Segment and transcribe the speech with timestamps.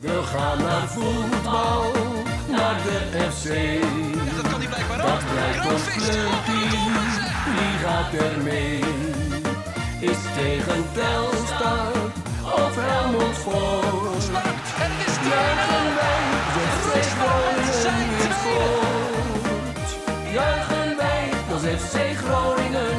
[0.00, 1.82] We gaan naar voetbal,
[2.48, 2.98] naar de
[3.30, 3.48] FC.
[4.36, 5.20] Dat kan niet blijkbaar Dat ook.
[5.32, 6.10] blijkt ons Kroonvist.
[6.10, 6.92] clubteam,
[7.56, 8.78] wie gaat er mee?
[10.10, 11.92] Is tegen Telstar
[12.42, 14.24] of Helmond Sport?
[14.84, 16.22] En het is Juichen wij,
[16.54, 19.88] de FC Groningen weer scoort.
[20.32, 21.22] Juichen wij,
[21.52, 22.89] als FC Groningen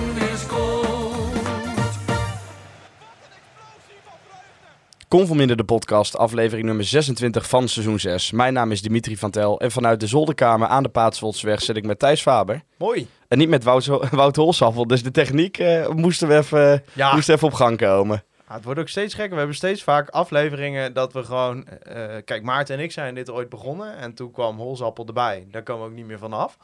[5.12, 8.32] Conforminder de podcast, aflevering nummer 26 van seizoen 6.
[8.32, 11.86] Mijn naam is Dimitri van Tel en vanuit de zolderkamer aan de Paatswoldsweg zit ik
[11.86, 12.62] met Thijs Faber.
[12.78, 13.08] Mooi.
[13.28, 17.14] En niet met Wout, Wout dus de techniek eh, moesten we even, Ja.
[17.14, 18.24] moest even op gang komen.
[18.48, 19.32] Ah, het wordt ook steeds gekker.
[19.32, 21.68] We hebben steeds vaak afleveringen dat we gewoon...
[21.68, 23.98] eh, kijk, Maarten en ik zijn dit ooit begonnen.
[23.98, 25.48] En toen kwam Holzappel erbij.
[25.52, 26.58] Daar komen we ook niet meer van af.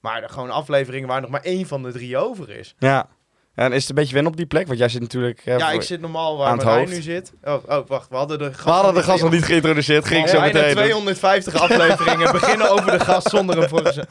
[0.00, 2.74] Maar er gewoon afleveringen waar nog maar één van de drie over is.
[2.78, 3.08] Ja.
[3.60, 4.66] En is het een beetje wennen op die plek?
[4.66, 5.42] Want jij zit natuurlijk...
[5.44, 7.32] eh, ja, ik zit normaal waar aan het Marijn nu zit.
[7.44, 8.08] Oh, oh, wacht.
[8.08, 10.62] We hadden de gast, We hadden de gast nog niet geïntroduceerd, ging ik zo meteen.
[10.62, 10.72] doen.
[10.72, 14.06] 250 afleveringen beginnen over de gast zonder hem voor te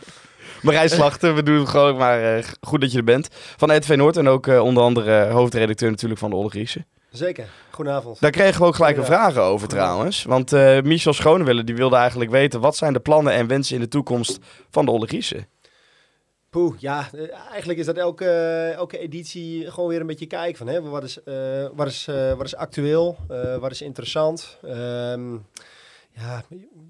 [0.61, 3.27] Marijn Slachter, we doen het gewoon maar eh, goed dat je er bent.
[3.31, 6.85] Van RTV Noord en ook eh, onder andere hoofdredacteur natuurlijk van de Ollegriese.
[7.11, 7.47] Zeker.
[7.69, 8.19] Goedenavond.
[8.19, 10.23] Daar kregen we ook gelijk een vraag over trouwens.
[10.23, 12.59] Want eh, Michel Schonewille die wilde eigenlijk weten...
[12.59, 14.39] wat zijn de plannen en wensen in de toekomst
[14.69, 15.47] van de Ollegriese?
[16.49, 18.29] Poeh, ja, eh, eigenlijk is dat elke,
[18.75, 22.33] elke editie gewoon weer een beetje kijken van hè, wat, is, eh, wat, is, eh,
[22.33, 24.57] wat is actueel, eh, wat is interessant.
[24.63, 25.35] Ehm,
[26.19, 26.43] ja,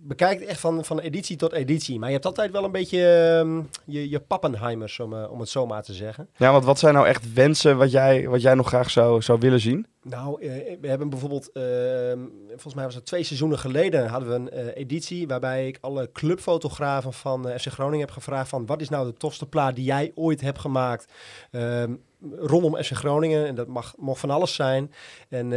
[0.03, 1.99] bekijk echt van, van editie tot editie.
[1.99, 5.49] Maar je hebt altijd wel een beetje ehm, je, je pappenheimers, om, eh, om het
[5.49, 6.29] zo maar te zeggen.
[6.37, 9.39] Ja, want wat zijn nou echt wensen wat jij, wat jij nog graag zou, zou
[9.39, 9.87] willen zien?
[10.03, 14.35] Nou, eh, we hebben bijvoorbeeld, ehm, volgens mij was het twee seizoenen geleden, hadden we
[14.35, 18.81] een eh, editie waarbij ik alle clubfotografen van eh, FC Groningen heb gevraagd van wat
[18.81, 21.13] is nou de tofste plaat die jij ooit hebt gemaakt
[21.51, 21.95] ehm,
[22.35, 23.47] rondom FC Groningen.
[23.47, 24.91] En dat mag, mocht van alles zijn.
[25.29, 25.47] En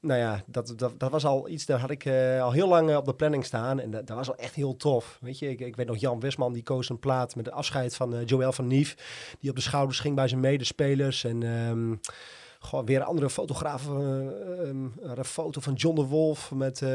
[0.00, 2.06] nou ja, dat, dat, was al iets, daar had ik
[2.40, 3.80] al heel lang op de planning staan.
[3.80, 5.18] En dat, was al echt heel tof.
[5.20, 7.96] Weet je, ik, ik weet nog, Jan Westman die koos een plaat met de afscheid
[7.96, 8.96] van Joël van Nief.
[9.40, 11.24] Die op de schouders ging bij zijn medespelers.
[11.24, 11.42] En...
[11.42, 11.94] ehm,
[12.68, 13.86] Gewoon weer een andere fotograaf.
[13.88, 13.94] eh,
[14.68, 16.88] ehm, een foto van John de Wolf met, eh,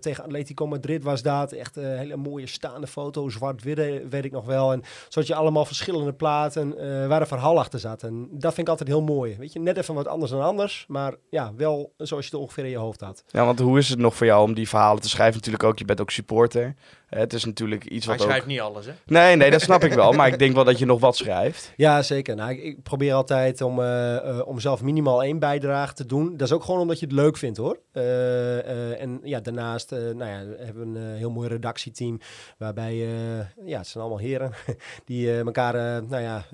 [0.00, 1.52] tegen Atletico Madrid was dat.
[1.52, 3.28] Echt een hele mooie staande foto.
[3.28, 4.72] Zwart-wit eh, weet ik nog wel.
[4.72, 8.02] En zodat je allemaal verschillende platen eh, waar een verhaal achter zat.
[8.02, 9.36] En dat vind ik altijd heel mooi.
[9.38, 10.84] Weet je, net even wat anders dan anders.
[10.88, 13.24] Maar ja, wel zoals je het ongeveer in je hoofd had.
[13.28, 15.36] Ja, want hoe is het nog voor jou om die verhalen te schrijven?
[15.36, 16.74] Natuurlijk ook, je bent ook supporter.
[17.10, 18.30] Het is natuurlijk iets Hij wat ook...
[18.30, 18.92] schrijft niet alles, hè?
[19.06, 20.12] Nee, nee, dat snap ik wel.
[20.12, 21.72] Maar ik denk wel dat je nog wat schrijft.
[21.76, 22.36] Ja, zeker.
[22.36, 26.36] Nou, ik, ik probeer altijd om, eh, eh, om zelf minimaal één bijdrage te doen.
[26.36, 27.78] Dat is ook gewoon omdat je het leuk vindt, hoor.
[27.92, 32.20] Eh, eh, en ja, daarnaast eh, nou ja, hebben we een heel mooi redactieteam.
[32.58, 34.52] Waarbij, eh, ja, het zijn allemaal heren
[35.04, 36.44] die eh, elkaar, eh, nou ja...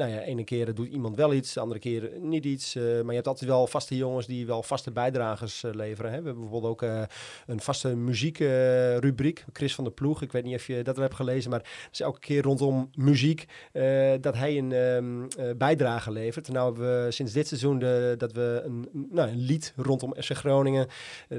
[0.00, 2.74] nou ja, ene keer doet iemand wel iets, de andere keer niet iets.
[2.74, 6.10] eh, maar je hebt altijd wel vaste jongens die wel vaste bijdragers eh, leveren.
[6.10, 6.18] Hè.
[6.18, 7.02] We hebben bijvoorbeeld ook eh,
[7.46, 9.44] een vaste muziekrubriek.
[9.52, 12.00] Chris van der Ploeg, ik weet niet of je dat hebt gelezen, maar het is
[12.00, 13.44] elke keer rondom muziek
[14.20, 16.48] dat hij een ehm, eh, bijdrage levert.
[16.48, 20.32] Nou hebben we sinds dit seizoen de, dat we een, nou, een lied rondom FC
[20.32, 20.86] Groningen,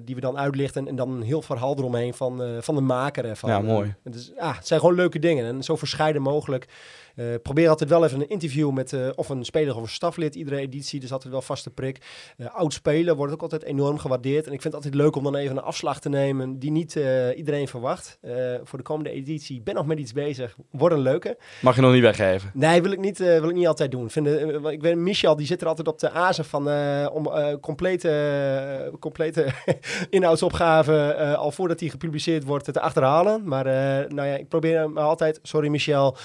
[0.04, 3.50] die we dan uitlichten en dan een heel verhaal eromheen van, van de maker ervan.
[3.50, 3.96] Ja, mooi.
[4.04, 6.68] En dus, ah, het zijn gewoon leuke dingen en zo verscheiden mogelijk.
[7.16, 10.36] Eh, probeer altijd wel even een interview met eh, of een speler of een staflid.
[10.36, 11.98] Iedere editie, dus altijd wel vaste prik.
[12.38, 14.46] Eh, oud spelen wordt ook altijd enorm gewaardeerd.
[14.48, 17.00] En ik vind het altijd leuk om dan even een afslag te nemen die niet
[17.36, 18.20] iedereen verwacht.
[18.64, 20.56] Voor de komende editie ik ben nog met iets bezig.
[20.72, 21.38] Wordt een leuke.
[21.62, 22.52] Mag je nog niet weggeven.
[22.54, 24.10] Nee, wil ik niet, wil ik niet altijd doen.
[24.10, 24.28] Vind,
[24.68, 26.70] ik weet, Michel die zit er altijd op de azen van
[27.12, 27.30] om
[27.60, 29.48] complete, complete
[30.10, 33.48] inhoudsopgaven al voordat die gepubliceerd wordt te achterhalen.
[33.48, 33.66] Maar
[34.14, 36.18] nou ja, ik probeer me altijd, sorry Michel,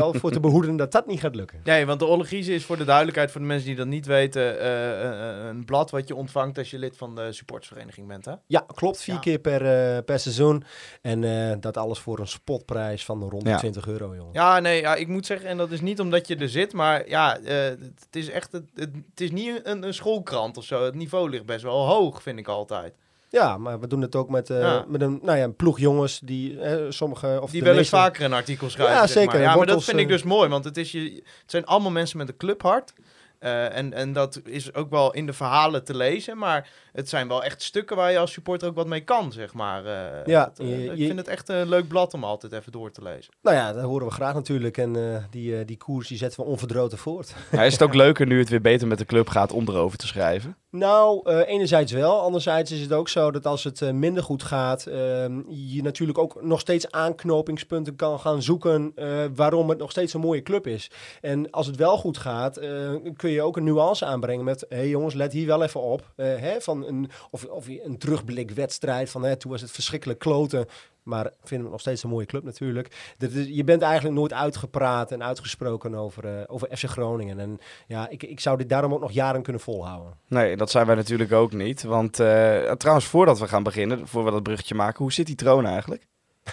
[0.00, 1.60] wel voor te behoeden dat dat niet gaat lukken.
[1.64, 4.60] Nee, want de Ollegriese is voor de duidelijkheid, voor de mensen die dat niet weten,
[4.60, 8.34] eh, eh, een blad wat je ontvangt als je lid van de supportersvereniging bent, hè?
[8.46, 9.02] Ja, klopt.
[9.02, 9.20] Vier Ja.
[9.20, 9.66] keer per,
[9.96, 10.64] eh, per seizoen.
[11.02, 13.56] En eh, dat alles voor een spotprijs van rond de Ja.
[13.58, 14.32] 20 euro, jongen.
[14.32, 17.08] Ja, nee, ja, ik moet zeggen, en dat is niet omdat je er zit, maar
[17.08, 20.84] ja, eh, het is echt, het, het, het is niet een, een schoolkrant of zo.
[20.84, 22.94] Het niveau ligt best wel hoog, vind ik altijd.
[23.32, 24.84] Ja, maar we doen het ook met, eh, Ja.
[24.88, 27.38] met een, nou ja, een ploeg jongens die eh, sommige...
[27.42, 28.94] Of Die wel eens meeste- vaker een artikel schrijven.
[28.94, 29.32] Ja, zeg zeker.
[29.38, 29.40] Maar.
[29.42, 31.90] Ja, maar dat vind ik eh, dus mooi, want het, is je, het zijn allemaal
[31.90, 32.92] mensen met een clubhart.
[33.40, 37.28] Eh, en, en dat is ook wel in de verhalen te lezen, maar het zijn
[37.28, 39.84] wel echt stukken waar je als supporter ook wat mee kan, zeg maar.
[39.86, 42.52] Eh, Ja, dat, eh, je- ik je- vind het echt een leuk blad om altijd
[42.52, 43.32] even door te lezen.
[43.42, 44.78] Nou ja, dat horen we graag natuurlijk.
[44.78, 47.34] En eh, die, die koers die zetten we onverdroten voort.
[47.52, 49.98] Ja, is het ook leuker nu het weer beter met de club gaat om erover
[49.98, 50.56] te schrijven?
[50.70, 52.20] Nou, eh, enerzijds wel.
[52.20, 56.42] Anderzijds is het ook zo dat als het minder goed gaat, ehm, je natuurlijk ook
[56.42, 60.90] nog steeds aanknopingspunten kan gaan zoeken eh, waarom het nog steeds een mooie club is.
[61.20, 62.68] En als het wel goed gaat, eh,
[63.16, 64.66] kun kun je ook een nuance aanbrengen met...
[64.68, 66.12] hé hey jongens, let hier wel even op.
[66.16, 69.22] Eh, hè, van een, of, of een terugblikwedstrijd van...
[69.22, 70.66] Hè, toen was het verschrikkelijk kloten.
[71.02, 73.14] Maar vinden we nog steeds een mooie club natuurlijk.
[73.18, 77.38] Is- je bent eigenlijk nooit uitgepraat en uitgesproken over, eh, over FC Groningen.
[77.40, 80.12] En ja, ik, ik zou dit daarom ook nog jaren kunnen volhouden.
[80.28, 81.82] Nee, dat zijn wij natuurlijk ook niet.
[81.82, 85.34] Want eh, trouwens, voordat we gaan beginnen, voor we dat bruggetje maken, hoe zit die
[85.34, 86.06] troon eigenlijk?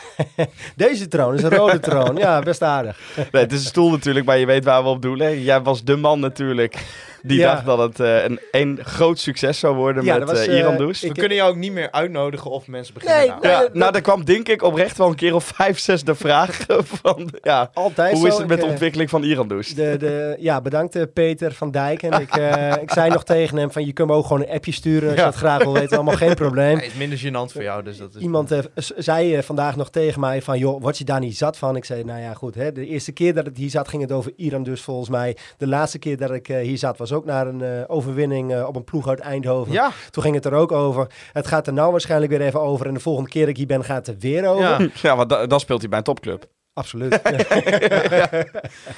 [0.75, 2.15] Deze troon is een rode troon.
[2.15, 2.99] Ja, best aardig.
[3.15, 5.41] Nee, het is een stoel natuurlijk, maar je weet waar we op doelen.
[5.41, 6.85] Jij was de man natuurlijk
[7.27, 7.51] die Ja.
[7.53, 10.71] dacht dat het eh, een, een groot succes zou worden Ja, met was, eh, Iran
[10.73, 11.01] eh, Does.
[11.01, 13.41] We Ik- kunnen jou ook niet meer uitnodigen of mensen beginnen Nee, nou.
[13.41, 13.51] nee.
[13.51, 16.15] Ja, dat- nou, er kwam denk ik oprecht wel een keer of vijf, zes de
[16.15, 16.59] vraag
[17.01, 18.27] van, ja, Altijd hoe zo.
[18.27, 19.75] is het met Ik, de ontwikkeling van Iran Does?
[19.75, 22.03] De, de, ja, bedankt Peter van Dijk.
[22.03, 24.49] En ik, eh, ik zei nog tegen hem van je kunt me ook gewoon een
[24.53, 25.25] appje sturen als je Ja.
[25.25, 25.95] dat graag wil weten.
[25.95, 26.75] Allemaal geen probleem.
[26.77, 28.21] Het is minder gênant voor jou, dus dat is...
[28.21, 28.51] Iemand
[28.97, 31.75] zei vandaag nog tegen mij van, joh, word je daar niet zat van?
[31.75, 34.11] Ik zei, nou ja, goed, hè, de eerste keer dat ik hier zat ging het
[34.11, 35.37] over Iran dus volgens mij.
[35.57, 38.75] De laatste keer dat ik hier zat was ook naar een eh, overwinning eh, op
[38.75, 39.73] een ploeg uit Eindhoven.
[39.73, 41.07] Ja, Toen ging het er ook over.
[41.33, 42.87] Het gaat er nou waarschijnlijk weer even over.
[42.87, 44.63] En de volgende keer dat ik hier ben gaat het er weer over.
[44.63, 44.87] ja.
[45.01, 46.45] Ja, want da- dan speelt hij bij een topclub.
[46.77, 47.19] Absoluut.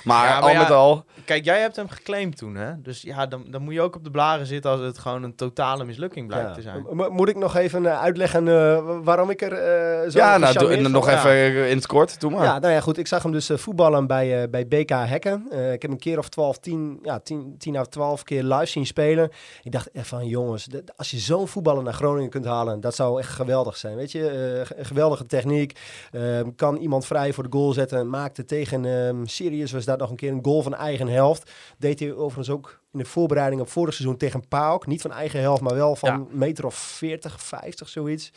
[0.03, 2.81] Maar, Ja, maar al ja, met al, Kijk, jij hebt hem geclaimd toen, hè?
[2.81, 5.35] Dus ja, dan, dan moet je ook op de blaren zitten als het gewoon een
[5.35, 6.53] totale mislukking blijkt Ja.
[6.53, 6.85] te zijn.
[6.91, 10.89] Mo- Moet ik nog even eh, uitleggen eh, waarom ik er eh, zo ja, nou,
[10.89, 12.43] nog even in het kort, doe maar.
[12.43, 12.97] Ja, nou ja, goed.
[12.97, 15.45] Ik zag hem dus voetballen bij, eh, bij BK Hekken.
[15.51, 18.65] Eh, ik heb een keer of 12, 10, ja, 10, 10 à 12 keer live
[18.65, 19.29] zien spelen.
[19.63, 23.19] Ik dacht echt van, jongens, als je zo'n voetballer naar Groningen kunt halen, dat zou
[23.19, 23.95] echt geweldig zijn.
[23.95, 25.79] Weet je, Eh, ge- geweldige techniek.
[26.11, 26.21] Eh,
[26.55, 28.09] kan iemand vrij voor de goal zetten.
[28.09, 31.51] Maakte tegen ehm Sirius was dat nog een keer een goal van eigen helft.
[31.77, 34.87] Deed hij overigens ook in de voorbereiding op vorig seizoen tegen PAOK.
[34.87, 36.25] Niet van eigen helft, maar wel van Ja.
[36.37, 38.31] meter of 40, 50, zoiets.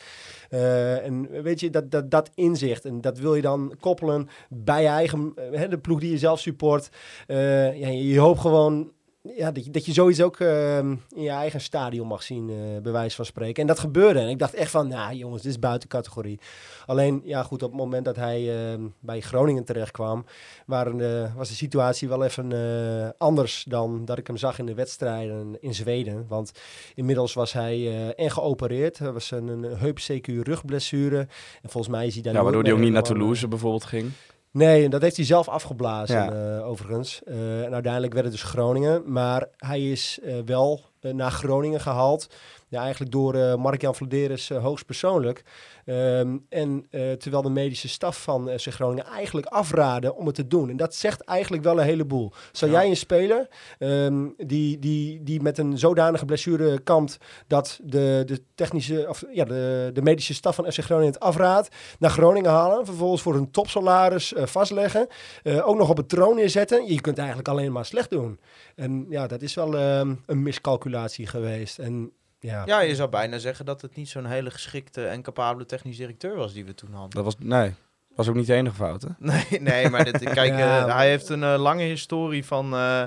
[0.49, 2.85] Eh, en weet je, dat, dat, dat inzicht.
[2.85, 6.17] En dat wil je dan koppelen bij je eigen, eh, hè, de ploeg die je
[6.17, 6.89] zelf support.
[7.27, 8.91] Eh, ja, je, je hoopt gewoon
[9.23, 12.81] ja, dat, je, dat je zoiets ook eh, in je eigen stadion mag zien, eh
[12.81, 13.61] bij wijze van spreken.
[13.61, 14.19] En dat gebeurde.
[14.19, 16.39] En ik dacht echt van, nou jongens, dit is buiten categorie.
[16.85, 20.25] Alleen, ja goed, op het moment dat hij eh, bij Groningen terecht kwam,
[20.65, 24.65] waren, eh, was de situatie wel even eh, anders dan dat ik hem zag in
[24.65, 26.25] de wedstrijden in Zweden.
[26.27, 26.51] Want
[26.95, 28.99] inmiddels was hij en geopereerd.
[28.99, 31.17] Er was een, een heup CQ rugblessure.
[31.61, 34.11] En volgens mij is hij daar Ja, waardoor hij ook niet naar Toulouse bijvoorbeeld ging.
[34.53, 36.57] Nee, en dat heeft hij zelf afgeblazen, Ja.
[36.57, 37.21] eh, overigens.
[37.23, 39.11] Eh, en uiteindelijk werd het dus Groningen.
[39.11, 42.27] Maar hij is eh, wel naar Groningen gehaald.
[42.67, 45.43] Ja, eigenlijk door eh Mark-Jan Vladeris eh, hoogstpersoonlijk.
[45.85, 50.47] Ehm, en eh, terwijl de medische staf van FC Groningen eigenlijk afraden om het te
[50.47, 50.69] doen.
[50.69, 52.31] En dat zegt eigenlijk wel een heleboel.
[52.51, 52.79] Zou Ja.
[52.79, 53.47] jij een speler
[53.79, 57.17] ehm, die, die, die met een zodanige blessure kampt
[57.47, 61.75] dat de, de technische of ja, de, de medische staf van FC Groningen het afraadt,
[61.99, 65.07] naar Groningen halen, vervolgens voor een topsalaris eh, vastleggen,
[65.43, 66.93] eh, ook nog op het troon neerzetten.
[66.93, 68.39] Je kunt eigenlijk alleen maar slecht doen.
[68.75, 71.79] En ja, dat is wel ehm, een miscalculatie geweest.
[71.79, 75.65] En ja, Ja, je zou bijna zeggen dat het niet zo'n hele geschikte en capabele
[75.65, 77.09] technisch directeur was die we toen hadden.
[77.09, 77.73] Dat was, nee,
[78.15, 79.09] was ook niet de enige fout, hè?
[79.31, 80.87] Nee, nee maar dit, kijk, Ja.
[80.87, 83.03] eh, hij heeft een eh, lange historie van eh,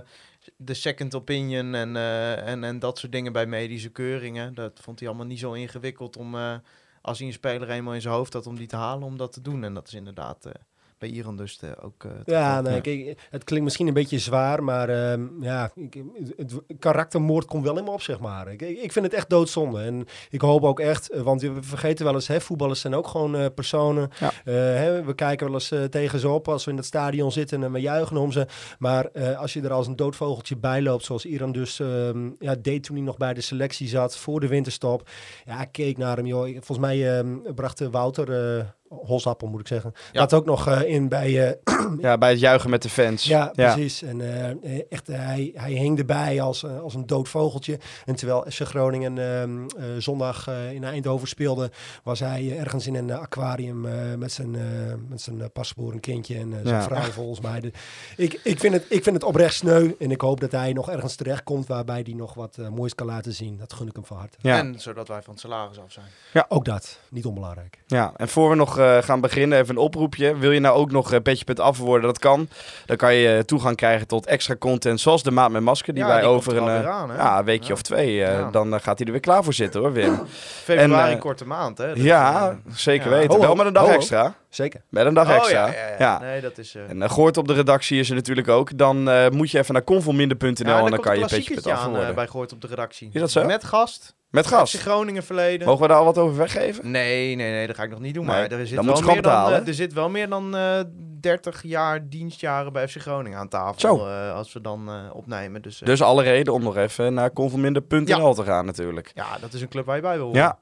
[0.57, 4.55] de second opinion en, eh, en, en dat soort dingen bij medische keuringen.
[4.55, 6.55] Dat vond hij allemaal niet zo ingewikkeld om, eh,
[7.03, 9.33] als hij een speler eenmaal in zijn hoofd had, om die te halen, om dat
[9.33, 9.65] te doen.
[9.65, 10.53] En dat is inderdaad eh,
[10.99, 14.65] bij Iran dus eh, ook eh, Ja, nee, kijk, het klinkt misschien een beetje zwaar,
[14.65, 16.03] maar ehm, ja, ik,
[16.37, 18.53] het, het karaktermoord komt wel in me op, zeg maar.
[18.53, 19.81] Ik, ik vind het echt doodzonde.
[19.81, 23.07] En ik hoop ook echt, eh, want we vergeten wel eens, hè, voetballers zijn ook
[23.07, 24.11] gewoon eh, personen.
[24.21, 24.33] Ja.
[24.45, 27.63] Eh, hè, we kijken wel eens tegen ze op als we in het stadion zitten
[27.63, 28.47] en we juichen om ze.
[28.79, 32.55] Maar eh, als je er als een doodvogeltje bij loopt, zoals Iran dus ehm, ja,
[32.63, 35.09] deed toen hij nog bij de selectie zat, voor de winterstop.
[35.45, 36.45] Ja, ik keek naar hem, joh.
[36.47, 38.75] Volgens mij ehm, bracht eh, Wouter...
[38.89, 39.93] Holsappel moet ik zeggen.
[40.13, 40.21] Ja.
[40.21, 41.55] Dat ook nog eh, in bij, eh,
[42.01, 43.25] Ja, bij het juichen met de fans.
[43.25, 44.03] ja, precies.
[44.03, 44.21] En
[44.63, 47.79] eh, echt, hij, hij hing erbij als, als een dood vogeltje.
[48.05, 51.71] En terwijl FC Groningen ehm, eh, zondag eh, in Eindhoven speelde,
[52.03, 54.63] was hij ergens in een aquarium eh, met zijn, eh
[55.09, 56.83] met zijn uh, pasgeboren kindje en zijn Ja.
[56.83, 57.61] vrouw volgens mij.
[57.61, 57.73] De-
[58.17, 60.91] ik, ik, vind het, ik vind het oprecht sneu en ik hoop dat hij nog
[60.91, 63.57] ergens terecht komt waarbij hij nog wat moois kan laten zien.
[63.57, 64.37] Dat gun ik hem van harte.
[64.41, 64.59] Ja.
[64.59, 66.45] En zodat wij van het salaris af zijn.
[66.49, 67.79] Ook dat, niet onbelangrijk.
[67.87, 70.37] Ja, en voor we nog eh, gaan beginnen, even een oproepje.
[70.37, 72.07] Wil je nou ook nog uh, petje.af worden?
[72.07, 72.49] Dat kan.
[72.87, 76.03] Dan kan je eh, toegang krijgen tot extra content, zoals de Maat met Masker, die
[76.03, 77.75] Ja, wij die over er een, eh, aan, ja, een weekje Ja.
[77.75, 80.21] of twee, eh, dan eh, gaat hij er weer klaar voor zitten hoor, Wim.
[80.65, 81.87] Februari, En, eh, korte maand, hè?
[81.89, 83.31] Dat, ja, eh, zeker weten.
[83.31, 83.41] Ho, ho.
[83.43, 84.35] Wel met een dag Ho, extra.
[84.49, 84.81] Zeker.
[84.89, 85.67] Met een dag oh, extra.
[85.67, 85.95] ja, ja, ja.
[85.99, 86.19] Ja.
[86.19, 86.75] Nee, dat is...
[86.75, 88.79] eh En uh, Goort op de redactie is er natuurlijk ook.
[88.79, 92.09] Dan eh, moet je even naar convolminder.nl ja, en dan kan je af worden.
[92.09, 93.11] eh, bij Goort op de redactie.
[93.13, 93.45] Is dat zo?
[93.45, 94.15] Met gast.
[94.37, 94.77] Met FC gast.
[94.81, 95.67] Groningen verleden.
[95.67, 96.91] Mogen we daar al wat over weggeven?
[96.91, 98.27] Nee, nee, nee, dat ga ik nog niet doen.
[98.27, 100.81] Nee, Maar er zit, dan wel meer dan, eh, er zit wel meer dan eh
[101.21, 104.09] 30 jaar dienstjaren bij FC Groningen aan tafel.
[104.09, 105.63] Eh, als we dan eh, opnemen.
[105.63, 109.11] Dus, eh, Dus alle reden om nog even naar conforminder.nl te gaan natuurlijk.
[109.15, 110.41] ja, dat is een club waar je bij wil horen.
[110.41, 110.59] Ja.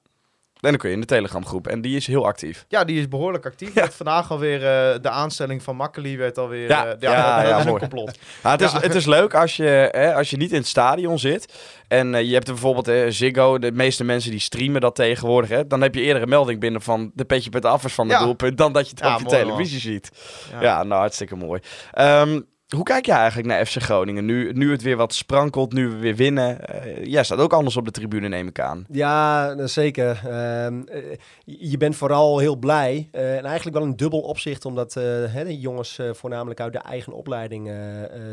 [0.64, 1.66] En dan kun je in de Telegram groep.
[1.66, 2.64] En die is heel actief.
[2.68, 3.74] Ja, die is behoorlijk actief.
[3.74, 3.90] Ja.
[3.90, 6.68] Vandaag alweer eh, de aanstelling van Makkeli werd alweer...
[6.68, 7.78] Ja, eh, ja, ja, een mooi.
[7.80, 8.18] complot.
[8.42, 8.80] Ja, het, is, Ja.
[8.80, 11.52] het is leuk als je, hè, als je niet in het stadion zit.
[11.88, 13.58] En eh, je hebt er bijvoorbeeld Ziggo.
[13.58, 15.50] De meeste mensen die streamen dat tegenwoordig.
[15.50, 18.06] Hè, dan heb je eerder een melding binnen van de petje met de afwas van
[18.08, 18.24] de Ja.
[18.24, 18.58] doelpunt.
[18.58, 20.10] Dan dat je het Ja, op je mooi, televisie ziet.
[20.52, 20.62] Ja.
[20.62, 20.82] Ja.
[20.82, 21.60] nou hartstikke mooi.
[21.92, 22.40] Ehm,
[22.74, 24.24] hoe kijk je eigenlijk naar FC Groningen?
[24.24, 26.68] Nu, nu het weer wat sprankelt, nu we weer winnen.
[26.68, 28.86] Eh, jij staat ook anders op de tribune, neem ik aan.
[28.90, 30.20] Ja, nou, zeker.
[30.24, 31.02] Ehm, eh,
[31.44, 33.08] je bent vooral heel blij.
[33.12, 37.12] eh, en eigenlijk wel een dubbel opzicht, omdat hè, de jongens voornamelijk uit de eigen
[37.12, 37.70] opleiding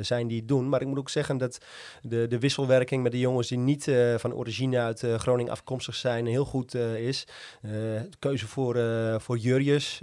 [0.01, 0.69] zijn die het doen.
[0.69, 1.57] Maar ik moet ook zeggen dat
[2.01, 6.45] de, de wisselwerking met de jongens die niet van origine uit Groningen afkomstig zijn heel
[6.45, 7.27] goed is.
[7.61, 8.77] De keuze voor,
[9.17, 10.01] voor Jurjes,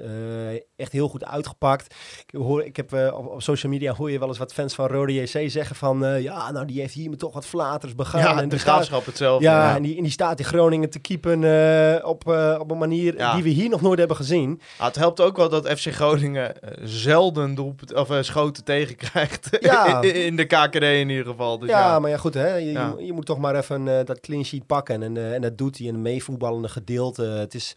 [0.76, 1.94] echt heel goed uitgepakt.
[2.26, 4.86] Ik, hoor, ik heb op, op social media hoor je wel eens wat fans van
[4.86, 6.04] Rode JC zeggen van...
[6.04, 8.20] eh, ja, nou die heeft hier me toch wat flaters begaan.
[8.20, 9.44] Ja, en de graafschap hetzelfde.
[9.44, 12.78] ja, En, die, en die staat in Groningen te keepen eh, op, eh, op een
[12.78, 13.34] manier Ja.
[13.34, 14.60] die we hier nog nooit hebben gezien.
[14.78, 19.48] Ah, het helpt ook wel dat FC Groningen zelden doelpunt, of, schoten tegenkrijgt.
[19.60, 20.02] Ja.
[20.02, 21.58] in de KKD in ieder geval.
[21.58, 23.84] Dus ja, ja, maar ja, goed, hè, je, je moet- je, moet toch maar even
[24.04, 25.02] dat clean sheet pakken.
[25.02, 27.22] En, en dat doet hij in een meevoetballende gedeelte.
[27.22, 27.76] Het is,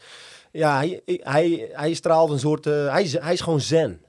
[0.51, 4.01] ja, hij, hij, hij straalt een soort, hij, is, hij is gewoon zen.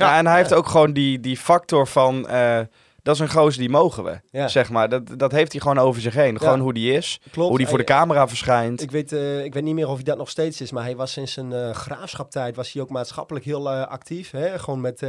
[0.00, 2.28] Ja, en hij heeft ook gewoon die, die factor van...
[3.02, 4.48] dat is een gozer die mogen we, Ja.
[4.48, 4.88] zeg maar.
[4.88, 6.38] Dat, dat heeft hij gewoon over zich heen.
[6.38, 7.48] Gewoon hoe die is, Klopt.
[7.48, 8.82] hoe die voor de camera verschijnt.
[8.82, 10.96] Ik weet, eh, ik weet niet meer of hij dat nog steeds is, maar hij
[10.96, 14.30] was sinds zijn eh graafschaptijd was hij ook maatschappelijk heel eh, actief.
[14.30, 14.58] Hè?
[14.58, 15.02] Gewoon met,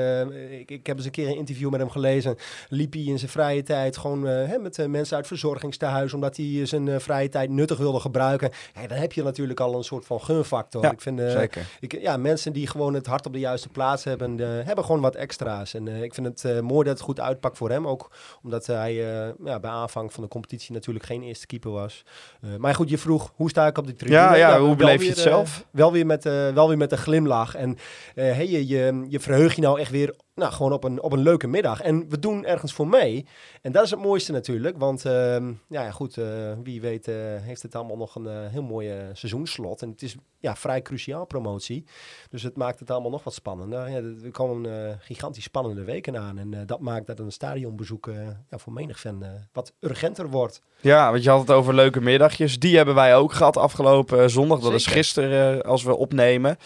[0.60, 2.36] ik, ik heb eens een keer een interview met hem gelezen.
[2.70, 7.02] Liep hij in zijn vrije tijd gewoon hè, met mensen uit verzorgingstehuis, omdat hij zijn
[7.02, 8.50] vrije tijd nuttig wilde gebruiken.
[8.82, 10.84] Ja, dan heb je natuurlijk al een soort van gunfactor.
[10.84, 11.66] Ja, ik vind, Zeker.
[11.80, 15.16] ik, ja, mensen die gewoon het hart op de juiste plaats hebben, hebben gewoon wat
[15.16, 15.74] extra's.
[15.74, 17.81] En ik vind het mooi dat het goed uitpakt voor hem.
[17.88, 18.12] Ook
[18.44, 22.04] omdat hij eh, ja, bij aanvang van de competitie natuurlijk geen eerste keeper was.
[22.42, 24.20] Eh, maar goed, je vroeg, hoe sta ik op de tribune?
[24.20, 25.66] Ja, ja, hoe beleef je het eh, zelf?
[25.72, 27.56] wel, weer met, eh, wel weer met een glimlach.
[27.56, 27.78] En
[28.16, 31.12] eh, hey, je, je, je verheugt je nou echt weer nou, gewoon op een, op
[31.12, 31.82] een leuke middag.
[31.82, 33.26] En we doen ergens voor mee.
[33.62, 34.78] En dat is het mooiste natuurlijk.
[34.78, 36.26] Want ehm, ja, ja, goed, eh,
[36.64, 39.82] wie weet eh, heeft het allemaal nog een eh, heel mooi eh, seizoensslot.
[39.82, 41.86] En het is ja, vrij cruciaal promotie.
[42.30, 43.90] Dus het maakt het allemaal nog wat spannender.
[43.90, 46.38] Ja, er komen gigantisch spannende weken aan.
[46.38, 48.10] En dat maakt dat een stadionbezoek
[48.50, 50.62] ja, voor menig fan wat urgenter wordt.
[50.80, 52.60] Ja, want je had het over leuke middagjes.
[52.60, 54.60] Die hebben wij ook gehad afgelopen zondag.
[54.60, 56.58] Dat is gisteren als we opnemen.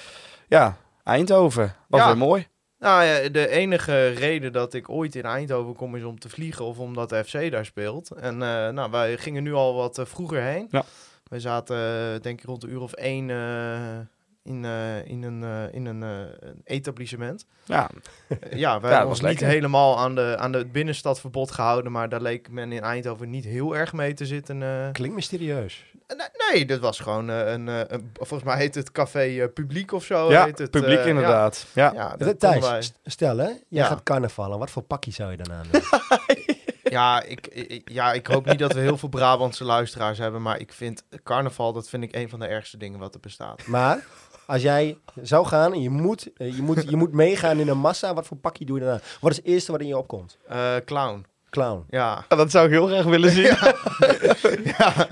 [0.47, 1.75] Ja, Eindhoven.
[1.87, 2.07] Was Ja.
[2.07, 2.47] weer mooi.
[2.79, 6.65] Nou ja, de enige reden dat ik ooit in Eindhoven kom is om te vliegen
[6.65, 8.11] of omdat de FC daar speelt.
[8.11, 10.67] En eh, nou, wij gingen nu al wat eh, vroeger heen.
[10.71, 10.83] Ja.
[11.23, 13.29] We zaten eh, denk ik rond een uur of één
[14.45, 17.45] in, eh, in een, eh, in een, eh, een etablissement.
[17.63, 17.89] Ja,
[18.29, 19.47] ja, wij Ja, hebben ons was niet lekker.
[19.47, 23.75] helemaal aan de, aan de binnenstadverbod gehouden, maar daar leek men in Eindhoven niet heel
[23.75, 24.63] erg mee te zitten.
[24.63, 24.91] eh.
[24.91, 25.85] Klinkt mysterieus.
[26.07, 30.03] Nee, nee, dat was gewoon een, eh, een- volgens mij heet het café Publiek of
[30.03, 30.31] zo.
[30.31, 31.65] ja heet het, publiek inderdaad.
[31.73, 31.91] Ja.
[31.93, 32.83] Ja, ja, Thijs, wij.
[33.05, 33.85] stel hè, jij Ja.
[33.85, 34.59] gaat carnavallen.
[34.59, 35.81] Wat voor pakje zou je dan aan doen?
[36.89, 40.59] Ja ik, ik- ja, ik hoop niet dat we heel veel Brabantse luisteraars hebben, maar
[40.59, 43.65] ik vind carnaval, dat vind ik een van de ergste dingen wat er bestaat.
[43.65, 44.03] Maar
[44.45, 47.77] als jij zou gaan en je moet, eh, je moet, je moet meegaan in een
[47.77, 49.01] massa, wat voor pakje doe je dan aan?
[49.21, 50.37] Wat is het eerste wat in je opkomt?
[50.47, 51.85] Eh, clown, Clown.
[51.89, 52.25] ja.
[52.27, 53.43] Dat zou ik heel graag willen zien.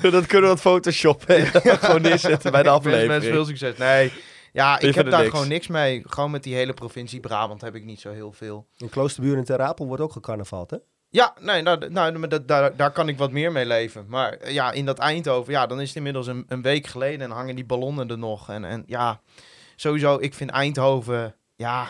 [0.12, 1.46] dat kunnen we wat photoshoppen.
[1.46, 3.48] Gewoon neerzetten bij de Ik wens mensen veel aflevering.
[3.48, 3.78] succes.
[3.78, 4.12] Nee,
[4.54, 5.32] ja, ik heb daar niks.
[5.32, 6.04] gewoon niks mee.
[6.06, 8.68] Gewoon met die hele provincie Brabant heb ik niet zo heel veel.
[8.78, 10.78] In Kloosterbuur en Ter Apel wordt ook gecarnavald, hè?
[11.14, 14.06] Ja, nee, nou, nou, maar dat, daar, daar kan ik wat meer mee leven.
[14.08, 17.22] Maar eh, ja, in dat Eindhoven, ja, dan is het inmiddels een, een week geleden
[17.22, 18.50] en hangen die ballonnen er nog.
[18.50, 19.20] En, en ja,
[19.76, 21.88] sowieso, ik vind Eindhoven, ja...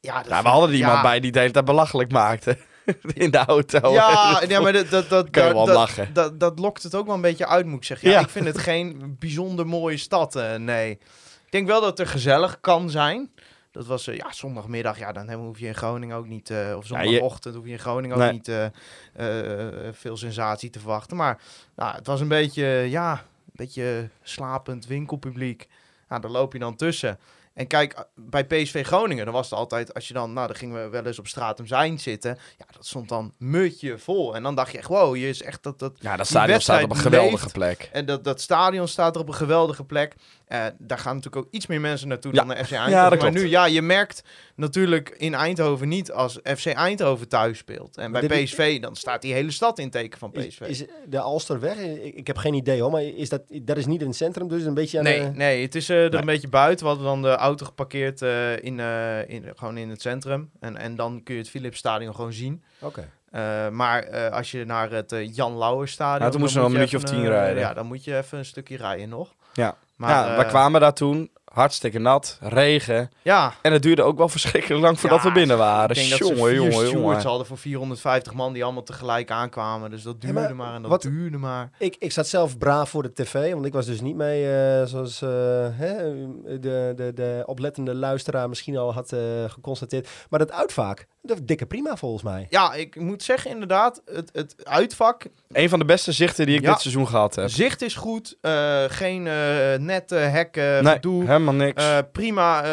[0.00, 2.58] Ja, dat Ja, we hadden iemand ja, bij die de hele tijd belachelijk maakte.
[3.14, 3.92] In de auto.
[3.92, 6.10] Ja, ja, maar dat, dat, dat, wel dat, lachen.
[6.12, 8.08] Dat, dat lokt het ook wel een beetje uit, moet ik zeggen.
[8.08, 8.20] Ja, Ja.
[8.20, 10.90] ik vind het geen bijzonder mooie stad, eh, nee.
[11.44, 13.30] Ik denk wel dat het er gezellig kan zijn.
[13.74, 16.50] Dat was eh, ja, zondagmiddag, ja, dan hoef je in Groningen ook niet...
[16.50, 18.66] eh, of Ja, je- zondagochtend hoef je in Groningen ook niet eh,
[19.92, 21.16] veel sensatie te verwachten.
[21.16, 21.40] Maar
[21.76, 23.18] nou, het was een beetje, ja, een
[23.52, 25.68] beetje slapend winkelpubliek.
[26.08, 27.18] Nou, daar loop je dan tussen.
[27.54, 30.82] En kijk, bij PSV Groningen, dan was het altijd, als je dan, nou, dan gingen
[30.82, 32.38] we wel eens op straat om zijn zitten.
[32.58, 34.34] Ja, dat stond dan mutje vol.
[34.34, 36.82] En dan dacht je echt, wow, je is echt dat, dat, Ja, dat stadion staat
[36.82, 37.52] op een geweldige leeft.
[37.52, 37.88] plek.
[37.92, 40.14] en dat, dat stadion staat er op een geweldige plek.
[40.44, 42.38] Eh, daar gaan natuurlijk ook iets meer mensen naartoe Ja.
[42.38, 42.90] dan naar FC Eindhoven.
[42.96, 43.44] Ja, dat maar klopt.
[43.44, 44.22] nu, ja, je merkt
[44.54, 47.96] natuurlijk in Eindhoven niet als FC Eindhoven thuis speelt.
[47.96, 50.60] En Maar bij is- PSV, dan staat die hele stad in teken van PSV.
[50.60, 51.78] is de Alster weg?
[51.78, 54.48] Ik, ik heb geen idee hoor, maar is dat, dat is niet in het centrum,
[54.48, 55.30] dus een beetje aan Nee, de...
[55.36, 56.20] nee, het is eh, er Nee.
[56.20, 56.84] een beetje buiten.
[56.86, 60.50] We hadden dan de auto geparkeerd eh, in, eh, in, gewoon in het centrum.
[60.60, 62.62] En, en dan kun je het Philipsstadion gewoon zien.
[62.80, 63.08] Oké.
[63.30, 66.24] Eh, maar eh, als je naar het Jan Lauwerstadion...
[66.26, 67.58] Ja, toen nog je een minuutje of tien rijden.
[67.58, 69.34] Ja, dan moet je even een stukje rijden nog.
[69.52, 69.76] Ja.
[69.96, 73.10] Maar, ja, we eh, kwamen daar toen, hartstikke nat, regen.
[73.22, 75.88] Ja, En het duurde ook wel verschrikkelijk lang voordat Ja, we binnen waren.
[75.88, 77.22] ik denk dat ze Jongen, vier jongen, stewards jongen.
[77.22, 79.90] hadden voor 450 man die allemaal tegelijk aankwamen.
[79.90, 81.70] Dus dat duurde maar maar, en dat wat- duurde maar.
[81.78, 84.86] Ik, ik zat zelf braaf voor de tv, want ik was dus niet mee eh,
[84.86, 85.28] zoals eh,
[85.70, 85.96] hè,
[86.60, 89.12] de, de, de oplettende luisteraar misschien al had
[89.46, 90.08] geconstateerd.
[90.30, 92.46] Maar dat uitvaak, dat dikke prima volgens mij.
[92.50, 96.62] Ja, ik moet zeggen inderdaad, het, het uitvak, Een van de beste zichten die ik
[96.62, 96.70] Ja.
[96.70, 97.48] dit seizoen gehad heb.
[97.50, 98.36] zicht is goed.
[98.40, 99.34] eh, geen eh
[99.78, 101.24] nette hekken, nee, gedoe.
[101.26, 101.82] helemaal niks.
[101.84, 102.64] Eh, prima,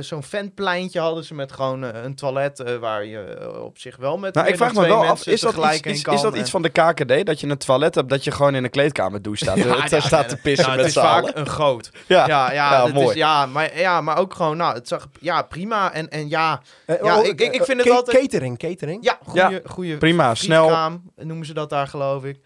[0.00, 4.48] zo'n ventpleintje hadden ze met gewoon een toilet waar je op zich wel met nou,
[4.48, 6.50] ik vraag me wel af, mensen is dat, iets, is, kan is dat en- iets
[6.50, 7.26] van de KKD?
[7.26, 9.56] Dat je een toilet hebt, dat je gewoon in een kleedkamer douche staat.
[9.64, 11.38] Ja, Ja, staat ja, te pissen Nou, met het is vaak allen.
[11.38, 11.90] een goot.
[12.06, 13.08] Ja, Ja, ja, Ja, het mooi.
[13.08, 15.92] Is, ja, maar, ja, maar ook gewoon, nou, het zag ja, prima.
[15.92, 19.04] En, en ja, Eh, Ja, oh, ik- ik- ik vind het ca- altijd- Catering, catering.
[19.04, 21.00] ja, goede, goede prima, snel.
[21.16, 22.40] noemen ze dat daar, geloof ik.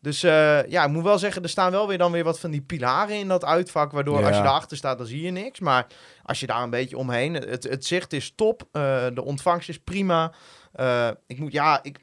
[0.00, 2.50] Dus eh, ja, ik moet wel zeggen, er staan wel weer dan weer wat van
[2.50, 3.92] die pilaren in dat uitvak.
[3.92, 4.26] Waardoor Ja.
[4.26, 5.60] als je daarachter staat, dan zie je niks.
[5.60, 5.86] Maar
[6.22, 8.62] als je daar een beetje omheen, het, het zicht is top.
[8.72, 10.32] eh, de ontvangst is prima.
[10.72, 11.98] Eh, ik moet, ja, ik...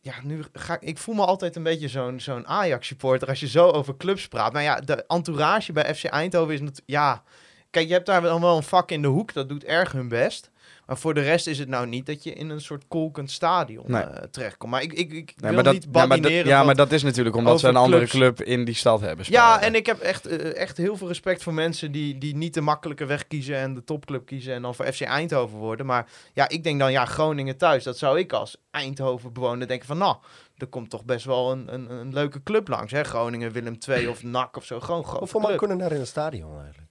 [0.00, 3.48] Ja, nu ga ik, ik voel me altijd een beetje zo'n zo'n Ajax-supporter als je
[3.48, 4.52] zo over clubs praat.
[4.52, 6.88] Nou ja, de entourage bij FC Eindhoven is natuurlijk...
[6.90, 7.22] Ja,
[7.70, 10.08] kijk, je hebt daar dan wel een vak in de hoek, dat doet erg hun
[10.08, 10.50] best.
[10.92, 13.84] Maar voor de rest is het nou niet dat je in een soort kolkend stadion
[13.86, 14.02] Nee.
[14.02, 14.72] eh, terechtkomt.
[14.72, 16.92] Maar ik, ik, ik Nee, wil maar dat, niet ja, maar, badineren ja, maar dat
[16.92, 19.26] is natuurlijk omdat ze een andere club in die stad hebben.
[19.28, 22.54] Ja, en ik heb echt, eh, echt heel veel respect voor mensen die, die niet
[22.54, 25.86] de makkelijke weg kiezen en de topclub kiezen en dan voor FC Eindhoven worden.
[25.86, 29.86] Maar ja, ik denk dan, ja, Groningen thuis, dat zou ik als Eindhoven bewoner denken
[29.86, 30.16] van, nou,
[30.56, 32.92] er komt toch best wel een, een, een leuke club langs.
[32.92, 33.02] Hè?
[33.02, 35.18] Groningen, Willem II of NAC of zo, gewoon groot.
[35.18, 36.81] Hoeveel man kunnen daar in het stadion eigenlijk?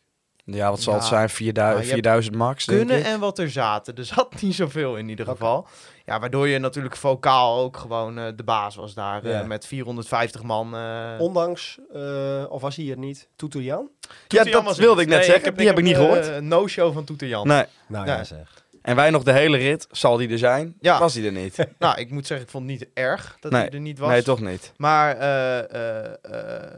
[0.45, 1.07] Ja, wat zal het Ja.
[1.09, 1.29] zijn?
[1.29, 3.05] 4000, Ja, je hebt 4000 max, denk kunnen ik.
[3.05, 3.95] en wat er zaten.
[3.95, 5.67] Er zat niet zoveel in ieder geval.
[6.05, 9.43] Ja, waardoor je natuurlijk vocaal ook gewoon eh, de baas was daar eh, Ja.
[9.43, 10.75] met 450 man.
[10.75, 11.09] eh.
[11.19, 13.89] Ondanks, eh, of was hij er niet, Toeter-Jan?
[14.01, 15.55] Ja, Toeter-Jan dat was wilde ik net Nee, zeggen.
[15.55, 16.29] Die heb ik niet gehoord.
[16.29, 17.47] eh, no-show van Toeter Jan.
[17.47, 17.65] Nee.
[17.87, 18.15] Nou Ja.
[18.17, 18.59] ja, zeg.
[18.81, 19.87] En wij nog de hele rit.
[19.91, 20.75] Zal die er zijn?
[20.79, 20.99] Ja.
[20.99, 21.67] Was die er niet?
[21.79, 23.61] Nou, ik moet zeggen, ik vond het niet erg dat Nee.
[23.61, 24.09] hij er niet was.
[24.09, 24.73] Nee, toch niet.
[24.77, 26.69] Maar eh, eh, eh,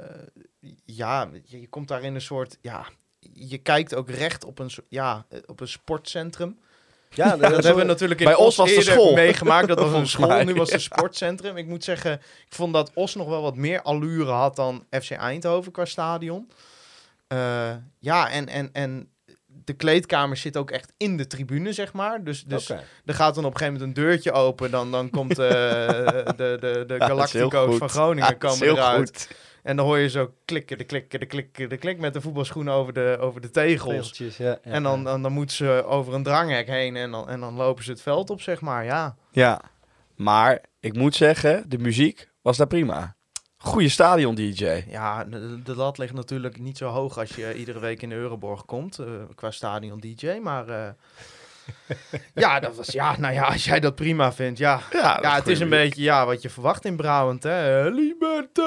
[0.85, 2.85] ja, je, je komt daar in een soort, ja,
[3.33, 6.57] je kijkt ook recht op een, ja, eh, op een sportcentrum.
[7.09, 9.13] Ja, Dat hebben we natuurlijk in Bij Os was de school.
[9.13, 9.67] meegemaakt.
[9.67, 11.57] Dat was een school, nu was het een sportcentrum.
[11.57, 12.13] Ik moet zeggen,
[12.47, 16.49] ik vond dat Os nog wel wat meer allure had dan FC Eindhoven qua stadion.
[17.27, 19.07] Eh, ja, en, en, en
[19.47, 22.23] de kleedkamer zit ook echt in de tribune, zeg maar.
[22.23, 22.83] Dus, dus Oké.
[23.05, 24.71] er gaat dan op een gegeven moment een deurtje open.
[24.71, 29.09] Dan, dan komt eh, de, de, de heel Galactico's van Groningen Ja, komen eruit.
[29.09, 29.35] goed.
[29.63, 32.73] En dan hoor je zo klikken, de klikken, de klikken, de klik met de voetbalschoenen
[32.73, 34.17] over de, over de tegels.
[34.17, 37.39] Ja, ja, en dan, dan, dan moeten ze over een dranghek heen en dan, en
[37.39, 38.85] dan lopen ze het veld op, zeg maar.
[38.85, 39.61] Ja, Ja.
[40.15, 43.15] Maar ik moet zeggen, de muziek was daar prima.
[43.57, 44.83] Goeie stadion DJ.
[44.87, 48.15] ja de, de lat ligt natuurlijk niet zo hoog als je iedere week in de
[48.15, 50.39] Euroborg komt, eh, qua stadion DJ.
[50.41, 50.89] Maar eh,
[52.35, 54.79] ja, dat was, ja, nou ja, als jij dat prima vindt, ja.
[54.91, 57.89] Ja, Ja, het is een beetje ja, wat je verwacht in Brabant, hè.
[57.89, 58.61] Liberté!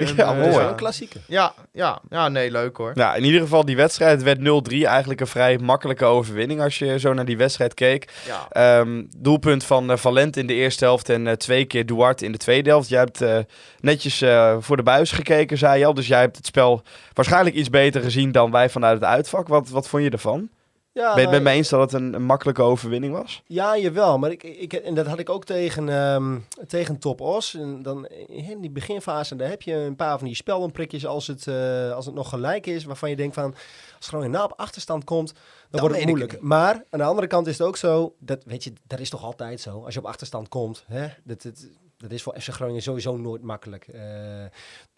[0.00, 0.56] En, Ja, eh, mooi.
[0.56, 1.20] Wel een klassieker.
[1.26, 2.92] Ja, ja, ja, nee, leuk hoor.
[2.94, 4.86] Ja, in ieder geval die wedstrijd werd 0-3.
[4.86, 8.12] Eigenlijk een vrij makkelijke overwinning als je zo naar die wedstrijd keek.
[8.26, 12.24] Ja, Ehm, doelpunt van eh, Valent in de eerste helft en eh, twee keer Duarte
[12.24, 12.88] in de tweede helft.
[12.88, 13.38] Jij hebt eh,
[13.80, 15.94] netjes eh, voor de buis gekeken, zei je al.
[15.94, 19.48] Dus jij hebt het spel waarschijnlijk iets beter gezien dan wij vanuit het uitvak.
[19.48, 20.48] Wat, wat vond je ervan?
[20.96, 23.42] Ja, ben je het nou, met me eens dat het een, een makkelijke overwinning was?
[23.46, 24.18] Ja, jawel.
[24.18, 27.54] Maar ik, ik, en dat had ik ook tegen, ehm, tegen Top Os.
[27.54, 31.46] En dan in die beginfase, daar heb je een paar van die speldenprikjes als het,
[31.46, 32.84] eh, als het nog gelijk is.
[32.84, 33.54] Waarvan je denkt van,
[33.96, 35.32] als Groningen nou op achterstand komt,
[35.70, 36.40] dan, wordt het moeilijk.
[36.40, 39.24] Maar aan de andere kant is het ook zo, dat, weet je, dat is toch
[39.24, 39.84] altijd zo.
[39.84, 43.42] Als je op achterstand komt, hè, dat, dat, dat is voor FC Groningen sowieso nooit
[43.42, 43.88] makkelijk.
[43.88, 44.00] Eh,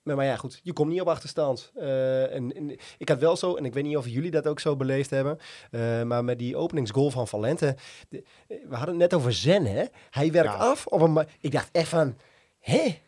[0.09, 1.71] maar, maar ja, goed, je komt niet op achterstand.
[1.77, 4.61] Eh, en, en ik had wel zo, en ik weet niet of jullie dat ook
[4.61, 5.39] zo beleefd hebben,
[5.71, 7.77] eh, maar met die openingsgoal van Valente,
[8.09, 9.85] de- we hadden het net over Zen, hè?
[10.11, 10.57] Hij werkt Ja.
[10.59, 11.27] af op een...
[11.41, 12.17] Ik dacht echt van,
[12.61, 13.01] hè?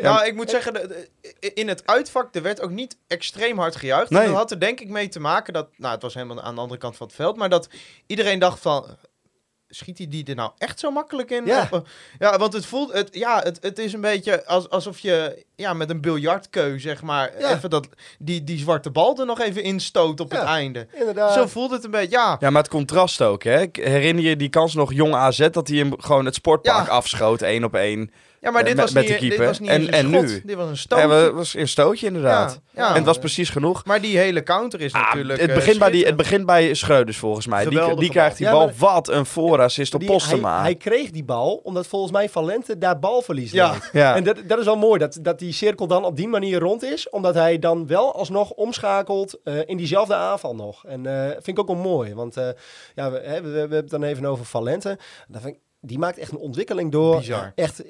[0.00, 0.90] Ja, ik moet zeggen,
[1.54, 4.10] in het uitvak, er werd ook niet extreem hard gejuicht.
[4.10, 4.20] Nee.
[4.22, 6.54] En dat had er denk ik mee te maken dat, nou het was helemaal aan
[6.54, 7.68] de andere kant van het veld, maar dat
[8.06, 8.86] iedereen dacht van,
[9.74, 11.46] schiet hij die er nou echt zo makkelijk in?
[11.46, 11.68] Ja.
[11.70, 11.82] Of,
[12.18, 15.72] ja want het voelt, het, ja, het, het is een beetje als, alsof je ja,
[15.72, 17.54] met een biljartkeu, zeg maar, Ja.
[17.56, 20.38] even dat, die, die zwarte bal er nog even instoot op Ja.
[20.38, 20.86] het einde.
[20.92, 21.32] Inderdaad.
[21.32, 22.36] Zo voelt het een beetje, ja.
[22.40, 23.42] Ja, maar het contrast ook.
[23.42, 23.64] Hè?
[23.72, 26.92] Herinner je die kans nog jong AZ dat hij hem gewoon het sportpark Ja.
[26.92, 28.10] afschoot, één op één.
[28.44, 30.08] Ja, maar Eh, dit was met niet, de dit was niet En- eens een en
[30.08, 30.22] schot.
[30.22, 30.42] nu?
[30.44, 31.08] Dit was een Ja, stootje.
[31.14, 32.60] het was een stootje inderdaad.
[32.70, 32.88] Ja, ja.
[32.88, 33.84] En het was precies genoeg.
[33.84, 35.40] Maar die hele counter is Ah, natuurlijk...
[35.40, 37.60] het, eh, begint bij die, het begint bij Schreuders volgens mij.
[37.62, 38.60] Die, Geweldige die krijgt die bal.
[38.60, 40.60] Ja, maar- Wat een voorassist op Die- hij, Postema.
[40.62, 43.74] hij kreeg die bal omdat volgens mij Valente daar balverlies Ja.
[43.92, 44.16] Ja.
[44.16, 46.82] En dat, dat is wel mooi, dat, dat die cirkel dan op die manier rond
[46.82, 47.08] is.
[47.10, 50.84] Omdat hij dan wel alsnog omschakelt eh, in diezelfde aanval nog.
[50.86, 52.14] En eh vind ik ook wel mooi.
[52.14, 52.48] Want eh,
[52.94, 54.98] ja, we, hè, we, we hebben het dan even over Valente.
[55.28, 57.16] Dat vind ik, die maakt echt een ontwikkeling door.
[57.18, 57.52] Bizar.
[57.54, 57.82] Echt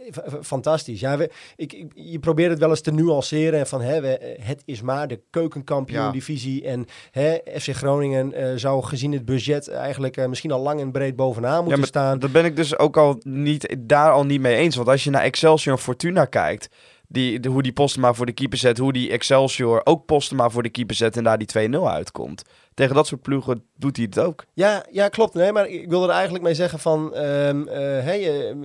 [0.43, 1.01] fantastisch.
[1.01, 3.67] Ja, we, ik, ik- je probeert het wel eens te nuanceren.
[3.67, 6.65] Van, hè, we, eh, het is maar de keukenkampioen-divisie.
[6.67, 10.93] En hè, FC Groningen eh, zou gezien het budget eigenlijk eh, misschien al lang en
[10.93, 12.19] breed bovenaan moeten Ja, maar staan.
[12.19, 14.77] dat ben ik dus ook al niet, daar al niet mee eens.
[14.77, 16.69] Want als je naar Excelsior Fortuna kijkt,
[17.13, 20.69] die, hoe die Postema voor de keeper zet, hoe die Excelsior ook Postema voor de
[20.69, 22.45] keeper zet en daar die 2-0 uitkomt.
[22.75, 24.45] Tegen dat soort ploegen doet hij het ook.
[24.53, 25.35] Ja, ja, klopt.
[25.35, 27.15] Nee, maar ik wil er eigenlijk mee zeggen van...
[27.15, 28.57] ehm eh, hey, eh,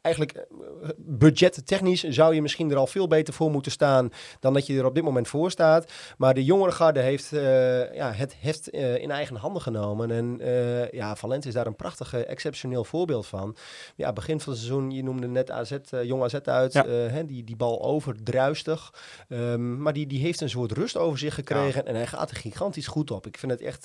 [0.00, 4.10] eigenlijk eh, budgettechnisch zou je misschien er al veel beter voor moeten staan...
[4.40, 5.92] dan dat je er op dit moment voor staat.
[6.16, 10.10] Maar de jongere garde heeft eh, ja, het heft eh, in eigen handen genomen.
[10.10, 13.56] En eh, ja, Valent is daar een prachtig, exceptioneel voorbeeld van.
[13.96, 16.72] Ja, begin van het seizoen, je noemde net AZ, jong AZ uit.
[16.72, 16.86] Ja.
[16.86, 18.94] hè, die, die bal overdruistig.
[19.28, 21.86] Ehm, maar die, die heeft een soort rust over zich gekregen.
[21.86, 23.26] En hij gaat er gigantisch goed op.
[23.26, 23.84] Ik vind het echt...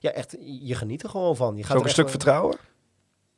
[0.00, 1.56] ja, echt, je geniet er gewoon van.
[1.56, 2.56] Je gaat ook er een stuk vertrouwen.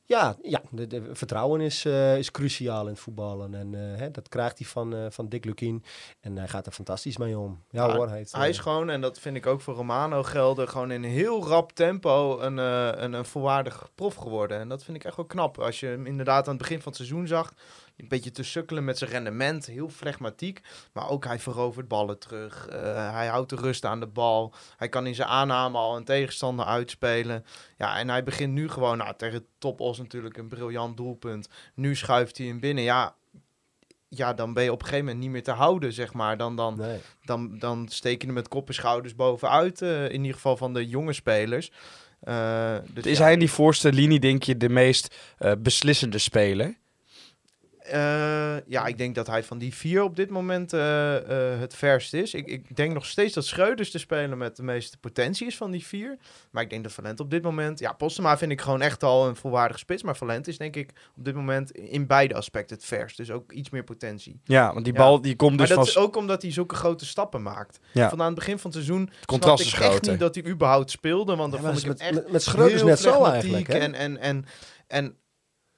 [0.09, 3.55] Ja, ja de, de vertrouwen is, eh, is cruciaal in het voetballen.
[3.55, 5.85] En eh, hè, dat krijgt hij van, eh, van Dick Lukien.
[6.21, 7.65] En hij gaat er fantastisch mee om.
[7.71, 10.23] Ja, Ja, hoor, hij, heeft, Hij is gewoon, en dat vind ik ook voor Romano
[10.23, 14.59] gelden, gewoon in heel rap tempo een, een, een volwaardig prof geworden.
[14.59, 15.59] En dat vind ik echt wel knap.
[15.59, 17.53] Als je hem inderdaad aan het begin van het seizoen zag,
[17.99, 20.61] een beetje te sukkelen met zijn rendement, heel flegmatiek.
[20.93, 22.67] Maar ook hij verovert ballen terug.
[22.69, 24.55] Eh, hij houdt de rust aan de bal.
[24.77, 27.45] Hij kan in zijn aanname al een tegenstander uitspelen.
[27.79, 31.49] Ja, en hij begint nu gewoon, nou, tegen Topos natuurlijk een briljant doelpunt.
[31.75, 32.85] Nu schuift hij hem binnen.
[32.85, 33.15] Ja,
[34.09, 36.37] ja, dan ben je op een gegeven moment niet meer te houden, zeg maar.
[36.37, 36.99] Dan, dan, Nee.
[37.25, 39.83] dan, dan steek je hem met kop en schouders bovenuit.
[39.83, 41.73] eh, in ieder geval van de jonge spelers.
[42.21, 45.15] Eh, dus Is ja, hij in die voorste linie, denk je, de meest
[45.59, 46.77] beslissende speler?
[47.91, 51.17] Eh, ja, ik denk dat hij van die vier op dit moment eh,
[51.53, 52.35] eh, het verst is.
[52.35, 55.71] Ik, ik denk nog steeds dat Schreuders de speler met de meeste potentie is van
[55.71, 56.17] die vier.
[56.51, 57.79] Maar ik denk dat Valent op dit moment...
[57.79, 60.03] Ja, Postema vind ik gewoon echt al een volwaardige spits.
[60.03, 63.17] Maar Valent is denk ik op dit moment in beide aspecten het verst.
[63.17, 64.41] Dus ook iets meer potentie.
[64.45, 64.99] Ja, want die Ja.
[65.01, 66.03] bal die komt Maar dus dat van...
[66.03, 67.79] is ook omdat hij zulke grote stappen maakt.
[67.93, 68.09] Ja.
[68.09, 70.45] Van aan het begin van het seizoen contrast snapte is ik echt niet dat hij
[70.45, 71.37] überhaupt speelde.
[71.37, 72.99] Want dan Ja, maar vond ik dat hem is echt met, met Schreuders heel net
[72.99, 73.67] zo eigenlijk.
[73.67, 73.79] Hè?
[73.79, 74.45] En, en, en,
[74.87, 75.17] en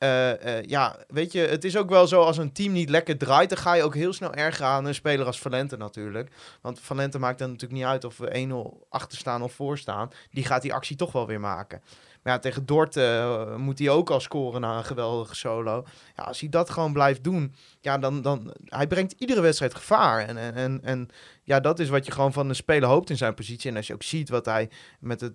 [0.00, 3.48] eh, ja, weet je, het is ook wel zo als een team niet lekker draait,
[3.48, 6.30] dan ga je ook heel snel erger aan een speler als Valente natuurlijk.
[6.60, 10.10] Want Valente maakt dan natuurlijk niet uit of we 1-0 achter staan of voor staan.
[10.30, 11.82] Die gaat die actie toch wel weer maken.
[12.22, 15.84] Maar ja, tegen Dort eh, moet hij ook al scoren na een geweldige solo.
[16.16, 20.26] Ja, als hij dat gewoon blijft doen, ja, dan, dan hij brengt iedere wedstrijd gevaar.
[20.26, 21.08] En, en, en, en
[21.42, 23.70] ja, dat is wat je gewoon van een speler hoopt in zijn positie.
[23.70, 25.34] En als je ook ziet wat hij met het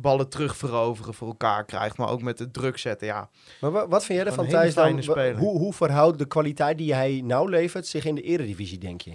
[0.00, 3.28] ballen terug veroveren voor elkaar krijgt, maar ook met het druk zetten, ja.
[3.60, 4.74] Maar wa- wat vind jij ervan, Thijs?
[4.74, 4.84] Dan,
[5.38, 9.12] hoe, hoe verhoudt de kwaliteit die hij nou levert zich in de eredivisie, denk je?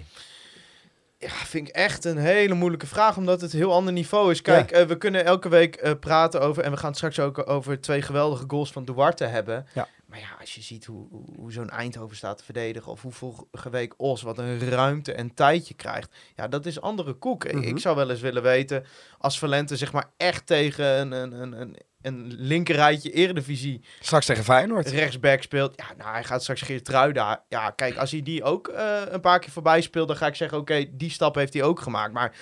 [1.18, 4.42] Ja, vind ik echt een hele moeilijke vraag, omdat het een heel ander niveau is.
[4.42, 7.48] Kijk, eh, we kunnen elke week eh, praten over, en we gaan het straks ook
[7.50, 9.66] over twee geweldige goals van Duarte hebben.
[9.74, 9.88] Ja.
[10.16, 13.12] Maar ja, als je ziet hoe, hoe, hoe zo'n Eindhoven staat te verdedigen, of hoe
[13.12, 17.44] vorige week Os wat een ruimte en tijdje krijgt, ja, dat is andere koek.
[17.44, 17.64] Ik- Mhm.
[17.64, 18.84] Ik zou wel eens willen weten,
[19.18, 24.44] als Valente zeg maar echt tegen een, een, een, een, een linkerrijtje eredivisie Straks tegen
[24.44, 24.88] Feyenoord.
[24.88, 25.72] rechtsback speelt.
[25.76, 27.44] Ja, nou, hij gaat straks Geertruida.
[27.48, 30.34] Ja, kijk, als hij die ook eh, een paar keer voorbij speelt, dan ga ik
[30.34, 32.12] zeggen, oké, die stap heeft hij ook gemaakt.
[32.12, 32.36] Maar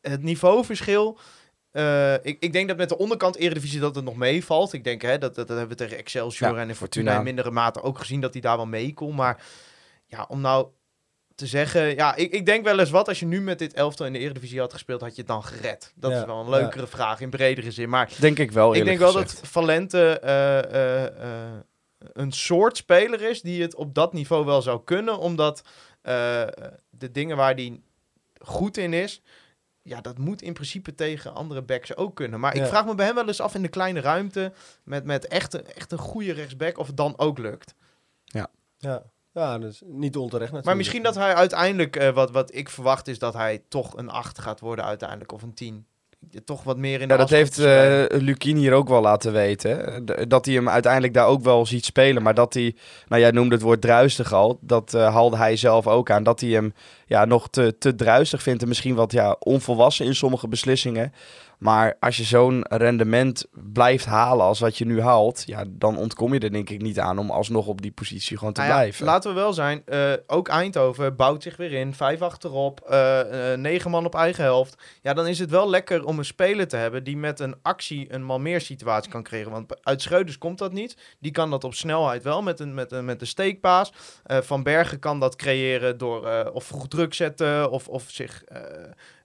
[0.00, 1.18] het niveauverschil...
[1.76, 4.72] eh, ik, ik denk dat met de onderkant Eredivisie dat het nog meevalt.
[4.72, 7.16] Ik denk, hè, dat, dat, dat hebben we tegen Excelsior Ja, en Fortuna Fortuna.
[7.16, 9.14] in mindere mate ook gezien dat hij daar wel mee kon.
[9.14, 9.42] Maar
[10.06, 10.66] ja, om nou
[11.34, 11.94] te zeggen...
[11.94, 14.18] Ja, ik, ik denk wel eens wat, als je nu met dit elftal in de
[14.18, 15.92] Eredivisie had gespeeld, had je het dan gered.
[15.94, 17.88] Dat Ja, is wel een leukere vraag in bredere zin.
[17.88, 19.40] Maar Denk ik wel, ik denk wel gezegd.
[19.40, 21.52] dat Valente eh, eh,
[22.12, 25.18] een soort speler is die het op dat niveau wel zou kunnen.
[25.18, 25.62] Omdat
[26.90, 27.80] de dingen waar hij
[28.38, 29.22] goed in is,
[29.86, 32.40] ja, dat moet in principe tegen andere backs ook kunnen.
[32.40, 32.62] Maar Ja.
[32.62, 34.52] ik vraag me bij hem wel eens af in de kleine ruimte
[34.84, 37.74] met, met echt, een, echt een goede rechtsback of het dan ook lukt.
[38.78, 40.64] Ja, ja dat is niet onterecht natuurlijk.
[40.64, 44.10] Maar misschien dat hij uiteindelijk, eh, wat, wat ik verwacht is dat hij toch een
[44.10, 45.86] 8 gaat worden uiteindelijk of een 10.
[46.44, 50.04] Toch wat meer in de Ja, dat heeft eh Lukien hier ook wel laten weten.
[50.28, 52.22] Dat hij hem uiteindelijk daar ook wel ziet spelen.
[52.22, 52.74] Maar dat hij,
[53.08, 54.58] nou jij noemde het woord druistig al.
[54.60, 56.22] Dat eh, haalde hij zelf ook aan.
[56.22, 56.72] Dat hij hem
[57.06, 61.12] ja, nog te, te druistig vindt en misschien wat ja, onvolwassen in sommige beslissingen.
[61.58, 66.34] Maar als je zo'n rendement blijft halen als wat je nu haalt, ja, dan ontkom
[66.34, 68.78] je er denk ik niet aan om alsnog op die positie gewoon te Nou ja,
[68.78, 69.04] blijven.
[69.04, 71.94] laten we wel zijn, eh, ook Eindhoven bouwt zich weer in.
[71.94, 74.82] Vijf achterop, eh, eh, negen man op eigen helft.
[75.02, 78.12] Ja, dan is het wel lekker om een speler te hebben die met een actie
[78.12, 79.52] een Malmeer situatie kan creëren.
[79.52, 80.96] Want uit Schreuders komt dat niet.
[81.18, 83.92] Die kan dat op snelheid wel met een, met een, met een steekpaas.
[84.24, 88.44] Van Bergen kan dat creëren door of vroeg druk zetten of, of zich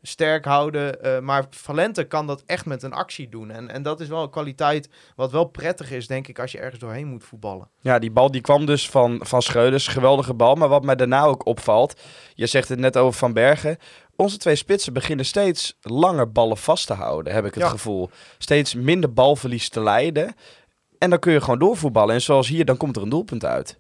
[0.02, 1.02] sterk houden.
[1.04, 3.52] Eh, maar Valente kan dat echt met een actie doen.
[3.52, 6.60] En, en dat is wel een kwaliteit wat wel prettig is, denk ik, als je
[6.60, 7.70] ergens doorheen moet voetballen.
[7.80, 9.88] Ja, die bal die kwam dus van, van Schreuders.
[9.88, 10.56] Geweldige bal.
[10.56, 12.00] Maar wat mij daarna ook opvalt.
[12.34, 13.78] Je zegt het net over Van Bergen.
[14.16, 17.70] Onze twee spitsen beginnen steeds langer ballen vast te houden, heb ik het Ja.
[17.70, 18.10] gevoel.
[18.38, 20.36] Steeds minder balverlies te leiden.
[20.98, 22.14] En dan kun je gewoon doorvoetballen.
[22.16, 23.80] En zoals hier, dan komt er een doelpunt uit.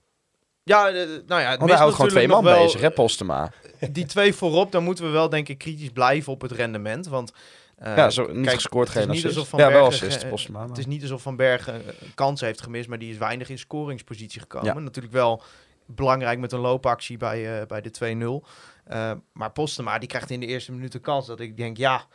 [0.63, 3.51] Ja, eh, nou ja, het Want hij houdt gewoon twee man wel- bezig, hè, Postema.
[3.91, 7.07] Die twee voorop, dan moeten we wel denk ik kritisch blijven op het rendement.
[7.07, 7.33] Want
[7.77, 9.47] eh, ja, zo, niet kijk, gescoord, geen niet assist.
[9.47, 10.67] Van ja, wel assist, Postema.
[10.67, 13.57] Het is niet alsof Van Bergen eh, kansen heeft gemist, maar die is weinig in
[13.59, 14.73] scoringspositie gekomen.
[14.73, 14.79] Ja.
[14.79, 15.43] Natuurlijk wel
[15.85, 18.47] belangrijk met een loopactie bij, eh, bij de 2-0.
[18.85, 22.05] Eh, maar Postema, die krijgt in de eerste minuut een kans dat ik denk, ja...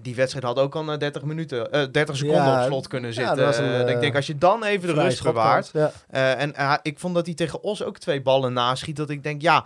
[0.00, 3.12] Die wedstrijd had ook al na 30 minuten, eh 30 seconden Ja, op slot kunnen
[3.14, 3.64] ja, zitten.
[3.64, 6.34] een, Eh, ik eh, denk, als je dan even de rust bewaart, schopkans, Ja.
[6.36, 8.96] eh, en eh, ik vond dat hij tegen Os ook twee ballen naschiet.
[8.96, 9.64] Dat ik denk, ja,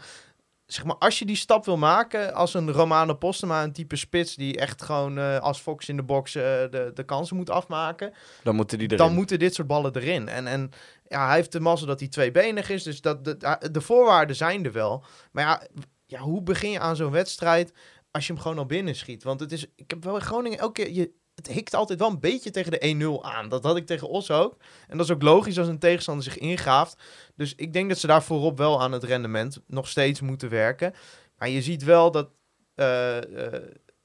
[0.67, 4.35] zeg maar, als je die stap wil maken als een Romano Postema, een type spits
[4.35, 8.13] die echt gewoon eh, als Fox in de box eh, de, de kansen moet afmaken,
[8.43, 8.99] Dan moeten die erin.
[8.99, 10.29] dan moeten dit soort ballen erin.
[10.29, 10.71] En, en
[11.09, 14.65] ja, hij heeft de mazzel dat hij tweebenig is, dus dat, de, de voorwaarden zijn
[14.65, 15.05] er wel.
[15.33, 15.63] Maar ja,
[16.07, 17.73] ja, hoe begin je aan zo'n wedstrijd
[18.11, 19.23] als je hem gewoon al binnen schiet?
[19.23, 22.09] Want het is, ik heb wel in Groningen elke keer, je, het hikt altijd wel
[22.09, 23.49] een beetje tegen de 1-0 aan.
[23.49, 24.57] Dat had ik tegen Os ook.
[24.89, 27.03] En dat is ook logisch als een tegenstander zich ingaaft.
[27.37, 30.95] Dus ik denk dat ze daar voorop wel aan het rendement nog steeds moeten werken.
[31.37, 32.31] Maar je ziet wel dat
[32.75, 33.55] eh, eh,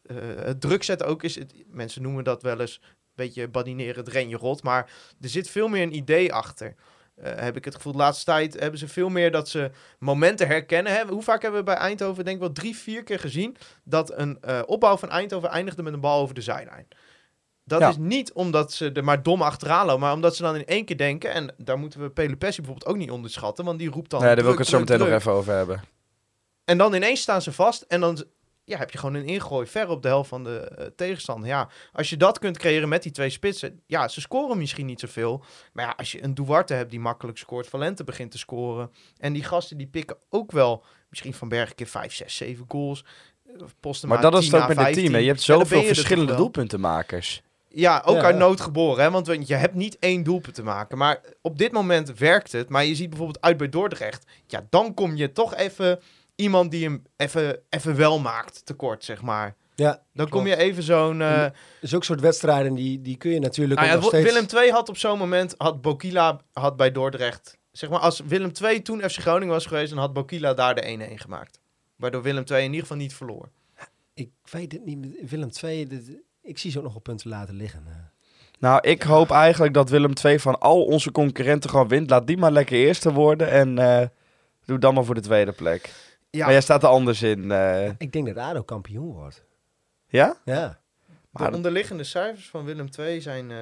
[0.02, 1.36] eh, het druk zetten ook is...
[1.36, 4.64] Het, mensen noemen dat wel eens een beetje badineren, het renje rot.
[4.64, 6.76] Maar er zit veel meer een idee achter.
[7.24, 10.48] Eh, heb ik het gevoel, de laatste tijd hebben ze veel meer dat ze momenten
[10.48, 10.94] herkennen.
[10.94, 11.06] Hè?
[11.06, 13.58] Hoe vaak hebben we bij Eindhoven, denk ik wel drie, vier keer gezien...
[13.84, 16.88] dat een eh, opbouw van Eindhoven eindigde met een bal over de zijlijn.
[17.66, 17.90] Dat Ja.
[17.90, 20.86] is niet omdat ze er maar dom achteraan lopen, maar omdat ze dan in één
[20.86, 21.32] keer denken...
[21.34, 23.66] en daar moeten we Pelopessi bijvoorbeeld ook niet onderschatten...
[23.66, 24.22] want die roept dan...
[24.22, 25.82] Nee, daar wil ik het zo meteen nog even over hebben.
[26.66, 28.24] En dan ineens staan ze vast en dan
[28.66, 31.50] ja, heb je gewoon een ingooi ver op de helft van de eh, tegenstander.
[31.50, 35.00] Ja, als je dat kunt creëren met die twee spitsen, ja, ze scoren misschien niet
[35.00, 35.44] zoveel.
[35.74, 38.92] Maar ja, als je een Duarte hebt die makkelijk scoort, Valente begint te scoren.
[39.18, 42.66] En die gasten die pikken ook wel, misschien Van Berg een keer 5, 6, 7
[42.68, 43.06] goals.
[43.46, 44.96] Eh, Postema Maar dat is 10 het ook met het team.
[44.96, 45.14] 15.
[45.14, 45.20] Hè?
[45.20, 47.42] Je hebt zoveel er verschillende doelpuntenmakers.
[47.76, 48.22] Ja, ook Ja.
[48.22, 49.04] uit nood geboren.
[49.04, 49.12] Hè?
[49.12, 50.98] Want je hebt niet één doelpunt te maken.
[50.98, 52.70] Maar op dit moment werkt het.
[52.70, 54.26] Maar je ziet bijvoorbeeld uit bij Dordrecht.
[54.48, 56.00] Ja, dan kom je toch even
[56.36, 59.56] iemand die hem even, even wel maakt tekort, zeg maar.
[59.76, 61.22] Ja, Dan kom je even zo'n...
[61.22, 61.46] eh
[61.82, 64.32] Zulke soort wedstrijden, die, die kun je natuurlijk ja, ook nog steeds...
[64.34, 65.56] Willem II had op zo'n moment...
[65.58, 67.58] Had Bokila had bij Dordrecht...
[67.72, 69.90] Zeg maar, als Willem II toen FC Groningen was geweest...
[69.90, 71.60] dan had Bokila daar de 1-1 gemaakt.
[71.96, 73.50] Waardoor Willem II in ieder geval niet verloor.
[74.14, 75.30] Ik weet het niet.
[75.30, 77.84] Willem II, dit- ik zie ze ook nog op punten laten liggen.
[77.88, 77.94] eh.
[78.60, 82.10] Nou, ik hoop eigenlijk dat Willem II van al onze concurrenten gewoon wint.
[82.10, 84.08] Laat die maar lekker eerste worden en eh,
[84.66, 85.92] doe dan maar voor de tweede plek.
[86.38, 87.52] Ja, Maar jij staat er anders in.
[87.52, 89.44] eh, Ik denk dat ADO kampioen wordt.
[90.08, 90.36] ja?
[90.46, 90.68] Ja.
[91.06, 93.52] de Maar, onderliggende cijfers van Willem II zijn...
[93.52, 93.58] eh,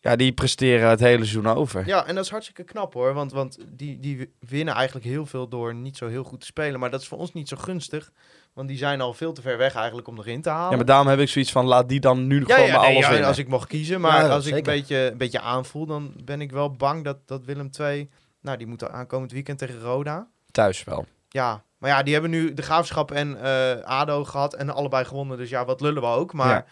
[0.00, 1.86] ja, die presteren het hele seizoen over.
[1.86, 3.12] Ja, en dat is hartstikke knap hoor.
[3.14, 6.80] Want, want die, die winnen eigenlijk heel veel door niet zo heel goed te spelen.
[6.80, 8.12] Maar dat is voor ons niet zo gunstig.
[8.52, 10.70] Want die zijn al veel te ver weg eigenlijk om erin te halen.
[10.70, 12.80] Ja, maar daarom heb ik zoiets van, laat die dan nu Ja, gewoon ja, maar
[12.80, 13.28] nee, alles ja, winnen.
[13.28, 14.00] als ik mocht kiezen.
[14.00, 17.18] Maar Ja, als ik een beetje, een beetje aanvoel, dan ben ik wel bang dat,
[17.28, 18.10] dat Willem II...
[18.40, 20.28] Nou, die moeten aankomend weekend tegen Roda.
[20.50, 21.06] Thuis wel.
[21.28, 25.36] Ja, maar ja, die hebben nu de Graafschap en eh, ADO gehad en allebei gewonnen.
[25.38, 26.32] Dus ja, wat lullen we ook.
[26.32, 26.64] Maar Ja.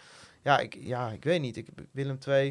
[0.43, 1.57] ja, ik, ja ik weet niet.
[1.57, 2.43] Ik, Willem II,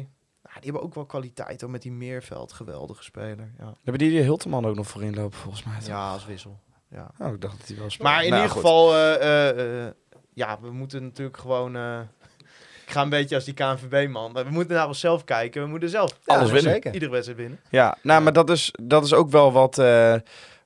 [0.43, 2.53] nou, die hebben ook wel kwaliteit hoor, met die Meerveld.
[2.53, 3.51] Geweldige speler.
[3.59, 5.77] Ja, Hebben die die Hilterman ook nog voor inlopen volgens mij?
[5.79, 5.87] toch?
[5.87, 6.59] ja als wissel.
[6.89, 7.11] Ja.
[7.19, 8.11] Oh, ik dacht dat hij wel speelde.
[8.13, 8.61] Maar in Nou, ieder goed.
[8.65, 9.91] geval, eh, eh,
[10.33, 11.75] ja, we moeten natuurlijk gewoon...
[12.85, 14.33] ik ga een beetje als die KNVB-man.
[14.33, 15.61] We moeten naar onszelf kijken.
[15.63, 16.71] We moeten zelf Alles winnen.
[16.71, 16.93] Zeker.
[16.93, 17.59] iedere wedstrijd winnen.
[17.69, 19.77] Ja, nou, maar dat is, dat is ook wel wat,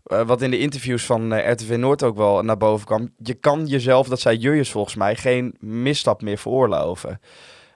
[0.08, 3.10] eh, wat in de interviews van eh, RTV Noord ook wel naar boven kwam.
[3.18, 7.20] Je kan jezelf, dat zei Jurjes volgens mij, geen misstap meer veroorloven.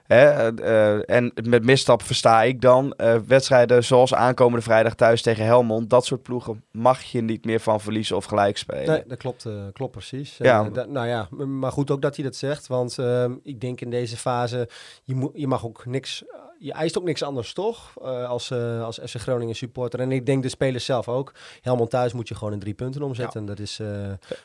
[0.02, 0.54] Hè?
[0.54, 2.94] eh, en met misstap versta ik dan
[3.26, 5.90] wedstrijden zoals aankomende vrijdag thuis tegen Helmond.
[5.90, 8.86] Dat soort ploegen mag je niet meer van verliezen of gelijk spelen.
[8.86, 10.36] Nee, dat klopt, klopt precies.
[10.36, 10.68] Ja.
[10.88, 12.66] Nou ja, maar goed ook dat hij dat zegt.
[12.66, 14.68] Want ehm, ik denk in deze fase,
[15.04, 16.24] je, moet je mag ook niks...
[16.62, 17.92] je eist ook niks anders, toch?
[18.02, 20.00] Eh, als, eh, als FC Groningen supporter.
[20.00, 21.32] En ik denk de spelers zelf ook.
[21.60, 23.40] Helmond thuis moet je gewoon in drie punten omzetten.
[23.40, 23.88] En dat is eh,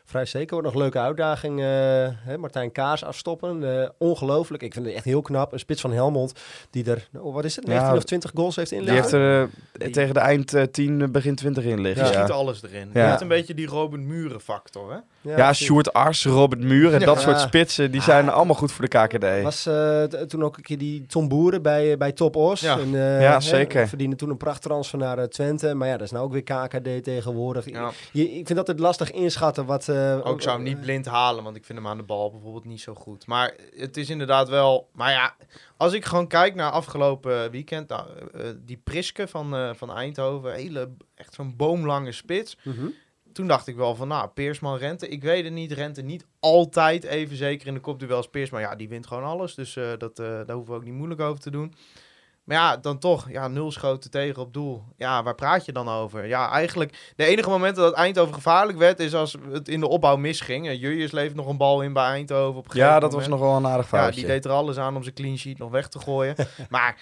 [0.05, 0.49] vrij zeker.
[0.51, 1.59] Wordt nog een leuke uitdaging.
[1.59, 1.65] eh,
[2.11, 2.37] hè?
[2.37, 3.81] Martijn Kaas afstoppen.
[3.81, 4.63] Eh, ongelooflijk.
[4.63, 5.53] Ik vind het echt heel knap.
[5.53, 6.33] Een spits van Helmond
[6.69, 9.11] die er, oh, wat is het, 19 Ja, of 20 goals heeft in Die heeft
[9.11, 12.03] er Die- tegen de eind eh, 10, begin 20 in liggen.
[12.03, 12.89] Die Ja, schiet alles erin.
[12.93, 13.09] Ja.
[13.09, 14.97] Net een beetje die Robin Muren factor, hè?
[15.35, 15.65] Precies.
[15.65, 17.21] Sjoerd Ars, Robert Muur en dat Ja.
[17.21, 19.43] soort spitsen, die zijn allemaal goed voor de KKD.
[19.43, 22.59] Was eh, toen ook een keer die Tom Boeren bij, eh, bij Top Os.
[22.61, 22.79] Ja.
[22.79, 23.87] En, eh, Ja, hè, zeker.
[23.87, 25.73] Verdiende toen een prachttransfer naar Twente.
[25.73, 27.69] Maar ja, dat is nou ook weer KKD tegenwoordig.
[27.69, 27.91] Ja.
[28.11, 29.87] Je, ik vind dat het lastig inschatten wat...
[29.87, 32.65] eh, Ook zou hem niet blind halen, want ik vind hem aan de bal bijvoorbeeld
[32.65, 33.27] niet zo goed.
[33.27, 34.89] Maar het is inderdaad wel...
[34.93, 35.35] Maar ja,
[35.77, 37.89] als ik gewoon kijk naar afgelopen weekend...
[37.89, 38.05] Nou,
[38.65, 42.57] die Priske van, eh, van Eindhoven, hele, echt zo'n boomlange spits.
[42.63, 42.85] Mhm.
[43.37, 45.07] Toen dacht ik wel van, nou, Peersman Rente.
[45.07, 48.29] Ik weet het niet, Rente niet altijd even zeker in de kopduels.
[48.29, 49.55] Peersman, ja, die wint gewoon alles.
[49.55, 51.73] Dus eh, dat, eh, daar hoeven we ook niet moeilijk over te doen.
[52.43, 54.83] Maar ja, dan toch, ja, nul schoten tegen op doel.
[54.95, 56.27] Ja, waar praat je dan over?
[56.27, 60.15] Ja, eigenlijk, de enige momenten dat Eindhoven gevaarlijk werd, is als het in de opbouw
[60.15, 60.65] misging.
[60.67, 63.55] Uh, Jurjes leeft nog een bal in bij Eindhoven op Ja, dat was nog wel
[63.55, 64.19] een aardig Ja, foutje.
[64.19, 66.35] die deed er alles aan om zijn clean sheet nog weg te gooien.
[66.69, 66.97] maar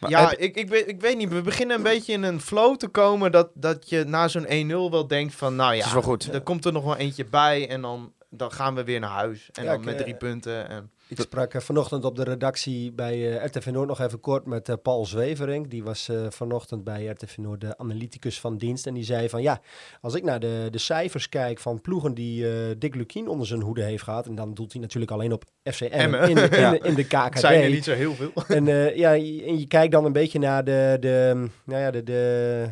[0.00, 1.28] Maar ja, heb- ik, ik, weet, ik weet niet.
[1.28, 4.90] We beginnen een beetje in een flow te komen dat, dat je na zo'n 1-0
[4.90, 6.32] wel denkt van, nou ja, Het is wel goed.
[6.34, 9.48] er komt er nog wel eentje bij en dan, dan gaan we weer naar huis.
[9.52, 10.68] En Ja, dan ik, met eh, drie punten.
[10.68, 14.46] En, Ik sprak eh, vanochtend op de redactie bij eh, RTV Noord nog even kort
[14.46, 15.68] met eh, Paul Zwevering.
[15.68, 18.86] Die was vanochtend bij RTV Noord de analyticus van dienst.
[18.86, 19.60] En die zei van ja,
[20.00, 22.46] als ik naar de, de cijfers kijk van ploegen die
[22.78, 24.26] Dick Lukien onder zijn hoede heeft gehad.
[24.26, 26.28] En dan doelt hij natuurlijk alleen op FCM Emmen.
[26.28, 26.70] in, de- in, Ja.
[26.70, 27.24] de- in de KKD.
[27.24, 28.30] het zijn er niet zo heel veel.
[28.48, 28.64] En,
[28.96, 32.68] ja, je- en je kijkt dan een beetje naar de, de, nou ja, de, de,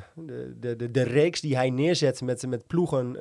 [0.61, 3.17] de, de, de, reeks die hij neerzet met, met ploegen,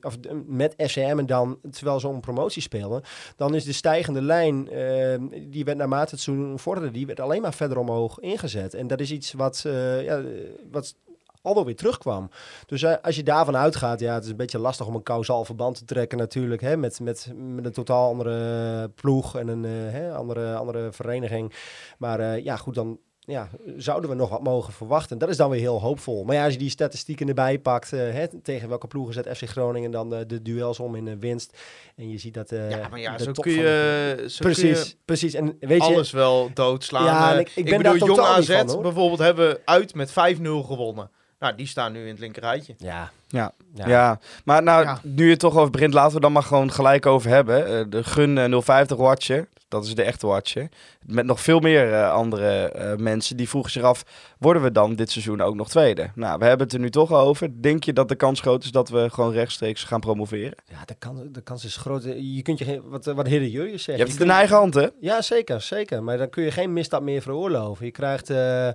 [0.00, 3.02] of met FCM en dan, terwijl ze om promotie spelen.
[3.36, 7.42] Dan is de stijgende lijn, eh, die werd naarmate het seizoen vorderde, die werd alleen
[7.42, 8.74] maar verder omhoog ingezet.
[8.74, 10.22] En dat is iets wat, eh ja,
[10.70, 10.94] wat
[11.42, 12.30] alweer weer terugkwam.
[12.66, 15.44] Dus eh, als je daarvan uitgaat, ja, het is een beetje lastig om een kausaal
[15.44, 19.70] verband te trekken natuurlijk, hè, met, met, met een totaal andere ploeg en een eh,
[19.70, 21.52] hè, andere, andere vereniging.
[21.98, 22.98] Maar ja, goed, dan
[23.30, 25.18] ja, zouden we nog wat mogen verwachten.
[25.18, 26.24] Dat is dan weer heel hoopvol.
[26.24, 29.44] Maar ja, als je die statistieken erbij pakt, eh, hè, tegen welke ploegen zet FC
[29.48, 31.58] Groningen dan eh, de duels om in de winst.
[31.96, 32.52] En je ziet dat...
[32.52, 35.34] eh, Ja, maar ja, zo kun je, zo kun Precies, je precies.
[35.34, 37.04] En weet je, alles wel doodslaan.
[37.04, 39.94] Ja, Eh, ik- ik ben daar bedoel, Jong totaal niet AZ van, bijvoorbeeld hebben uit
[39.94, 41.10] met 5-0 gewonnen.
[41.40, 42.74] Nou, die staan nu in het linkerrijtje.
[42.78, 43.10] Ja.
[43.28, 43.52] Ja.
[43.74, 43.88] Ja.
[43.88, 44.18] Ja.
[44.44, 45.00] maar nou, Ja.
[45.02, 47.66] nu je het toch over begint, laten we dan maar gewoon gelijk over hebben.
[47.66, 50.68] Eh, de Gun eh, 050 Watcher, dat is de echte Watcher.
[51.06, 54.02] Met nog veel meer eh, andere eh, mensen die vroegen zich af,
[54.38, 56.10] worden we dan dit seizoen ook nog tweede?
[56.14, 57.62] Nou, we hebben het er nu toch over.
[57.62, 60.54] Denk je dat de kans groot is dat we gewoon rechtstreeks gaan promoveren?
[60.64, 62.02] Ja, de kans, de kans is groot.
[62.04, 63.98] Je kunt je geen, wat, wat Hidde Jurjes zegt.
[63.98, 64.86] Je hebt het in eigen hand, hè?
[65.00, 66.02] Ja, zeker, zeker.
[66.02, 67.84] Maar dan kun je geen misstap meer veroorloven.
[67.86, 68.68] Je krijgt eh,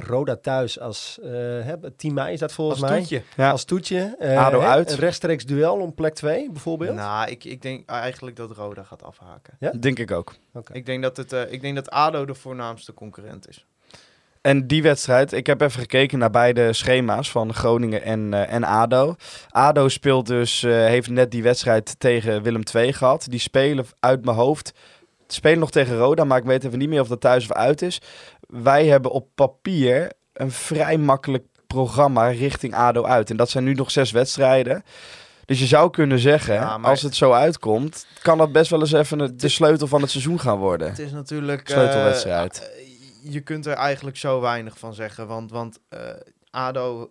[0.00, 2.98] Roda thuis als eh, hè, 10 mei is dat volgens Als mij.
[2.98, 3.22] toetje.
[3.36, 3.50] Ja.
[3.50, 4.16] Als toetje.
[4.18, 4.90] Eh, ADO hè, uit.
[4.90, 6.94] Een rechtstreeks duel om plek 2 bijvoorbeeld.
[6.94, 9.56] Nou, ik, ik denk eigenlijk dat Roda gaat afhaken.
[9.58, 9.70] Ja?
[9.70, 10.34] Denk ik ook.
[10.52, 10.72] Oké.
[10.72, 13.66] Ik denk dat, het, eh, ik denk dat ADO de voornaamste concurrent is.
[14.42, 18.64] En die wedstrijd, ik heb even gekeken naar beide schema's van Groningen en, eh, en
[18.64, 19.14] ADO.
[19.48, 23.26] ADO speelt dus, eh, heeft net die wedstrijd tegen Willem II gehad.
[23.28, 24.72] Die spelen uit mijn hoofd,
[25.26, 27.82] spelen nog tegen Roda, maar ik weet even niet meer of dat thuis of uit
[27.82, 28.00] is.
[28.52, 33.30] Wij hebben op papier een vrij makkelijk programma richting ADO uit.
[33.30, 34.82] En dat zijn nu nog zes wedstrijden.
[35.44, 38.80] Dus je zou kunnen zeggen, Ja, maar- als het zo uitkomt, kan dat best wel
[38.80, 40.88] eens even de- sleutel van het seizoen gaan worden.
[40.88, 41.68] Het is natuurlijk...
[41.68, 42.70] eh, Sleutelwedstrijd.
[42.76, 45.26] eh, je kunt er eigenlijk zo weinig van zeggen.
[45.26, 45.98] Want, want eh,
[46.50, 47.10] ADO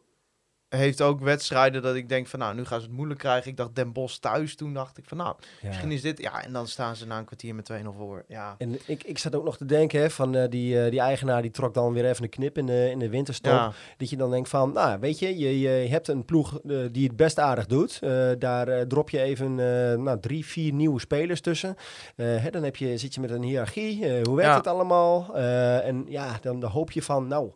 [0.78, 2.40] heeft ook wedstrijden dat ik denk van...
[2.40, 3.52] Nou, nu gaan ze het moeilijk krijgen.
[3.52, 4.56] Ik dacht Den Bosch thuis.
[4.56, 5.68] Toen dacht ik van nou, Ja.
[5.68, 6.20] misschien is dit...
[6.22, 8.24] Ja, en dan staan ze na een kwartier met 2-0 voor.
[8.28, 11.00] Ja, En ik, ik zat ook nog te denken, hè, van eh, die, eh, die
[11.00, 13.52] eigenaar die trok dan weer even een knip in de, in de winterstop.
[13.52, 13.72] ja.
[13.98, 17.08] Dat je dan denkt van, nou weet je, je, je hebt een ploeg eh, die
[17.08, 18.00] het best aardig doet.
[18.40, 19.56] Daar drop je even
[20.04, 21.76] nou, drie, vier nieuwe spelers tussen.
[22.16, 24.22] Hè, dan heb je, zit je met een hiërarchie.
[24.24, 24.58] Hoe werkt Ja.
[24.58, 25.36] het allemaal?
[25.84, 27.52] En ja, dan, dan hoop je van, nou,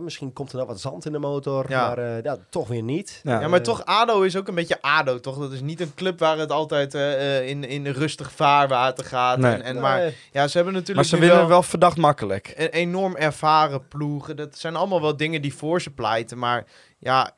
[0.00, 1.70] misschien komt er dan wat zand in de motor.
[1.70, 1.86] Ja.
[1.86, 3.20] Maar ja, toch weer niet.
[3.22, 3.40] Ja.
[3.40, 5.38] Ja, maar toch, ADO is ook een beetje ADO, toch?
[5.38, 9.38] Dat is niet een club waar het altijd eh, eh, in, in rustig vaarwater gaat.
[9.38, 9.52] Nee.
[9.52, 12.52] En, en, maar ja, ze hebben natuurlijk Maar ze winnen wel wel verdacht makkelijk.
[12.56, 14.34] een enorm ervaren ploeg.
[14.34, 16.38] Dat zijn allemaal wel dingen die voor ze pleiten.
[16.38, 16.64] Maar
[16.98, 17.30] ja,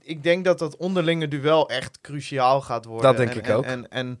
[0.00, 3.06] ik denk dat dat onderlinge duel echt cruciaal gaat worden.
[3.06, 3.64] Dat denk En- ik en- ook.
[3.64, 4.20] En, en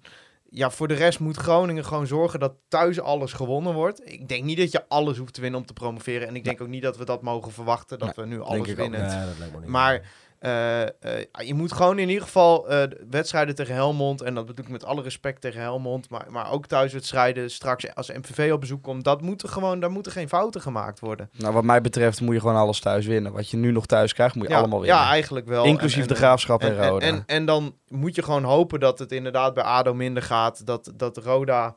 [0.54, 4.00] ja, voor de rest moet Groningen gewoon zorgen dat thuis alles gewonnen wordt.
[4.12, 6.28] Ik denk niet dat je alles hoeft te winnen om te promoveren.
[6.28, 9.00] En ik denk ook niet dat we dat mogen verwachten, dat we nu alles winnen.
[9.00, 9.68] Nee, dat lijkt me niet.
[9.68, 10.02] Maar
[10.42, 10.88] Eh, eh,
[11.32, 14.70] je moet gewoon in ieder geval eh, de wedstrijden tegen Helmond, en dat bedoel ik
[14.70, 19.04] met alle respect tegen Helmond, maar, maar ook thuiswedstrijden straks als MVV op bezoek komt,
[19.04, 21.30] dat moeten gewoon, daar moeten geen fouten gemaakt worden.
[21.38, 23.32] Nou, wat mij betreft moet je gewoon alles thuis winnen.
[23.32, 24.98] Wat je nu nog thuis krijgt, moet je allemaal winnen.
[24.98, 25.64] Ja, eigenlijk wel.
[25.64, 27.06] Inclusief En- en- de Graafschap en, en, Roda.
[27.06, 30.66] En, en, dan moet je gewoon hopen dat het inderdaad bij ADO minder gaat.
[30.66, 31.74] Dat, dat Roda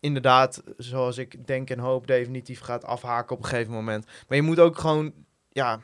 [0.00, 4.06] inderdaad, zoals ik denk en hoop, definitief gaat afhaken op een gegeven moment.
[4.28, 5.12] Maar je moet ook gewoon,
[5.48, 5.80] ja...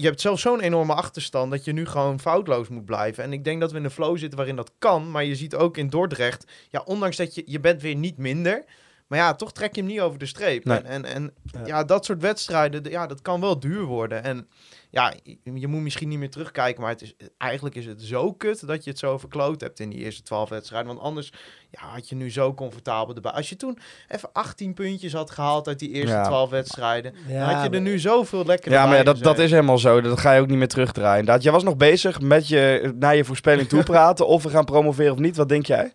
[0.00, 3.24] Je hebt zelfs zo'n enorme achterstand dat je nu gewoon foutloos moet blijven.
[3.24, 5.10] En ik denk dat we in een flow zitten waarin dat kan.
[5.10, 8.64] Maar je ziet ook in Dordrecht, ja, ondanks dat je, je bent weer niet minder...
[9.06, 10.64] Maar ja, toch trek je hem niet over de streep.
[10.64, 10.78] Nee.
[10.78, 11.66] En, en, en Ja.
[11.66, 11.84] ja.
[11.84, 14.22] dat soort wedstrijden, ja, dat kan wel duur worden.
[14.22, 14.48] En
[14.90, 15.12] ja,
[15.54, 18.84] je, moet misschien niet meer terugkijken, maar het is, eigenlijk is het zo kut dat
[18.84, 20.88] je het zo verkloot hebt in die eerste twaalf wedstrijden.
[20.88, 21.32] Want anders
[21.70, 23.32] ja, had je nu zo comfortabel erbij.
[23.32, 23.78] Als je toen
[24.08, 26.24] even 18 puntjes had gehaald uit die eerste Ja.
[26.24, 29.38] twaalf wedstrijden, Ja, dan had je er nu zoveel lekker Ja, maar ja, dat, dat
[29.38, 30.00] is helemaal zo.
[30.00, 31.18] Dat ga je ook niet meer terugdraaien.
[31.18, 34.26] Inderdaad, jij was nog bezig met je naar je voorspelling toe praten.
[34.26, 35.36] of we gaan promoveren of niet.
[35.36, 35.92] Wat denk jij?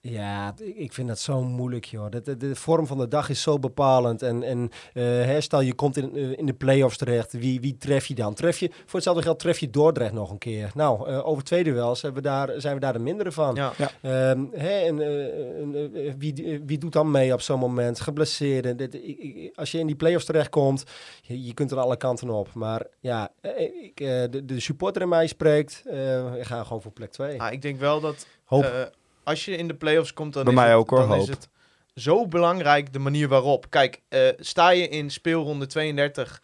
[0.00, 2.10] Ja, ik vind dat zo moeilijk, joh.
[2.10, 4.22] De, de, de vorm van de dag is zo bepalend.
[4.22, 7.76] En, en eh, hè, stel je komt in, eh, in de play-offs terecht, wie, wie
[7.76, 8.34] tref je dan?
[8.34, 10.70] Tref je, voor hetzelfde geld tref je Dordrecht nog een keer.
[10.74, 13.54] Nou, eh, over twee duels hebben we daar, zijn we daar de mindere van.
[13.54, 13.72] Ja.
[14.02, 18.00] Ehm, hè, en, en, wie, wie doet dan mee op zo'n moment?
[18.00, 18.76] Geblesseerden.
[18.76, 20.84] Dit- ik- ik- als je in die play-offs terechtkomt,
[21.22, 22.54] je, je kunt er alle kanten op.
[22.54, 23.30] Maar ja,
[23.82, 25.82] ik, de, de supporter in mij spreekt.
[25.86, 27.40] eh ik ga gewoon voor plek 2.
[27.40, 28.90] Ah, ik denk wel dat Hoop.
[29.28, 31.18] Als je in de play-offs komt, dan, Bij is, mij het, ook, hoor, dan is
[31.18, 31.28] hoop.
[31.28, 31.48] het
[31.94, 33.70] zo belangrijk de manier waarop.
[33.70, 36.42] Kijk, eh, sta je in speelronde 32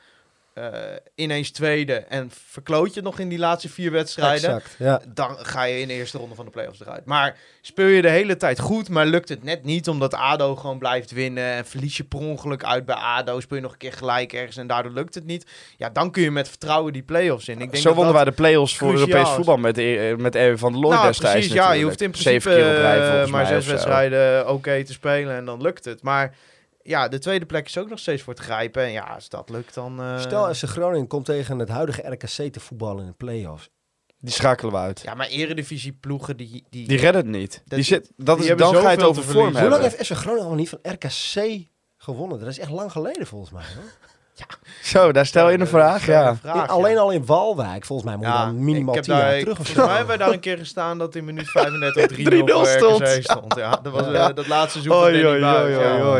[0.55, 0.73] eh,
[1.15, 5.01] ineens tweede en verkloot je het nog in die laatste vier wedstrijden, Exact, ja.
[5.09, 7.05] dan ga je in de eerste ronde van de play-offs eruit.
[7.05, 10.79] Maar speel je de hele tijd goed, maar lukt het net niet omdat ADO gewoon
[10.79, 13.93] blijft winnen en verlies je per ongeluk uit bij ADO, speel je nog een keer
[13.93, 15.47] gelijk ergens en daardoor lukt het niet.
[15.77, 17.61] Ja, dan kun je met vertrouwen die play-offs in.
[17.61, 20.59] Ik denk Zo dat wonnen wij de play-offs voor Europees voetbal met, eh, met Erwin
[20.59, 24.49] van der Looy nou, destijds precies, ja, je hoeft in principe volgens maar zes wedstrijden
[24.49, 26.03] oké te spelen en dan lukt het.
[26.03, 26.35] Maar
[26.87, 28.83] ja, de tweede plek is ook nog steeds voor te grijpen.
[28.83, 30.01] En ja, als dat lukt, dan...
[30.01, 33.69] eh, Stel, FC Groningen komt tegen het huidige RKC te voetballen in de play-offs.
[34.19, 35.01] Die schakelen we uit.
[35.05, 36.65] Ja, maar eredivisie ploegen die...
[36.71, 37.53] die, Die redden het niet.
[37.53, 39.61] Dat- die zit, dat die is, hebben dan ga je het over vorm verliezen.
[39.61, 39.99] Hoe lang hebben.
[39.99, 41.67] heeft FC Groningen al niet van RKC
[41.97, 42.39] gewonnen?
[42.39, 43.65] Dat is echt lang geleden volgens mij.
[43.75, 43.85] Hoor.
[44.83, 46.29] Zo, daar stel je een Ja, vraag, ja.
[46.29, 46.99] een vraag, In- alleen ja.
[47.01, 49.39] al in Walwijk, volgens mij moet je Ja, dan minimaal ik heb 10 jaar daar-
[49.41, 52.23] terug of Volgens mij hebben we daar een keer gestaan dat in minuut 35 3-0
[52.23, 53.09] 3-0 voor stond.
[53.25, 53.55] Stond.
[53.55, 54.33] Ja, dat was eh, Ja.
[54.33, 55.71] dat laatste seizoen van Oei, Danny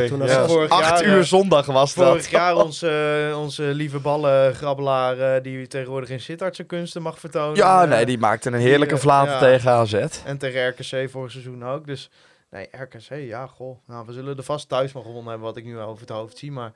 [0.01, 0.09] ja.
[0.09, 0.41] Toen was Ja.
[0.41, 2.31] het vorig Acht uur eh, zondag was Vorig dat.
[2.31, 7.57] jaar onze, onze lieve ballengrabbelaar eh, die tegenwoordig in Sittardse kunsten mag vertonen.
[7.57, 9.47] Ja, Eh, nee, die maakte een heerlijke eh, Vlaanderen ja.
[9.57, 9.95] tegen AZ.
[10.25, 11.87] En tegen RKC vorig seizoen ook.
[11.87, 12.11] Dus
[12.51, 13.79] nee, RKC, ja, goh.
[13.87, 16.39] Nou, we zullen er vast thuis nog gewonnen hebben, wat ik nu over het hoofd
[16.39, 16.53] zie.
[16.53, 16.73] Maar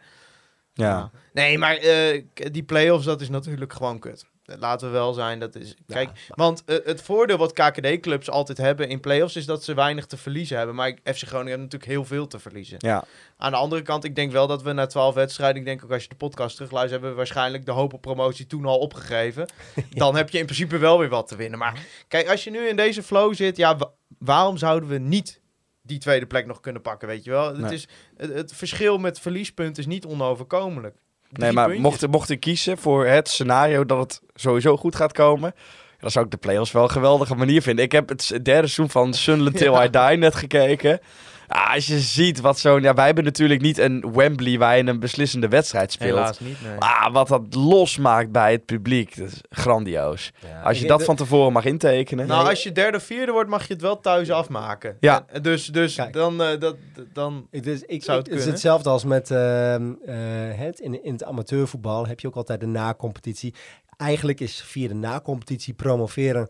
[0.79, 1.11] Ja.
[1.33, 4.26] Nee, maar eh, die play-offs, dat is natuurlijk gewoon kut.
[4.45, 5.74] Laten we wel zijn, dat is...
[5.87, 9.37] Kijk, want eh, het voordeel wat KKD-clubs altijd hebben in play-offs...
[9.37, 10.74] is dat ze weinig te verliezen hebben.
[10.74, 12.76] Maar FC Groningen heeft natuurlijk heel veel te verliezen.
[12.81, 13.05] Ja.
[13.37, 15.57] Aan de andere kant, ik denk wel dat we na twaalf wedstrijden...
[15.59, 16.93] ik denk ook als je de podcast terugluistert...
[16.93, 19.49] hebben we waarschijnlijk de hoop op promotie toen al opgegeven.
[19.91, 21.59] Dan heb je in principe wel weer wat te winnen.
[21.59, 23.57] Maar kijk, als je nu in deze flow zit...
[23.57, 25.41] ja, wa- waarom zouden we niet
[25.89, 27.57] die tweede plek nog kunnen pakken, weet je wel?
[27.57, 30.97] Het, is, het, het verschil met verliespunten is niet onoverkomelijk.
[31.30, 31.84] Nee, maar puntjes.
[31.84, 35.55] mocht, mocht ik kiezen voor het scenario dat het sowieso goed gaat komen...
[36.01, 37.84] Dan zou ik de play-offs wel een geweldige manier vinden.
[37.84, 39.84] Ik heb het derde seizoen van Sunderland Till Ja.
[39.84, 41.01] I Die net gekeken.
[41.49, 42.83] Ah, als je ziet wat zo'n...
[42.83, 46.11] Ja, wij hebben natuurlijk niet een Wembley waar je een beslissende wedstrijd speelt.
[46.11, 46.79] Helaas niet, nee.
[46.79, 49.17] Ah, wat dat losmaakt bij het publiek.
[49.17, 50.33] Dat is grandioos.
[50.49, 52.27] Ja, Als je dat de- van tevoren mag intekenen.
[52.27, 52.51] Nou, Nee.
[52.51, 54.97] als je derde of vierde wordt, mag je het wel thuis afmaken.
[55.01, 55.25] Ja.
[55.27, 56.13] En- dus dus Kijk.
[56.13, 56.77] dan, eh, dat,
[57.13, 57.47] dan...
[57.51, 60.15] Ik, dus, ik, Zou ik- het het is hetzelfde als met ehm, eh,
[60.59, 63.55] het, in, in het amateurvoetbal heb je ook altijd de na-competitie.
[63.97, 66.49] Eigenlijk is via de na-competitie promoveren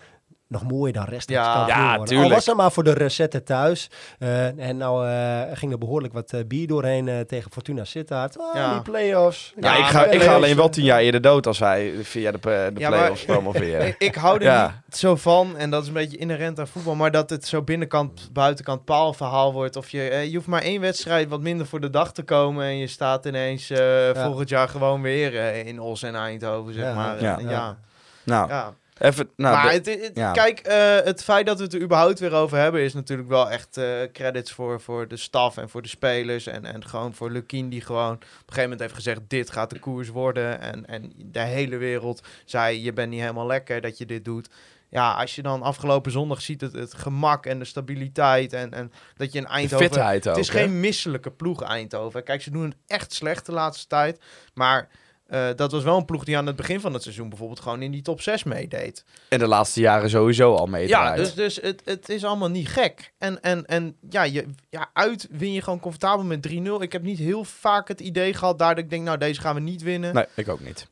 [0.48, 1.98] nog mooier dan rechtstreeks Ja, ja, worden.
[1.98, 2.34] Al tuurlijk.
[2.34, 3.90] was het maar voor de recette thuis.
[4.18, 8.38] Eh, en nou eh, ging er behoorlijk wat eh, bier doorheen tegen Fortuna Sittard.
[8.38, 8.72] Ah, Ja.
[8.72, 9.52] die play-offs.
[9.60, 12.30] Ja, Ja, ik, ga, ik ga alleen wel tien jaar eerder dood als wij via
[12.32, 13.86] de, de Ja, play-offs promoveren.
[13.88, 14.82] Ik, ik hou er Ja.
[14.86, 17.62] niet zo van, en dat is een beetje inherent aan voetbal, maar dat het zo
[17.62, 19.76] binnenkant, buitenkant paal verhaal wordt.
[19.76, 22.64] Of je, eh, je hoeft maar één wedstrijd wat minder voor de dag te komen
[22.64, 24.14] en je staat ineens Ja.
[24.14, 25.34] volgend jaar gewoon weer
[25.66, 26.94] in Os en Eindhoven, zeg Ja.
[26.94, 27.22] maar.
[27.22, 27.38] Ja.
[27.38, 27.50] ja.
[27.50, 27.76] ja.
[28.24, 28.72] nou, ja.
[28.98, 29.30] Even...
[29.36, 30.32] Nou, maar het, het- ja.
[30.32, 33.50] kijk, eh, het feit dat we het er überhaupt weer over hebben, is natuurlijk wel
[33.50, 36.46] echt eh, credits voor, voor de staf en voor de spelers.
[36.46, 39.70] En, en gewoon voor Lukien, die gewoon op een gegeven moment heeft gezegd: dit gaat
[39.70, 40.60] de koers worden.
[40.60, 44.48] En, en de hele wereld zei: je bent niet helemaal lekker dat je dit doet.
[44.90, 48.92] Ja, als je dan afgelopen zondag ziet het, het gemak en de stabiliteit en, en
[49.16, 49.86] dat je de Eindhoven...
[49.86, 50.58] fitheid ook, Het is hè?
[50.58, 52.22] geen misselijke ploeg Eindhoven.
[52.24, 54.20] Kijk, ze doen het echt slecht de laatste tijd.
[54.54, 54.88] Maar
[55.28, 57.82] Eh, dat was wel een ploeg die aan het begin van het seizoen bijvoorbeeld gewoon
[57.82, 59.04] in die top 6 meedeed.
[59.28, 62.68] En de laatste jaren sowieso al mee Ja, dus, dus het, het is allemaal niet
[62.68, 63.12] gek.
[63.18, 66.52] En, en, en ja, je, ja, uit win je gewoon comfortabel met 3-0.
[66.78, 69.54] Ik heb niet heel vaak het idee gehad daar dat ik denk, nou deze gaan
[69.54, 70.14] we niet winnen.
[70.14, 70.88] Nee, ik ook niet.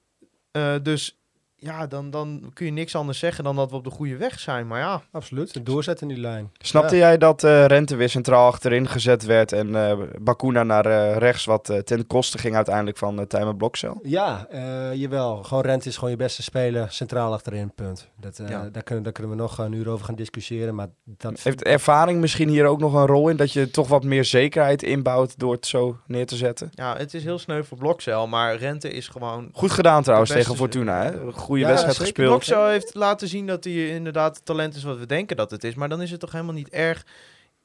[0.51, 1.19] Eh, dus
[1.59, 4.41] ja, dan, dan kun je niks anders zeggen dan dat we op de goede weg
[4.41, 4.67] zijn.
[4.67, 5.67] Maar ja, Absoluut.
[5.67, 6.51] Doorzetten in die lijn.
[6.59, 11.17] Snapte jij dat eh, Rente weer centraal achterin gezet werd en eh Bakuna naar eh,
[11.17, 13.99] rechts, wat eh, ten koste ging uiteindelijk van uh, Tijmen Blokcel?
[14.03, 15.43] Ja, eh, jawel.
[15.43, 16.87] Gewoon Rent is gewoon je beste speler.
[16.91, 18.09] Centraal achterin, punt.
[18.21, 18.69] Dat, eh, Ja.
[18.73, 20.75] daar, kunnen, daar kunnen we nog een uur over gaan discussiëren.
[20.75, 24.05] Maar dat Heeft ervaring misschien hier ook nog een rol in dat je toch wat
[24.05, 26.71] meer zekerheid inbouwt door het zo neer te zetten?
[26.75, 29.49] ja, het is heel sneu voor Blokcel, maar Rente is gewoon...
[29.53, 31.03] Goed gedaan trouwens tegen Fortuna.
[31.03, 31.33] Hè?
[31.47, 32.13] Goede Ja, wedstrijd zeker.
[32.13, 32.29] gespeeld.
[32.29, 35.65] Blokcel heeft laten zien dat hij inderdaad het talent is wat we denken dat het
[35.65, 35.75] is.
[35.75, 37.05] Maar dan is het toch helemaal niet erg...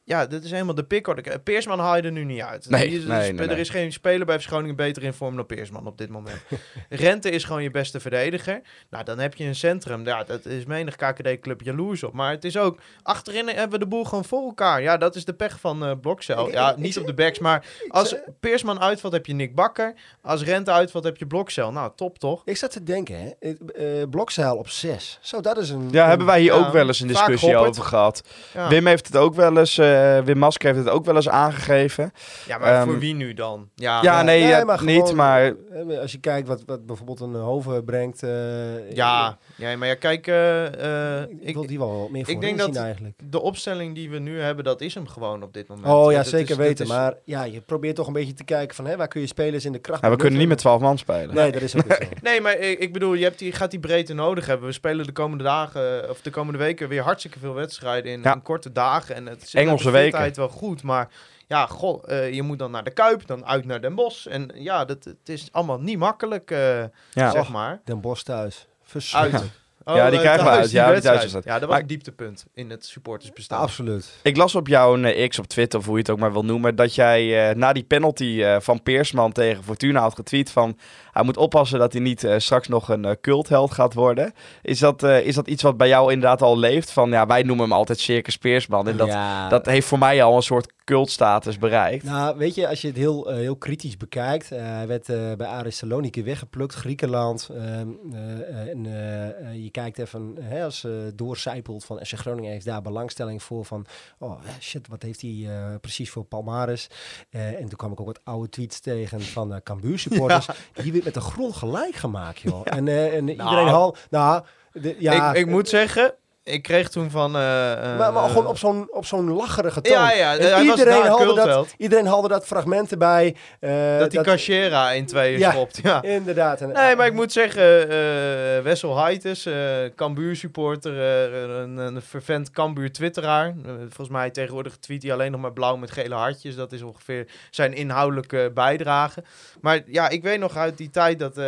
[0.04, 1.39] Ja, dit is helemaal de pickorde.
[1.39, 2.70] Peersman haal je er nu niet uit.
[2.70, 5.45] Nee, is- nee, nee, er is geen speler bij FC Groningen beter in vorm dan
[5.45, 6.41] Peersman op dit moment.
[6.89, 8.62] Rente is gewoon je beste verdediger.
[8.89, 10.06] Nou, dan heb je een centrum.
[10.06, 12.14] Ja, dat is menig KKD-club jaloers op.
[12.14, 12.80] Maar het is ook...
[13.04, 14.82] Achterin hebben we de boel gewoon voor elkaar.
[14.82, 16.49] Ja, dat is de pech van eh Blokcel.
[16.52, 19.93] Ja, niet op de backs, maar als Peersman uitvalt heb je Nick Bakker.
[20.22, 21.72] Als Rente uitvalt heb je Blokcel.
[21.72, 22.41] Nou, top toch?
[22.45, 23.49] Ik zat te denken, hè.
[23.49, 25.18] eh, Blokzeil op 6.
[25.22, 25.88] Zo, dat is een...
[25.91, 28.24] Ja, hebben wij hier Ja, ook wel eens een discussie over gehad.
[28.54, 29.91] Ja, Wim heeft het ook wel eens, eh,
[30.24, 32.12] Wim Masker heeft het ook wel eens aangegeven.
[32.48, 33.70] ja maar Ehm, voor wie nu dan?
[33.76, 37.84] Ja, Ja, nee, maar niet, maar eh, Als je kijkt wat, wat bijvoorbeeld een Hoven
[37.84, 38.24] brengt...
[38.24, 40.28] eh, ja, ja, maar ja, kijk...
[40.28, 43.20] eh, eh, Ik, ik, wil die wel meer voor denk zien dat- eigenlijk.
[43.24, 45.88] de opstelling die we nu hebben, dat is hem gewoon op dit moment.
[45.88, 46.86] Oh ja, zeker is- weten.
[46.86, 48.86] is- Maar ja, je probeert toch een beetje te kijken van...
[48.86, 50.01] Hè, waar kun je spelers in de kracht...
[50.01, 50.80] ja, we kunnen niet met benutten?
[50.80, 51.36] 12 man spelen.
[51.36, 51.97] Nee, dat is ook zo.
[52.22, 54.68] Nee, maar ik, ik bedoel, je hebt die, gaat die breedte nodig hebben.
[54.68, 58.34] We spelen de komende dagen, of de komende weken, weer hartstikke veel wedstrijden in, Ja.
[58.34, 59.16] in korte dagen.
[59.16, 60.32] En het zit Engelse weken.
[60.36, 61.09] wel goed, maar
[61.47, 64.26] ja, goh, eh, je moet dan naar de Kuip, dan uit naar Den Bosch.
[64.28, 67.32] En ja, dat, het is allemaal niet makkelijk, eh, Ja.
[67.32, 67.82] zeg maar.
[67.86, 68.68] Den Bosch thuis.
[68.94, 69.04] Uit.
[69.04, 69.60] Verschrikkelijk.
[69.84, 70.72] Oh, Ja, die eh, krijgen we uit.
[70.72, 71.10] Ja, die.
[71.10, 71.12] Ja,
[71.44, 73.60] dat was Maar- een dieptepunt in het supportersbestaan.
[73.60, 74.10] Absoluut.
[74.24, 76.46] Ik las op jouw eh, X op Twitter, of hoe je het ook maar wil
[76.46, 80.78] noemen, dat jij eh, na die penalty eh, van Peersman tegen Fortuna had getweet van
[81.12, 84.34] hij moet oppassen dat hij niet eh, straks nog een eh, cultheld gaat worden.
[84.62, 86.91] Is dat, eh, is dat iets wat bij jou inderdaad al leeft?
[86.91, 88.88] Van ja, wij noemen hem altijd Circus Peersman.
[88.88, 89.49] En dat, ja.
[89.49, 92.03] dat heeft voor mij al een soort cultstatus bereikt.
[92.03, 94.49] Nou, weet je, als je het heel, heel kritisch bekijkt.
[94.49, 95.05] hij werd
[95.38, 97.49] bij Aris Saloniki weggeplukt, Griekenland.
[97.53, 103.43] ehm, eh, en je kijkt even, hè, als doorcijpelt van SC Groningen heeft daar belangstelling
[103.43, 103.66] voor.
[103.66, 103.86] Van,
[104.18, 105.47] oh shit, wat heeft hij
[105.82, 106.88] precies voor Palmares?
[107.30, 110.47] En toen kwam ik ook wat oude tweets tegen van Cambuur supporters.
[110.84, 112.62] Die met de grond gelijk gemaakt, joh.
[112.64, 113.95] En, eh, en iedereen hal...
[114.10, 117.36] Nou, de, ja, ik, ik moet zeggen, ik kreeg toen van...
[117.36, 119.94] eh, eh, maar, maar gewoon op zo'n, op zo'n lacherige toon.
[119.94, 123.36] Ja, En iedereen, haalde dat, iedereen haalde dat fragment erbij.
[123.60, 125.52] eh, dat die Cachera in tweeën Ja.
[125.52, 126.02] schopt, ja.
[126.02, 126.62] Inderdaad.
[126.62, 129.56] En, Nee, maar ik moet zeggen, eh Wessel Haites, eh
[129.96, 133.48] Cambuur supporter, eh, een, een vervent Cambuur twitteraar.
[133.48, 136.56] Eh, volgens mij tegenwoordig tweet hij alleen nog maar blauw met gele hartjes.
[136.56, 139.24] Dat is ongeveer zijn inhoudelijke bijdrage.
[139.62, 141.46] Maar ja, ik weet nog uit die tijd dat, eh,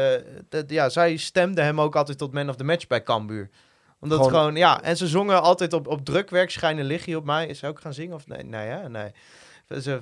[0.50, 3.50] dat ja, zij stemde hem ook altijd tot man of the match bij Cambuur
[4.04, 7.48] omdat Gewoon- gewoon, ja, en ze zongen altijd op, op drukwerk, schijnen liggen op mij.
[7.48, 8.44] Is ze ook gaan zingen of nee?
[8.44, 8.90] Nee, hè?
[8.90, 9.12] Nee.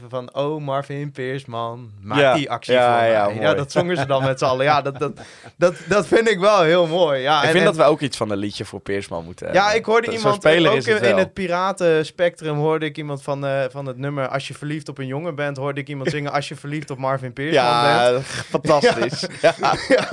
[0.09, 2.33] Van, oh Marvin Peersman, maak Ja.
[2.33, 3.35] die actie Ja, voor ja, mij.
[3.35, 4.65] Ja, dat zongen ze dan met z'n allen.
[4.65, 5.11] Ja, dat, dat,
[5.57, 7.21] dat, dat vind ik wel heel mooi.
[7.21, 9.45] Ja, ik en- vind en- dat we ook iets van een liedje voor Peersman moeten
[9.45, 9.63] hebben.
[9.63, 13.21] ja, ik hoorde Zo'n iemand, speler ook is het in, het piratenspectrum hoorde ik iemand
[13.23, 16.09] van, eh, van het nummer Als je verliefd op een jongen bent, hoorde ik iemand
[16.09, 17.89] zingen Als je verliefd op Marvin Peersman bent.
[18.11, 19.25] Ja, fantastisch.
[19.41, 19.53] Ja.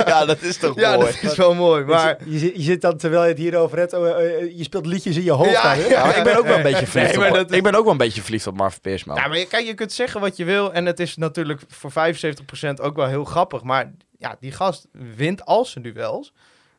[0.07, 0.24] Ja.
[0.24, 1.12] dat is toch Ja, mooi.
[1.22, 1.84] dat is wel mooi.
[1.84, 4.64] Maar je, zit- je zit dan, terwijl je het hierover hebt, oh, eh, eh, je
[4.64, 5.72] speelt liedjes in je hoofd Ja?
[5.74, 8.22] Ja, ik ben ook wel een beetje verliefd op, Ik ben ook wel een beetje
[8.22, 9.16] verliefd op Marvin Peersman.
[9.39, 10.72] Je- kijk, je kunt zeggen wat je wil.
[10.72, 13.62] En het is natuurlijk voor 75% ook wel heel grappig.
[13.62, 14.86] Maar ja, die gast
[15.16, 16.32] wint al zijn duels.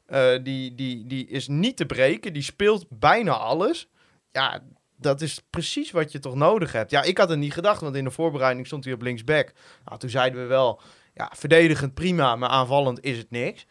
[0.06, 2.34] Eh, die, die, die is niet te breken.
[2.34, 3.88] Die speelt bijna alles.
[4.32, 4.60] Ja,
[4.98, 6.92] dat is precies wat je toch nodig hebt.
[6.92, 9.52] Ja, ik had het niet gedacht, want in de voorbereiding stond hij op linksback.
[9.86, 10.82] Nou, toen zeiden we wel,
[11.14, 13.66] ja, verdedigend prima, maar aanvallend is het niks.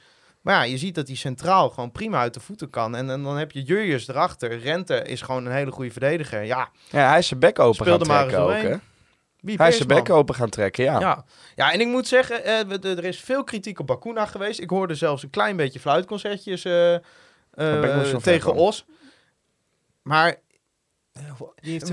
[0.48, 2.96] Maar ja, je ziet dat hij centraal gewoon prima uit de voeten kan.
[2.96, 4.58] En, en dan heb je Jurjes erachter.
[4.58, 6.44] Rente is gewoon een hele goede verdediger.
[6.44, 8.76] Ja, Ja, hij is zijn bek open Speelde gaan trekken ook, hè?
[9.40, 11.00] wie Hij is zijn bek open gaan trekken, ja.
[11.00, 11.24] Ja.
[11.54, 14.60] ja, en ik moet zeggen, eh, er is veel kritiek op Bakuna geweest.
[14.60, 18.54] Ik hoorde zelfs een klein beetje fluitconcertjes eh, eh, tegen.
[18.54, 18.84] Os.
[20.02, 20.36] Maar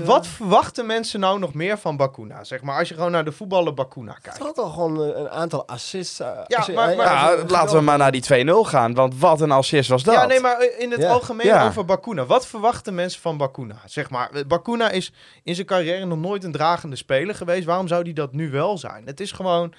[0.04, 2.44] wat verwachten mensen nou nog meer van Bakuna?
[2.44, 4.38] Zeg maar, als je gewoon naar de voetballer Bakuna Hij kijkt.
[4.38, 6.20] had al gewoon eh, een aantal assists.
[6.20, 9.40] eh, Ja, assi- maar- maar- Ja, laten we maar naar die 2-0 gaan, want wat
[9.40, 10.14] een assist was dat.
[10.14, 11.10] Ja, nee, maar eh, in het Ja.
[11.10, 11.66] algemeen Ja.
[11.66, 12.24] over Bakuna.
[12.26, 13.76] Wat verwachten mensen van Bakuna?
[13.84, 15.12] Zeg maar, eh, Bakuna is
[15.42, 17.64] in zijn carrière nog nooit een dragende speler geweest.
[17.64, 19.06] Waarom zou hij dat nu wel zijn?
[19.06, 19.74] Het is gewoon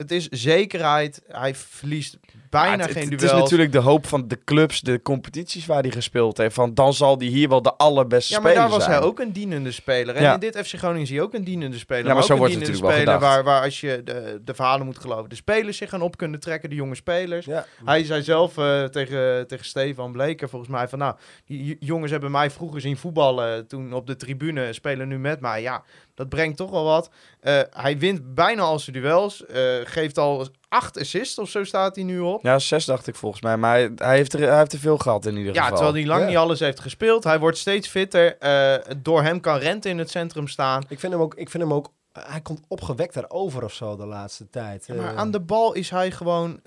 [0.00, 1.22] Het is zekerheid.
[1.28, 2.18] Hij verliest
[2.50, 3.32] bijna Ja, het, geen het duels.
[3.34, 6.54] is natuurlijk de hoop van de clubs, de competities waar hij gespeeld heeft.
[6.54, 8.98] Van dan zal hij hier wel de allerbeste Ja, maar speler daar was zijn.
[8.98, 10.14] hij ook een dienende speler.
[10.14, 10.34] En Ja.
[10.34, 12.06] in dit FC Groningen zie je ook een dienende speler.
[12.06, 13.34] Ja, maar zo wordt het natuurlijk wel speler gedacht.
[13.34, 16.40] waar, waar als je de, de verhalen moet geloven, de spelers zich gaan op kunnen
[16.40, 17.46] trekken, de jonge spelers.
[17.46, 17.66] Ja.
[17.84, 21.14] Hij zei zelf eh, tegen, tegen Stefan Bleker volgens mij van nou,
[21.46, 25.62] die jongens hebben mij vroeger zien voetballen toen op de tribune, spelen nu met mij.
[25.62, 25.82] Ja,
[26.20, 27.10] dat brengt toch wel wat.
[27.40, 31.94] Eh, hij wint bijna al zijn duels, eh, geeft al acht assists of zo staat
[31.94, 32.42] hij nu op.
[32.42, 33.56] Ja, zes dacht ik volgens mij.
[33.56, 35.76] Maar hij, hij heeft, er, hij heeft er veel gehad in ieder Ja, geval.
[35.76, 36.26] terwijl hij lang Ja.
[36.28, 37.24] niet alles heeft gespeeld.
[37.24, 38.36] Hij wordt steeds fitter.
[38.38, 40.82] Eh, door hem kan Rente in het centrum staan.
[40.88, 44.06] Ik vind hem ook, ik vind hem ook hij komt opgewekt daarover of zo de
[44.06, 44.86] laatste tijd.
[44.86, 46.60] Ja, maar aan de bal is hij gewoon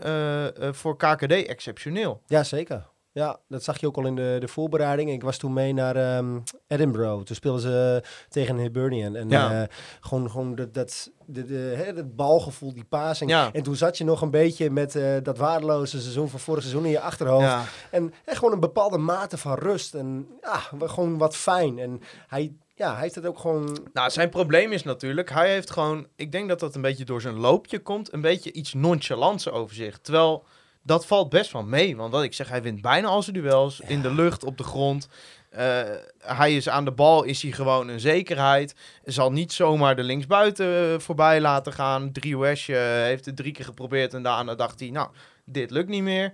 [0.71, 2.21] voor KKD exceptioneel.
[2.25, 2.91] Ja, zeker.
[3.13, 5.11] Ja, dat zag je ook al in de, de voorbereiding.
[5.11, 7.23] Ik was toen mee naar ehm, Edinburgh.
[7.23, 9.15] Toen speelden ze eh, tegen Hibernian.
[9.15, 9.61] En Ja.
[9.61, 9.67] eh,
[9.99, 13.29] gewoon, gewoon dat, dat, de, de, hè, dat balgevoel, die passing.
[13.29, 13.49] Ja.
[13.53, 16.85] En toen zat je nog een beetje met eh, dat waardeloze seizoen van vorig seizoen
[16.85, 17.45] in je achterhoofd.
[17.45, 17.63] Ja.
[17.91, 19.93] En, en gewoon een bepaalde mate van rust.
[19.95, 21.79] En ja, gewoon wat fijn.
[21.79, 23.77] En hij, ja, hij heeft het ook gewoon...
[23.93, 27.21] Nou, zijn probleem is natuurlijk, hij heeft gewoon, ik denk dat dat een beetje door
[27.21, 29.99] zijn loopje komt, een beetje iets nonchalants over zich.
[29.99, 30.43] Terwijl
[30.83, 33.79] dat valt best wel mee, want wat ik zeg, hij wint bijna al zijn duels
[33.87, 35.07] in de lucht, op de grond.
[35.49, 35.81] Eh,
[36.19, 38.75] hij is aan de bal, is hij gewoon een zekerheid.
[39.03, 42.11] Zal niet zomaar de linksbuiten eh, voorbij laten gaan.
[42.11, 45.09] Driouesje heeft het drie keer geprobeerd en daarna dacht hij, nou,
[45.45, 46.31] dit lukt niet meer.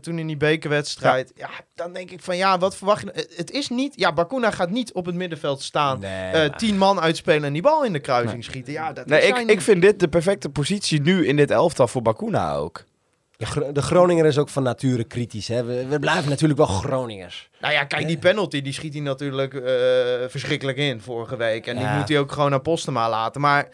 [0.00, 1.32] Toen in die bekerwedstrijd.
[1.36, 1.50] Ja.
[1.74, 3.28] dan denk ik van ja, wat verwacht je?
[3.36, 3.92] Het- is niet.
[3.96, 5.98] Ja, Bakuna gaat niet op het middenveld staan.
[6.00, 8.72] Nee, tien man uitspelen en die bal in de kruising schieten.
[8.72, 11.88] Ja, dat Nee, is ik, ik vind dit de perfecte positie nu in dit elftal
[11.88, 12.84] voor Bakuna ook.
[13.38, 15.48] De, Gro- de Groninger is ook van nature kritisch.
[15.48, 15.64] Hè?
[15.64, 17.50] We, we blijven natuurlijk wel Groningers.
[17.60, 19.62] Nou ja, kijk, die penalty die schiet hij natuurlijk eh,
[20.28, 21.66] verschrikkelijk in vorige week.
[21.66, 23.40] En die moet hij ook gewoon naar Postema laten.
[23.40, 23.68] Maar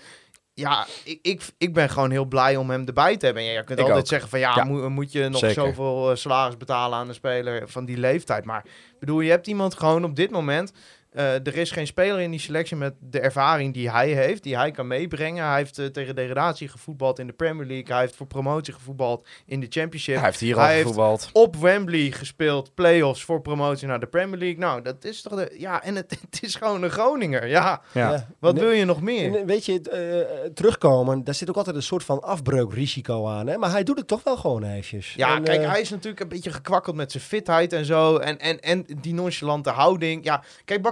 [0.54, 3.42] ja, ik, ik, ik ben gewoon heel blij om hem erbij te hebben.
[3.44, 4.10] En ja, je kunt Ik altijd ook.
[4.10, 4.64] zeggen van ja, Ja.
[4.64, 5.54] Moet, moet je nog Zeker.
[5.62, 8.44] zoveel eh, salaris betalen aan een speler van die leeftijd.
[8.44, 10.72] Maar ik bedoel, je hebt iemand gewoon op dit moment.
[11.14, 14.56] Eh, er is geen speler in die selectie met de ervaring die hij heeft, die
[14.56, 15.46] hij kan meebrengen.
[15.46, 17.92] Hij heeft eh, tegen degradatie gevoetbald in de Premier League.
[17.92, 20.14] Hij heeft voor promotie gevoetbald in de Championship.
[20.16, 21.30] Hij heeft hier Hij al heeft- gevoetbald.
[21.32, 24.58] op Wembley gespeeld, play-offs voor promotie naar de Premier League.
[24.58, 25.54] Nou, dat is toch de...
[25.58, 27.46] Ja, en het, het is gewoon een Groninger.
[27.48, 28.28] Ja, Ja.
[28.38, 29.36] wat En- wil je nog meer?
[29.38, 33.46] En, weet je, eh, terugkomen, daar zit ook altijd een soort van afbreukrisico aan.
[33.46, 33.56] Hè?
[33.58, 35.14] Maar hij doet het toch wel gewoon eventjes.
[35.14, 38.16] Ja, En, kijk, eh, hij is natuurlijk een beetje gekwakkeld met zijn fitheid en zo.
[38.16, 40.24] En, en, en die nonchalante houding.
[40.24, 40.82] Ja, kijk,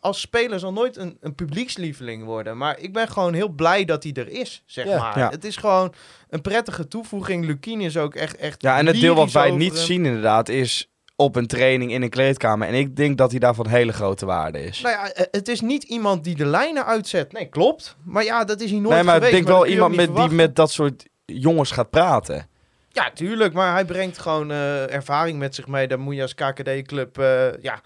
[0.00, 2.56] Als speler zal nooit een, een publiekslieveling worden.
[2.56, 4.98] Maar ik ben gewoon heel blij dat hij er is, zeg Ja.
[4.98, 5.18] maar.
[5.18, 5.30] Ja.
[5.30, 5.92] Het is gewoon
[6.28, 7.44] een prettige toevoeging.
[7.44, 9.82] Lukien is ook echt, echt Ja, en het deel wat wij niet hem.
[9.84, 12.68] zien inderdaad is op een training in een kleedkamer.
[12.68, 14.80] En ik denk dat hij daar van hele grote waarde is.
[14.80, 17.32] Nou ja, eh, het is niet iemand die de lijnen uitzet.
[17.32, 17.96] Nee, klopt.
[18.04, 20.28] Maar ja, dat is hij nooit nee, maar ik denk maar wel iemand met, die
[20.28, 22.48] met dat soort jongens gaat praten.
[22.92, 25.88] Ja, tuurlijk, maar hij brengt gewoon eh, ervaring met zich mee.
[25.88, 27.80] Dan moet je als KKD-club, eh, ja...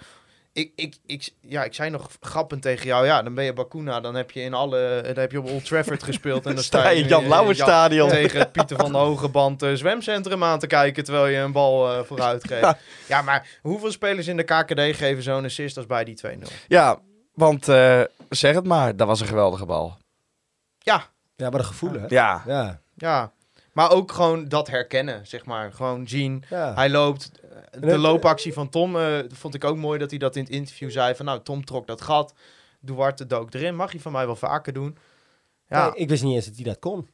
[0.55, 4.01] Ik, ik, ik, ja, ik zei nog grappend tegen jou, ja, dan ben je Bakuna,
[4.01, 6.89] dan heb je in alle, dan heb je op Old Trafford gespeeld en dan Sta
[6.89, 8.09] je in Jan eh, Lauwers Jan- stadion.
[8.09, 12.05] tegen Pieter van de Hogeband eh, zwemcentrum aan te kijken terwijl je een bal eh,
[12.05, 12.61] vooruit geeft.
[12.61, 12.79] Ja.
[13.09, 13.23] Ja.
[13.23, 16.31] maar hoeveel spelers in de KKD geven zo'n assist als bij die 2-0?
[16.69, 16.99] Ja,
[17.35, 19.97] want eh, zeg het maar, dat was een geweldige bal.
[20.79, 22.05] Ja, ja, wat een gevoel, hè?
[22.09, 23.33] Ja, Ja, ja.
[23.73, 25.73] Maar ook gewoon dat herkennen, zeg maar.
[25.73, 26.75] Gewoon zien, ja.
[26.75, 27.31] Hij loopt.
[27.81, 30.91] De loopactie van Tom eh, vond ik ook mooi dat hij dat in het interview
[30.91, 31.15] zei.
[31.15, 32.35] Van nou, Tom trok dat gat.
[32.81, 33.77] Duarte dook erin.
[33.77, 34.97] Mag je van mij wel vaker doen.
[35.69, 37.09] Ja, Nee, ik wist niet eens dat hij dat kon.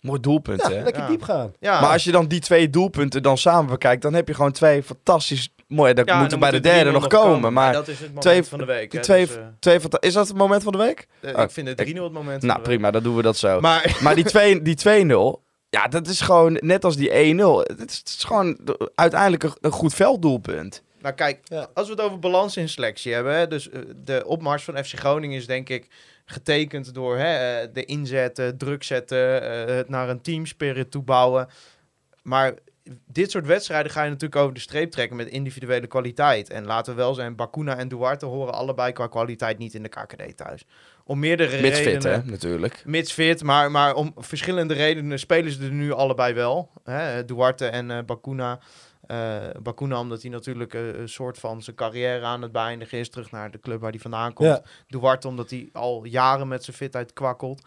[0.00, 0.82] mooi doelpunt Ja, hè.
[0.82, 1.08] lekker Ja.
[1.08, 1.52] diep gaan.
[1.60, 1.80] ja.
[1.80, 4.82] Maar als je dan die twee doelpunten dan samen bekijkt, dan heb je gewoon twee
[4.82, 5.54] fantastisch...
[5.66, 7.52] Mooi, dat Ja, moet dan er bij de er derde 3-0 nog komen.
[7.52, 8.92] Maar dat is het moment twee- van de week.
[8.92, 11.06] hè, twee, dus, eh, twee is dat het moment van de week?
[11.20, 13.36] eh, Oh, ik vind het 3-0 het moment van Nou prima, dan doen we dat
[13.36, 13.60] zo.
[13.60, 15.42] Maar Maar die 2 die 2-0,
[15.72, 17.14] ja, dat is gewoon net als die 1-0.
[17.76, 20.82] Het is, het is gewoon de- uiteindelijk een, een goed velddoelpunt.
[21.00, 21.66] nou kijk, Ja.
[21.74, 23.34] als we het over balans in selectie hebben.
[23.34, 25.86] Hè, dus eh, de opmars van FC Groningen is denk ik
[26.24, 31.48] getekend door hè, eh, de inzetten, druk zetten, eh, het naar een teamspirit toebouwen.
[32.22, 32.54] Maar
[33.06, 36.50] dit soort wedstrijden ga je natuurlijk over de streep trekken met individuele kwaliteit.
[36.50, 39.88] En laten we wel zijn, Bakuna en Duarte horen allebei qua kwaliteit niet in de
[39.88, 40.64] KKD thuis.
[41.04, 42.02] Om meerdere Mits redenen.
[42.02, 42.82] fit, hè, natuurlijk.
[42.86, 46.70] Mits fit, maar, maar om verschillende redenen spelen ze er nu allebei wel.
[46.84, 47.24] Hè?
[47.24, 48.60] Duarte en eh Bakuna.
[49.06, 53.10] Eh, Bakuna omdat hij natuurlijk eh, een soort van zijn carrière aan het beëindigen is.
[53.10, 54.48] Terug naar de club waar hij vandaan komt.
[54.48, 54.62] Ja.
[54.86, 57.62] Duarte omdat hij al jaren met zijn fitheid kwakkelt.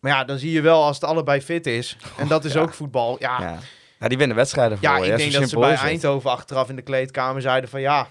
[0.00, 1.96] Maar ja, dan zie je wel als het allebei fit is.
[2.16, 2.60] En dat is ja.
[2.60, 3.16] ook voetbal.
[3.18, 3.58] Ja, ja.
[3.98, 4.04] Ja.
[4.04, 5.74] ja, die winnen wedstrijden voor je, ik denk dat ze bij.
[5.74, 7.80] Eindhoven achteraf in de kleedkamer zeiden van...
[7.80, 8.06] Ja,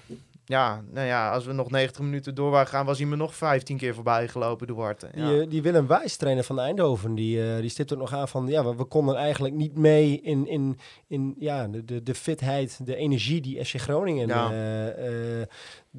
[0.46, 3.36] ja, nou ja, als we nog 90 minuten door waren gaan, was hij me nog
[3.36, 5.10] 15 keer voorbij gelopen, Duarte.
[5.16, 5.30] Ja.
[5.30, 8.28] Die, eh, die Willem Wijs, trainer van Eindhoven, die, eh, die stipt ook nog aan
[8.28, 8.48] van...
[8.48, 12.80] Ja, we, we konden eigenlijk niet mee in, in, in ja, de, de, de fitheid,
[12.86, 14.52] de energie die FC Groningen Ja.
[14.52, 15.48] eh, eh,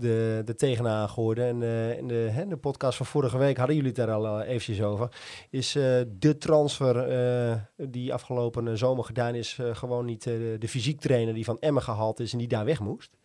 [0.01, 1.43] de, de tegenaan gooide.
[1.43, 4.41] En eh, in de, hè, de podcast van vorige week hadden jullie het daar al
[4.41, 5.09] eh, eventjes over.
[5.51, 9.59] Is eh, de transfer die afgelopen zomer gedaan is...
[9.73, 13.18] gewoon niet de fysiek trainer die van Emmen gehaald is en die daar weg moest?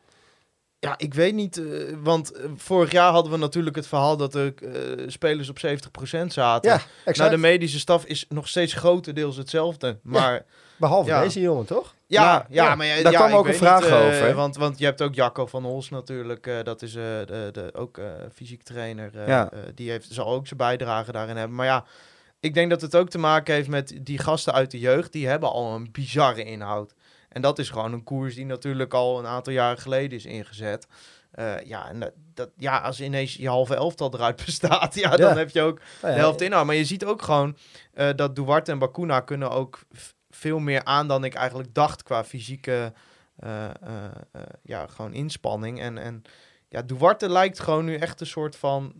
[0.84, 1.66] Ja, ik weet niet, eh,
[2.02, 6.34] want eh, vorig jaar hadden we natuurlijk het verhaal dat er eh, spelers op 70%
[6.34, 6.72] zaten.
[6.72, 7.18] Ja, exact.
[7.18, 9.98] Nou, de medische staf is nog steeds grotendeels hetzelfde.
[10.02, 10.46] Maar
[10.78, 11.22] Behalve ja.
[11.22, 11.96] deze jongen, toch?
[12.08, 14.36] ja, Ja, ja, maar ja, Daar kwam ook een vraag niet, over.
[14.36, 18.00] Want, want je hebt ook Jacco van Hols natuurlijk, dat is de, de, ook
[18.34, 19.28] fysiek trainer.
[19.28, 19.50] Ja.
[19.76, 21.56] die heeft, zal ook zijn bijdrage daarin hebben.
[21.56, 21.86] Maar ja,
[22.40, 25.12] ik denk dat het ook te maken heeft met die gasten uit de jeugd.
[25.12, 26.94] Die hebben al een bizarre inhoud.
[27.34, 30.88] En dat is gewoon een koers die natuurlijk al een aantal jaren geleden is ingezet.
[31.32, 35.30] Eh, ja, en dat, dat, ja, als ineens je halve elftal eruit bestaat, ja, dan
[35.30, 35.38] Ja.
[35.38, 36.66] heb je ook Nou de helft inhoud.
[36.66, 37.58] Maar je ziet ook gewoon
[37.94, 39.80] eh, dat Duarte en Bakuna kunnen ook
[40.30, 42.94] veel meer aan dan ik eigenlijk dacht qua fysieke
[43.36, 43.72] eh, eh,
[44.32, 45.82] eh, ja, gewoon inspanning.
[45.82, 46.22] En, en
[46.70, 48.94] ja, Duarte lijkt gewoon nu echt een soort van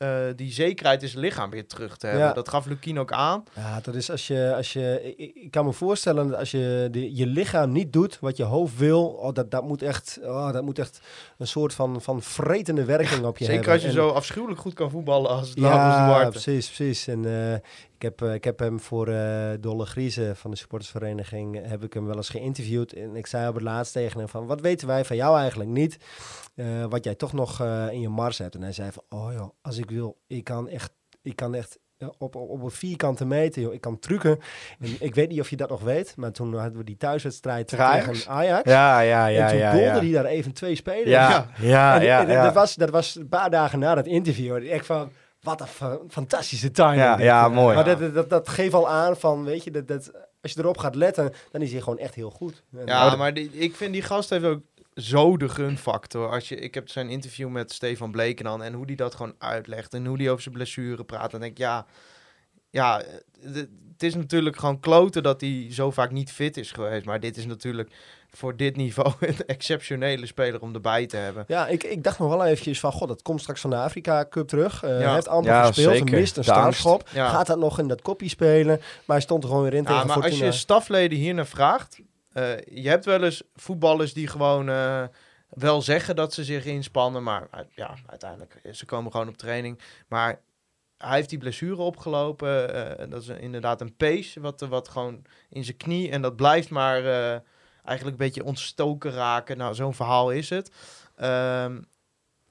[0.00, 2.24] eh, die zekerheid in zijn lichaam weer terug te hebben.
[2.26, 2.32] Ja.
[2.32, 3.44] Dat gaf Lukien ook aan.
[3.54, 7.14] Ja, dat is als je, als je ik- kan me voorstellen dat als je de,
[7.16, 10.62] je lichaam niet doet wat je hoofd wil, oh, dat, dat, moet echt, oh, dat
[10.62, 11.00] moet echt
[11.38, 13.72] een soort van, van vretende werking op je Zeker hebben.
[13.72, 16.30] als je En- zo afschuwelijk goed kan voetballen als Ja, Labus Duarte.
[16.30, 17.06] precies, precies.
[17.06, 17.58] En eh,
[18.02, 21.84] ik, heb, eh, ik heb hem voor eh Dolle Griezen van de supportersvereniging, eh, heb
[21.84, 22.92] ik hem wel eens geïnterviewd.
[22.92, 25.70] En ik zei op het laatst tegen hem van, wat weten wij van jou eigenlijk
[25.70, 25.96] niet?
[26.88, 28.54] wat jij toch nog in je mars hebt.
[28.54, 30.92] En hij zei van, oh joh, als ik wil, ik kan echt,
[31.22, 31.78] ik kan echt
[32.18, 34.38] op, op, op een vierkante meter, joh, ik kan trucken.
[34.78, 37.68] En ik weet niet of je dat nog weet, maar toen hadden we die thuiswedstrijd
[37.68, 38.18] Tegen Ajax?
[38.18, 38.70] tegen Ajax.
[38.70, 39.74] Ja, ja, ja, en toen ja.
[39.74, 39.98] ja.
[39.98, 41.10] hij daar even twee spelers.
[41.10, 41.28] Ja,
[41.58, 42.44] ja, En- ja, en ja.
[42.44, 44.72] Dat, was, dat was een paar dagen na dat interview.
[44.72, 45.10] Ik van,
[45.42, 46.96] wat een fa- fantastische timing.
[46.96, 47.74] Ja, ja, Eh, mooi.
[47.74, 50.10] Maar dat, dat, dat, dat geeft al aan van, weet je, dat, dat,
[50.42, 52.62] als je erop gaat letten, dan is hij gewoon echt heel goed.
[52.76, 54.60] En- Ja, maar die, ik vind die gast heeft ook
[54.94, 56.30] zo de gunfactor.
[56.30, 59.34] Als je, ik heb zijn interview met Stefan Bleken dan en hoe die dat gewoon
[59.38, 61.30] uitlegt en hoe die over zijn blessure praat.
[61.30, 61.86] Dan denk ik, ja,
[62.70, 63.02] ja,
[63.40, 67.04] het het is natuurlijk gewoon kloten dat hij zo vaak niet fit is geweest.
[67.04, 67.90] Maar dit is natuurlijk
[68.30, 71.44] voor dit niveau een exceptionele speler om erbij te hebben.
[71.48, 74.26] Ja, ik, ik dacht nog wel eventjes van, god, dat komt straks van de Afrika
[74.30, 74.82] Cup terug.
[74.82, 74.96] Eh Ja.
[74.96, 76.18] Hij heeft amper Ja, gespeeld, zeker.
[76.18, 77.08] mist een startschop.
[77.12, 77.28] Ja.
[77.28, 78.76] Gaat dat nog in dat kopje spelen?
[78.76, 81.46] Maar hij stond er gewoon weer in Ja, tegen maar als je stafleden hier naar
[81.46, 82.00] vraagt,
[82.32, 85.02] eh, je hebt wel eens voetballers die gewoon eh,
[85.50, 89.78] wel zeggen dat ze zich inspannen, maar ja, uiteindelijk, ze komen gewoon op training.
[90.08, 90.40] Maar
[90.98, 95.64] hij heeft die blessure opgelopen, eh, dat is inderdaad een pace, wat, wat gewoon in
[95.64, 97.38] zijn knie, en dat blijft maar eh,
[97.84, 99.56] eigenlijk een beetje ontstoken raken.
[99.56, 100.70] Nou, zo'n verhaal is het.
[101.16, 101.78] Ehm,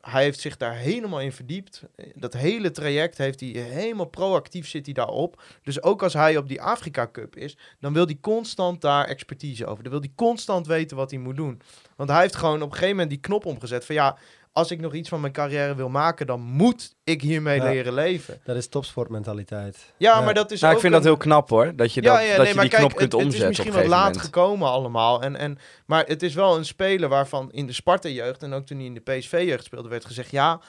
[0.02, 1.84] hij heeft zich daar helemaal in verdiept.
[2.16, 5.44] Dat hele traject heeft hij helemaal proactief zit hij daarop.
[5.64, 9.66] Dus ook als hij op die Afrika Cup is, dan wil hij constant daar expertise
[9.66, 9.84] over.
[9.84, 11.62] Dan wil hij constant weten wat hij moet doen.
[11.96, 14.18] Want hij heeft gewoon op een gegeven moment die knop omgezet van ja,
[14.52, 17.64] als ik nog iets van mijn carrière wil maken, dan moet ik hiermee Ja.
[17.70, 18.42] leren leven.
[18.44, 19.94] Dat is topsportmentaliteit.
[19.98, 20.22] Ja, Ja.
[20.26, 21.76] maar dat is Nou, ook ik vind dat heel knap hoor.
[21.76, 24.04] Dat je, dat, dat je die knop kunt het, omzetten het is misschien een laat
[24.06, 24.22] moment.
[24.22, 25.22] gekomen allemaal.
[25.22, 28.78] En, en, maar het is wel een speler waarvan in de Sparta-jeugd en ook toen
[28.78, 30.62] hij in de PSV-jeugd speelde, werd gezegd: ja,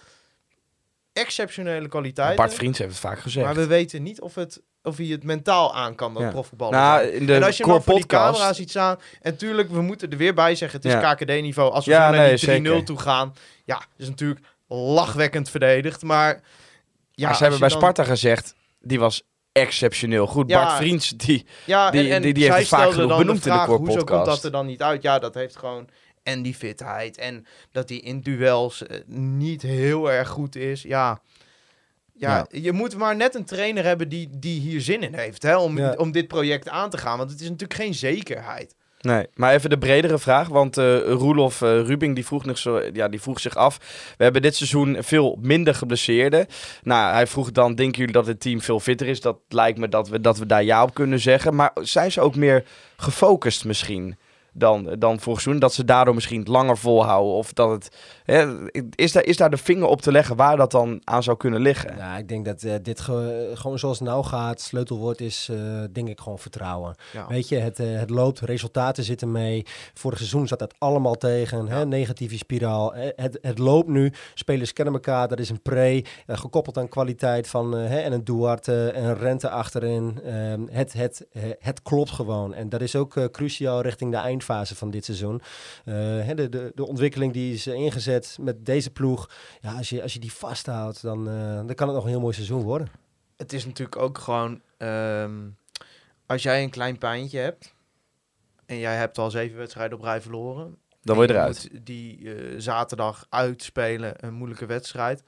[1.12, 2.36] exceptionele kwaliteiten.
[2.36, 3.46] Bart Vriends heeft het vaak gezegd.
[3.46, 6.30] maar we weten niet of, het, of hij het mentaal aan kan, dat Ja.
[6.30, 6.70] profvoetbal.
[6.70, 8.32] nou, in de en als je core dan voor die podcast...
[8.32, 8.96] camera ziet staan...
[9.22, 10.78] En tuurlijk, we moeten er weer bij zeggen...
[10.82, 11.14] het is Ja.
[11.14, 11.72] KKD-niveau.
[11.72, 12.84] Als we Ja, naar nee, die 3-0 zeker.
[12.84, 13.34] toe gaan...
[13.64, 16.02] Ja, is natuurlijk lachwekkend verdedigd.
[16.02, 16.40] Maar...
[17.12, 19.22] Ja, maar ze hebben bij dan- Sparta gezegd, die was
[19.52, 20.48] exceptioneel goed.
[20.50, 20.64] Ja.
[20.64, 21.46] Bart Vriends, die...
[21.64, 24.04] Ja, Die- en, en die- die heeft vaak genoeg benoemd de in de Hoezo komt
[24.06, 24.26] Podcast.
[24.26, 25.02] dat er dan niet uit?
[25.02, 25.88] Ja, dat heeft gewoon...
[26.22, 27.18] En die fitheid.
[27.18, 30.82] En dat hij in duels eh, niet heel erg goed is.
[30.82, 31.20] Ja...
[32.20, 35.42] Ja, je moet maar net een trainer hebben die, die hier zin in heeft.
[35.42, 35.94] Hè, om, Ja.
[35.96, 37.18] om dit project aan te gaan.
[37.18, 38.74] Want het is natuurlijk geen zekerheid.
[39.00, 42.80] Nee, maar even de bredere vraag, want eh Roelof eh, Rubing die vroeg, nog zo,
[42.92, 43.78] ja, die vroeg zich af.
[44.16, 46.46] We hebben dit seizoen veel minder geblesseerden.
[46.82, 49.20] Nou, hij vroeg dan, denken jullie dat het team veel fitter is?
[49.20, 51.54] Dat lijkt me dat we, dat we daar ja op kunnen zeggen.
[51.54, 52.64] Maar zijn ze ook meer
[52.96, 54.16] gefocust misschien
[54.52, 55.60] dan, dan vorig seizoen?
[55.62, 57.34] Dat ze daardoor misschien langer volhouden?
[57.34, 57.96] Of dat het,
[58.30, 61.36] hè, is, daar, is daar de vinger op te leggen waar dat dan aan zou
[61.36, 61.96] kunnen liggen?
[61.96, 65.56] Ja, ik denk dat eh, dit ge- gewoon zoals het nou gaat, sleutelwoord is eh,
[65.92, 66.94] denk ik gewoon vertrouwen.
[67.12, 67.26] Ja.
[67.28, 69.66] Weet je, het, eh, het loopt, resultaten zitten mee.
[69.94, 72.94] Vorig seizoen zat dat allemaal tegen, hè, negatieve spiraal.
[72.94, 77.72] Het, het loopt nu, spelers kennen elkaar, dat is een pre, gekoppeld aan kwaliteit van
[77.72, 80.20] hè, en een Duarte en een Rente achterin.
[80.24, 81.26] Ehm, het, het,
[81.58, 85.40] het klopt gewoon en dat is ook cruciaal richting de eindfase van dit seizoen.
[85.84, 89.30] Hè, de, de, de ontwikkeling die is ingezet met deze ploeg.
[89.60, 92.20] Ja, als je, als je die vasthoudt, dan, eh, dan kan het nog een heel
[92.20, 92.88] mooi seizoen worden.
[93.36, 94.60] Het is natuurlijk ook gewoon...
[94.76, 95.48] ehm,
[96.26, 97.74] als jij een klein pijntje hebt...
[98.66, 100.78] en jij hebt al zeven wedstrijden op rij verloren...
[101.02, 101.68] Dan word je eruit.
[101.72, 105.22] moet die eh, zaterdag uitspelen, een moeilijke wedstrijd...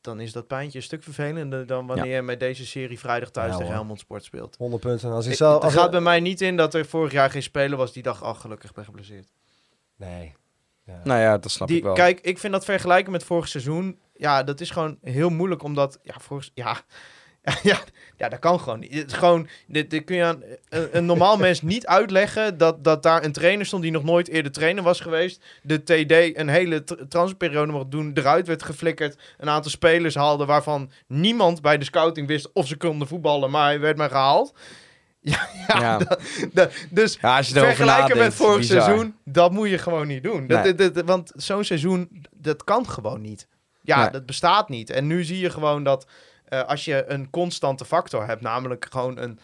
[0.00, 1.66] dan is dat pijntje een stuk vervelender...
[1.66, 3.72] dan wanneer je met deze serie vrijdag thuis Ja, tegen.
[3.72, 4.56] Helmond Sport speelt.
[4.56, 5.10] 100 punten.
[5.10, 7.42] Als ik zo, er als gaat bij mij niet in dat er vorig jaar geen
[7.42, 8.22] speler was die dacht...
[8.22, 9.32] ach, gelukkig ben geblesseerd.
[9.96, 10.34] Nee.
[10.86, 11.00] Ja.
[11.04, 11.94] Nou ja, dat snap Die, ik wel.
[11.94, 13.98] Kijk, ik vind dat vergelijken met vorig seizoen...
[14.16, 15.98] ja, dat is gewoon heel moeilijk, omdat...
[16.02, 16.76] ja, vorig, ja,
[17.62, 17.78] ja,
[18.16, 18.94] ja, dat kan gewoon niet.
[18.94, 22.58] Het gewoon, dit, dit kun je aan een, een normaal mens niet uitleggen...
[22.58, 25.44] Dat, dat daar een trainer stond die nog nooit eerder trainer was geweest...
[25.62, 28.10] de TD een hele tr- transferperiode mocht doen...
[28.14, 30.44] eruit werd geflikkerd, een aantal spelers haalde...
[30.44, 33.50] waarvan niemand bij de scouting wist of ze konden voetballen...
[33.50, 34.54] maar hij werd maar gehaald.
[35.32, 35.98] Ja, ja, Ja.
[36.04, 36.20] dat-
[36.52, 38.82] dat- dus ja, als je vergelijken met vorig bizar.
[38.82, 40.46] seizoen, dat moet je gewoon niet doen.
[40.46, 40.74] Dat, Nee.
[40.74, 43.48] dat- dat- want zo'n seizoen, dat kan gewoon niet.
[43.82, 44.10] Ja, Nee.
[44.10, 44.90] dat bestaat niet.
[44.90, 46.06] En nu zie je gewoon dat
[46.46, 49.38] eh, als je een constante factor hebt, namelijk gewoon een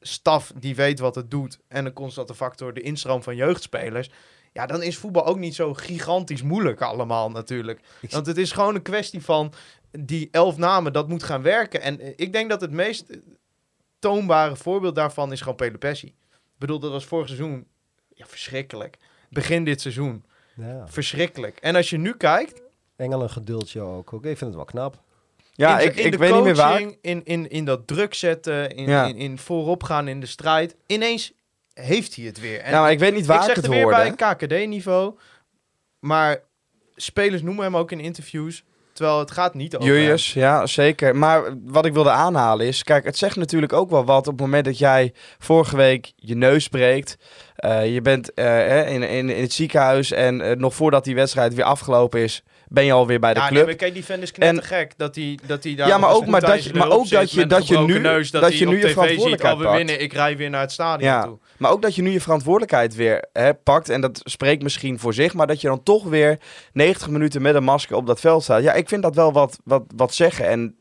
[0.00, 4.10] staf die weet wat het doet en een constante factor de instroom van jeugdspelers,
[4.52, 7.80] ja, dan is voetbal ook niet zo gigantisch moeilijk allemaal natuurlijk.
[8.10, 9.52] Want het is gewoon een kwestie van
[9.98, 11.80] die elf namen, dat moet gaan werken.
[11.80, 13.04] En eh, ik denk dat het meest
[13.98, 16.06] toonbare voorbeeld daarvan is gewoon Pelopessi.
[16.06, 17.66] Ik bedoel, dat was vorig seizoen
[18.14, 18.96] ja, verschrikkelijk.
[19.30, 20.24] Begin dit seizoen,
[20.54, 20.88] Ja.
[20.88, 21.58] verschrikkelijk.
[21.58, 22.62] En als je nu kijkt,
[22.96, 24.12] Engel een geduldje ook.
[24.12, 25.00] Oké, ik vind het wel knap.
[25.52, 26.80] Ja, in, ik, in ik weet niet meer waar.
[26.80, 29.04] In, in, in dat druk zetten, in, Ja.
[29.06, 31.32] in, in voorop gaan in de strijd, ineens
[31.74, 32.60] heeft hij het weer.
[32.60, 34.14] En Ja, maar ik weet niet waar ik ik, zeg het het weer hoorde.
[34.16, 35.14] bij KKD-niveau,
[35.98, 36.42] maar
[36.94, 38.64] spelers noemen hem ook in interviews,
[38.96, 39.88] terwijl het gaat niet over.
[39.88, 41.16] Julius, ja, zeker.
[41.16, 42.82] Maar wat ik wilde aanhalen is...
[42.82, 46.36] Kijk, het zegt natuurlijk ook wel wat op het moment dat jij vorige week je
[46.36, 47.18] neus breekt.
[47.56, 51.54] eh, je bent eh, in, in, in het ziekenhuis en eh, nog voordat die wedstrijd
[51.54, 52.42] weer afgelopen is...
[52.68, 53.76] ben je alweer bij de Ja, nee, club.
[53.76, 56.64] kijk, die vent is knettergek dat hij dat hij daar Ja, maar ook maar dat
[56.64, 59.58] je- maar ook dat je- dat je nu- neus, dat, je nu je ziet, verantwoordelijkheid
[59.76, 61.22] winnen, ik rij weer naar het stadion Ja.
[61.22, 61.38] toe.
[61.56, 63.88] Maar ook dat je nu je verantwoordelijkheid weer hè, pakt.
[63.88, 65.34] En dat spreekt misschien voor zich.
[65.34, 66.38] Maar dat je dan toch weer
[66.72, 68.62] 90 minuten met een masker op dat veld staat.
[68.62, 70.48] Ja, ik vind dat wel wat, wat, wat zeggen.
[70.48, 70.76] En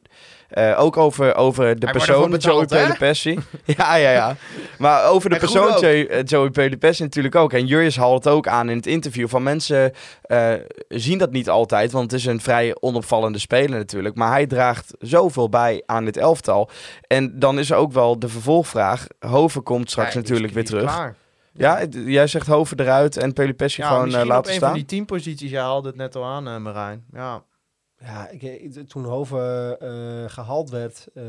[0.56, 2.84] eh, ook over, over de Hij persoon Joey betaald, hè?
[2.84, 3.40] Pelopessi.
[3.78, 4.36] ja, ja, ja.
[4.78, 5.80] Maar over de En persoon.
[5.80, 6.52] Joey, eh, Joey
[6.98, 7.54] natuurlijk ook.
[7.54, 9.28] En Jurjes haalt het ook aan in het interview.
[9.28, 9.92] Van mensen
[10.22, 10.54] eh,
[10.88, 11.92] zien dat niet altijd.
[11.92, 14.16] Want het is een vrij onopvallende speler natuurlijk.
[14.16, 16.70] Maar hij draagt zoveel bij aan dit elftal.
[17.08, 19.08] En dan is er ook wel de vervolgvraag.
[19.20, 20.84] Hoven komt straks Ja, natuurlijk weer terug.
[20.94, 21.16] klaar.
[21.54, 24.70] Ja, jij zegt Hoven eruit en Pelipessi Ja, gewoon misschien laten op een staan.
[24.70, 25.52] van die teamposities.
[25.52, 27.04] Jij haalde het net al aan, Marijn.
[27.14, 27.44] Ja.
[28.00, 29.90] Ja, ik, ik- toen Hoven eh,
[30.30, 31.24] gehaald werd eh,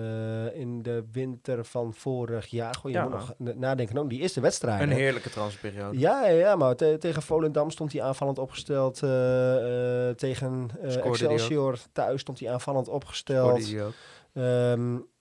[0.61, 2.75] in de winter van vorig jaar.
[2.75, 3.03] Goh, je Ja.
[3.03, 3.99] moet nog na- nadenken.
[3.99, 4.81] Ook die eerste wedstrijd.
[4.83, 5.99] Een heerlijke transferperiode.
[5.99, 9.03] Ja, ja, maar te- tegen Volendam stond hij aanvallend opgesteld.
[9.03, 10.97] eh, eh, tegen eh.
[11.05, 13.65] Excelsior thuis stond hij aanvallend opgesteld.
[13.67, 13.81] die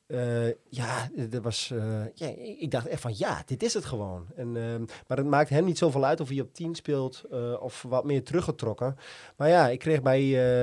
[0.07, 2.27] Ehm, eh, ja, dat was, eh, ja,
[2.59, 4.25] ik dacht echt van ja, dit is het gewoon.
[4.35, 7.61] En, ehm, maar het maakt hem niet zoveel uit of hij op 10 speelt eh,
[7.61, 8.97] of wat meer teruggetrokken.
[9.37, 10.21] Maar ja, ik kreeg bij,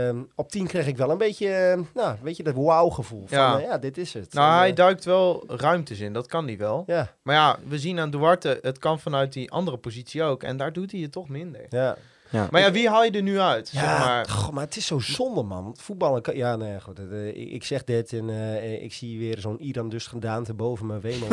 [0.09, 3.27] ehm, op 10 kreeg ik wel een beetje, eh, nou, weet je, dat wauw gevoel.
[3.27, 3.59] Van Ja.
[3.59, 3.67] ja.
[3.67, 4.33] ja, dit is het.
[4.33, 6.13] Nou, En, hij duikt wel ruimtes in.
[6.13, 6.83] Dat kan hij wel.
[6.87, 10.43] ja, Maar ja, we zien aan Duarte, het kan vanuit die andere positie ook.
[10.43, 11.67] En daar doet hij het toch minder.
[11.69, 11.97] ja.
[12.51, 13.71] Maar ja, wie haal je er nu uit?
[13.73, 14.29] Ja, Zeg maar.
[14.29, 15.77] goh, maar het is zo zonde, man.
[15.81, 16.37] Voetballen kan...
[16.37, 16.99] Ja, nee, goed.
[17.11, 20.87] eh, ik, ik zeg dit en eh, ik zie weer zo'n Iran dus gedaante boven
[20.87, 21.29] mijn wemel.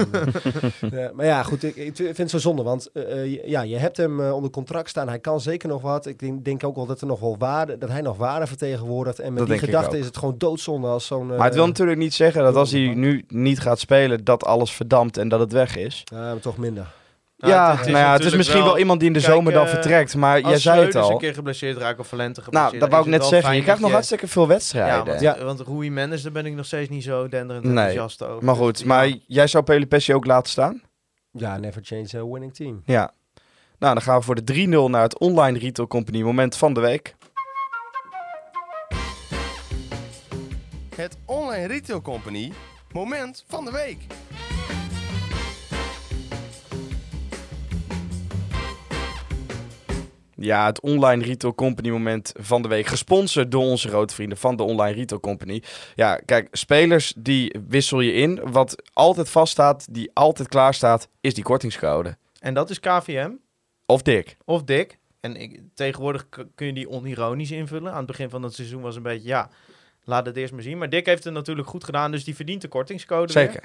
[1.13, 1.63] Maar ja, goed.
[1.63, 2.63] Ik, ik vind het zo zonde.
[2.63, 5.07] Want eh, ja, je hebt hem onder contract staan.
[5.07, 6.05] Hij kan zeker nog wat.
[6.05, 7.77] Ik denk, denk ook wel dat er nog wel waarde...
[7.77, 9.19] Dat hij nog waarde vertegenwoordigt.
[9.19, 11.27] En met Dat die gedachte is het gewoon doodzonde als zo'n...
[11.27, 14.71] Maar het wil natuurlijk niet zeggen dat als hij nu niet gaat spelen, dat alles
[14.71, 16.01] verdampt en dat het weg is.
[16.11, 16.97] ja, maar toch minder.
[17.39, 19.19] Nou, ja, het- het is nou ja, het is misschien wel, iemand die in de
[19.21, 20.15] Kijk, zomer dan eh, vertrekt.
[20.15, 21.11] Maar jij zei het al.
[21.11, 23.55] een keer geblesseerd raakt of Valente geblesseerd Nou, dat wou ik net zeggen.
[23.55, 25.05] Je krijgt nog hartstikke veel Ja, wedstrijden.
[25.05, 25.43] want, Ja.
[25.43, 27.73] want Rui Mendes, daar ben ik nog steeds niet zo denderend Nee.
[27.75, 28.45] enthousiast over.
[28.45, 28.85] Maar Dus goed, ja.
[28.85, 30.81] maar jij zou Pelipessi ook laten staan?
[31.31, 32.81] Ja, never change a winning team.
[32.85, 33.11] Ja.
[33.79, 36.79] Nou, dan gaan we voor de 3-0 naar het Online Retail Company moment van de
[36.79, 37.15] week.
[40.95, 42.51] Het Online Retail Company
[42.91, 43.97] moment van de week.
[50.39, 52.85] Ja, het Online Retail Company moment van de week.
[52.85, 55.63] Gesponsord door onze grote vrienden van de Online Retail Company.
[55.95, 58.51] Ja, kijk, spelers die wissel je in.
[58.51, 62.17] Wat altijd vaststaat, die altijd klaar staat, is die kortingscode.
[62.39, 63.31] En dat is KVM
[63.85, 64.37] Of dik.
[64.45, 64.97] of Dick.
[65.19, 67.91] En ik, tegenwoordig kun je die onironisch invullen.
[67.91, 69.49] Aan het begin van het seizoen was een beetje, ja,
[70.03, 70.77] laat het eerst maar zien.
[70.77, 73.51] Maar Dick heeft het natuurlijk goed gedaan, dus die verdient de kortingscode weer.
[73.51, 73.63] Zeker.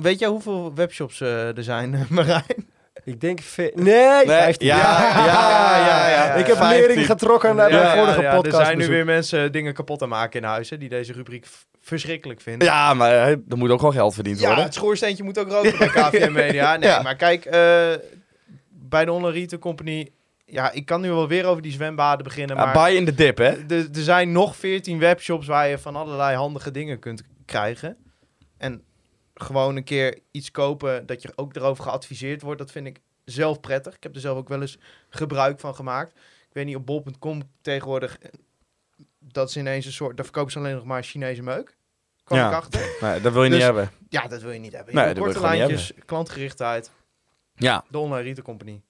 [0.00, 0.02] 15%.
[0.02, 2.72] Weet jij hoeveel webshops eh, er zijn, Marijn?
[3.04, 3.40] Ik denk...
[3.40, 4.66] ve- Nee, 15.
[4.66, 6.34] ja, ja, ja, ja.
[6.40, 6.86] Ik heb 15.
[6.86, 8.58] lering getrokken naar Ja, mijn vorige ja, podcast.
[8.58, 11.62] Er zijn nu weer mensen dingen kapot te maken in huizen die deze rubriek v-
[11.80, 12.68] verschrikkelijk vinden.
[12.68, 14.64] Ja, maar eh, er moet ook wel geld verdiend Ja, worden.
[14.64, 16.76] het schoorsteentje moet ook roken bij KVM Media.
[16.76, 17.02] Nee, Ja.
[17.02, 17.88] maar kijk, eh,
[18.70, 20.08] bij de Online Retail Company...
[20.46, 22.72] Ja, ik kan nu wel weer over die zwembaden beginnen, Ja, maar...
[22.72, 23.44] buy in de dip, hè?
[23.50, 27.96] Er er zijn nog 14 webshops waar je van allerlei handige dingen kunt krijgen.
[28.58, 28.82] En
[29.34, 33.60] gewoon een keer iets kopen dat je ook erover geadviseerd wordt, dat vind ik zelf
[33.60, 33.94] prettig.
[33.94, 34.78] Ik heb er zelf ook wel eens
[35.08, 36.12] gebruik van gemaakt.
[36.48, 38.28] Ik weet niet, op bol.com tegenwoordig, eh,
[39.18, 41.76] dat is ineens een soort, daar verkopen ze alleen nog maar Chinese meuk.
[42.24, 42.48] Kwam Ja.
[42.48, 42.96] ik achter.
[43.00, 43.90] Nee, dat wil je Dus- niet hebben.
[44.08, 44.94] Ja, dat wil je niet hebben.
[44.94, 46.90] Nee, korte lijntjes, klantgerichtheid,
[47.56, 48.80] Ja, de Online Retail Company.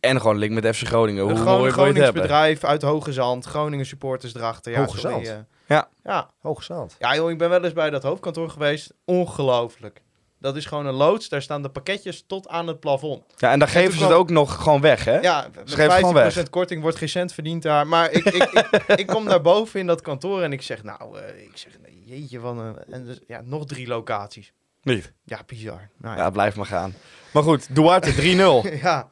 [0.00, 1.22] en gewoon link met FC Groningen.
[1.22, 4.72] Hoe Een mooi Gronings bedrijf uit Hoge Zand, Groningen supporters erachter.
[4.72, 5.46] Ja, Hoge sorry, Zand?
[5.68, 5.88] Ja.
[6.04, 6.96] Ja, Hoogzand.
[6.98, 8.94] Ja, joh, ik ben wel eens bij dat hoofdkantoor geweest.
[9.04, 10.02] Ongelooflijk.
[10.40, 11.28] Dat is gewoon een loods.
[11.28, 13.24] Daar staan de pakketjes tot aan het plafond.
[13.36, 15.20] Ja, en dan En geven ze het ook nog gewoon weg, hè?
[15.20, 17.86] Ja, met geven het gewoon 50% korting wordt geen cent verdiend daar.
[17.86, 21.18] Maar ik, ik, ik, ik kom daar boven in dat kantoor en ik zeg, nou,
[21.18, 22.76] eh, ik zeg, nee, jeetje, van een...
[22.90, 24.52] En dus, ja, nog drie locaties.
[24.82, 25.12] Niet.
[25.24, 25.88] Ja, bizar.
[25.96, 26.94] Nou, Ja, blijf maar gaan.
[27.32, 28.16] Maar goed, Duarte 3-0.
[28.82, 29.08] ja.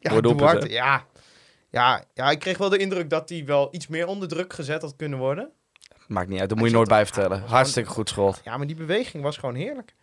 [0.00, 1.04] Ja, Duarte, ja.
[1.70, 4.82] Ja, ja, ik kreeg wel de indruk dat hij wel iets meer onder druk gezet
[4.82, 5.50] had kunnen worden.
[6.06, 7.42] Maakt niet uit, dat moet je nooit bij vertellen.
[7.42, 8.40] Hartstikke goed schot.
[8.44, 9.94] Ja, maar die beweging was gewoon heerlijk.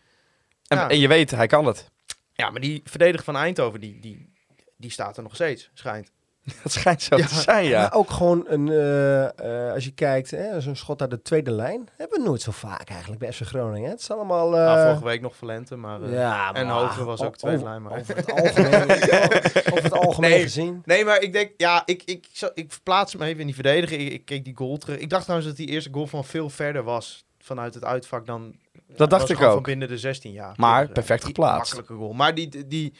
[0.67, 0.89] En, Ja.
[0.89, 1.91] en je weet, hij kan het.
[2.33, 4.33] Ja, maar die verdediger van Eindhoven, die, die,
[4.77, 6.11] die staat er nog steeds, schijnt.
[6.63, 7.25] Dat schijnt zo Ja.
[7.27, 7.81] te zijn, ja.
[7.81, 9.23] Maar ook gewoon een, eh,
[9.67, 11.87] eh, als je kijkt, hè, zo'n schot uit de tweede lijn.
[11.97, 13.83] Hebben we nooit zo vaak eigenlijk bij FC Groningen.
[13.83, 13.89] Hè?
[13.89, 14.53] Het is allemaal...
[14.57, 16.01] eh, Nou, vorige week nog Valente, maar...
[16.01, 18.91] eh, ja, en Hoger was ook tweede lijn, maar- Over het algemeen,
[19.73, 20.41] over het algemeen Nee.
[20.41, 20.81] gezien.
[20.85, 23.99] Nee, maar ik denk, ja, ik, ik, ik, ik verplaats me even in die verdediger.
[23.99, 24.97] Ik, ik keek die goal terug.
[24.97, 28.55] Ik dacht trouwens dat die eerste goal van veel verder was vanuit het uitvak dan...
[28.95, 29.53] Dat dacht was ik ook.
[29.53, 30.53] Van binnen de 16 jaar.
[30.57, 31.73] Maar perfect die geplaatst.
[31.75, 32.13] Makkelijke goal.
[32.13, 32.93] Maar die, die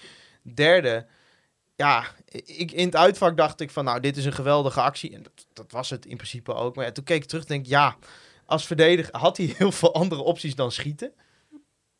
[0.53, 1.05] derde,
[1.75, 2.05] ja,
[2.45, 5.13] ik, in het uitvak dacht ik van, nou, dit is een geweldige actie.
[5.15, 6.75] En dat, dat was het in principe ook.
[6.75, 7.95] Maar ja, toen keek ik terug en denk, ja,
[8.45, 11.13] als verdediger had hij heel veel andere opties dan schieten.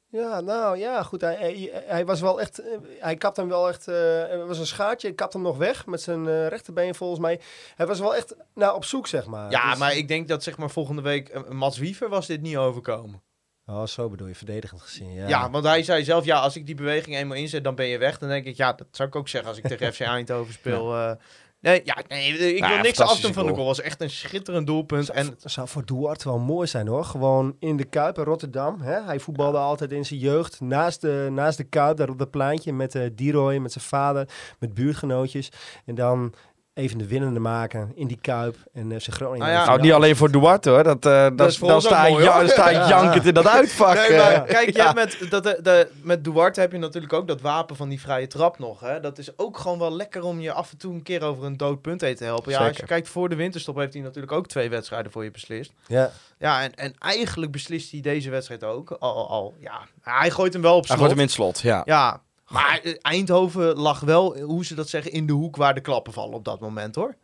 [0.10, 1.22] Ja, nou ja, goed.
[1.22, 2.60] Hij, hij, hij was wel echt.
[2.60, 3.86] eh, Hij kapt hem wel echt.
[3.86, 5.08] het was een schaartje.
[5.08, 7.40] Hij kapt hem nog weg met zijn eh, rechterbeen volgens mij.
[7.76, 9.52] Hij was wel echt nou, op zoek, zeg maar.
[9.52, 12.42] Ja, Dus- maar ik denk dat zeg maar volgende week eh, Mats Wiever was dit
[12.42, 13.22] niet overkomen.
[13.66, 15.14] Oh, zo bedoel je, verdedigend gezien.
[15.14, 15.50] Ja, Ja.
[15.50, 18.18] want hij zei zelf, ja, als ik die beweging eenmaal inzet, dan ben je weg.
[18.18, 20.96] Dan denk ik, ja, dat zou ik ook zeggen als ik tegen FC Eindhoven speel.
[20.96, 21.12] eh.
[21.60, 23.66] nee, ja, nee, ik Nou, wil niks fantastische afdoen van de goal.
[23.66, 25.10] was echt een schitterend doelpunt.
[25.10, 27.06] En Dat zou voor Duarte wel mooi zijn hoor.
[27.06, 28.82] Gewoon in de Kuip in Rotterdam.
[28.82, 29.02] Hè?
[29.04, 30.60] Hij voetbalde altijd in zijn jeugd.
[30.62, 32.74] Naast de, naast de Kuip, daar op dat pleintje.
[32.74, 34.28] Met uh, Diroy, met zijn vader,
[34.60, 35.50] met buurtgenootjes.
[35.86, 36.34] En dan
[36.74, 38.56] even de winnende maken in die Kuip.
[38.74, 39.48] En uh, zijn Groningen.
[39.48, 40.84] Nou ja, Nou, niet alleen voor Duarte hoor.
[40.84, 43.96] Dat, eh dat, ook sta mooi, ja, sta jankend in dat uitvak.
[43.96, 44.18] Nee, eh.
[44.18, 44.84] maar kijk, je Ja.
[44.94, 48.02] hebt met, dat, de, de, met Duarte heb je natuurlijk ook dat wapen van die
[48.02, 48.80] vrije trap nog.
[48.80, 49.00] Hè?
[49.00, 51.58] Dat is ook gewoon wel lekker om je af en toe een keer over een
[51.58, 52.52] dood punt heen te helpen.
[52.52, 55.32] Ja, als je kijkt voor de winterstop heeft hij natuurlijk ook twee wedstrijden voor je
[55.32, 55.72] beslist.
[55.88, 56.12] Ja.
[56.40, 58.92] Ja, en, en eigenlijk beslist hij deze wedstrijd ook.
[58.92, 60.98] Al, al, al, ja, hij gooit hem wel op Hij slot.
[61.00, 61.82] gooit hem in het slot, ja.
[61.86, 62.22] Ja,
[62.54, 66.14] maar eh, Eindhoven lag wel, hoe ze dat zeggen, in de hoek waar de klappen
[66.14, 67.16] vallen op dat moment hoor.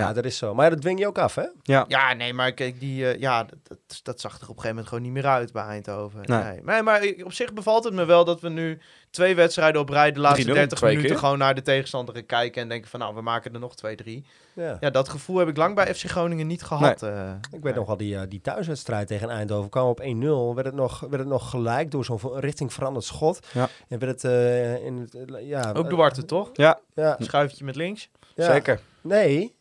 [0.00, 0.54] Ja, dat is zo.
[0.54, 1.44] Maar dat dwing je ook af, hè?
[1.62, 4.68] Ja, nee, maar kijk, die, eh, ja, dat, dat, dat zag er op een gegeven
[4.68, 6.20] moment gewoon niet meer uit bij Eindhoven.
[6.22, 6.60] Nee.
[6.62, 6.82] Nee.
[6.82, 8.78] Maar, op zich bevalt het me wel dat we nu
[9.10, 11.20] twee wedstrijden op rij de laatste 3-0, 30 twee minuten keer.
[11.24, 13.74] gewoon naar de tegenstander kijken en denken van nou, we maken er nog
[14.04, 14.24] 2-3.
[14.54, 14.76] Ja.
[14.80, 17.02] Ja, dat gevoel heb ik lang bij FC Groningen niet gehad.
[17.02, 17.32] eh.
[17.52, 20.54] Ik weet nog wel, die, eh, die thuiswedstrijd tegen Eindhoven kwam op 1-0.
[20.54, 23.46] Werd het nog, werd het nog gelijk door zo'n richting veranderd schot.
[23.52, 23.68] Ja.
[23.88, 25.16] En werd het eh, in het...
[25.42, 26.50] ja, Ook eh, Duarte, toch?
[26.52, 28.10] Ja, Ja, schuifje met links.
[28.34, 28.44] ja.
[28.52, 28.80] zeker.
[29.00, 29.53] Nee.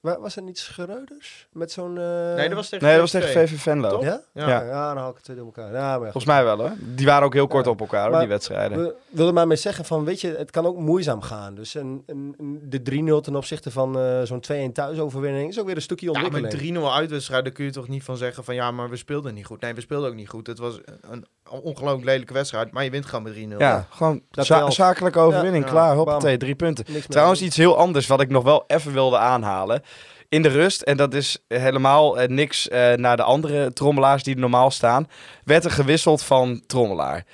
[0.00, 1.46] Wa- Was er niet Schreuders?
[1.52, 1.98] Met zo'n...
[1.98, 3.32] eh, Nee, dat was tegen Nee, dat was VVV.
[3.32, 4.02] tegen VV Venlo.
[4.02, 4.20] Ja?
[4.32, 4.48] Ja.
[4.48, 4.62] Ja.
[4.62, 5.72] ja, dan haal ik het twee door elkaar.
[5.72, 6.72] Ja, maar Volgens mij wel hoor.
[6.78, 7.70] Die waren ook heel kort Ja.
[7.70, 8.78] op elkaar hoor, Maar- die wedstrijden.
[8.82, 11.54] We willen maar mee zeggen van, weet je, het kan ook moeizaam gaan.
[11.54, 15.66] Dus een, een, een- de 3-0 ten opzichte van eh, zo'n 2-1 thuisoverwinning is ook
[15.66, 16.74] weer een stukje Ja, ontwikkeling.
[16.74, 19.34] met 3-0 uitwedstrijd, daar kun je toch niet van zeggen van ja, maar we speelden
[19.34, 19.60] niet goed.
[19.60, 20.46] Nee, we speelden ook niet goed.
[20.46, 20.80] Het was
[21.10, 23.58] een ongelooflijk lelijke wedstrijd, maar je wint gewoon met 3-0.
[23.58, 25.64] ja, gewoon za- zakelijke overwinning.
[25.64, 25.70] Ja.
[25.70, 26.84] Klaar, hoppatee, drie punten.
[26.88, 29.82] Niks Trouwens, iets heel anders wat ik nog wel even wilde aanhalen.
[30.30, 34.34] In de rust, en dat is helemaal eh, niks eh, naar de andere trommelaars die
[34.34, 35.08] er normaal staan,
[35.44, 37.24] werd er gewisseld van trommelaar.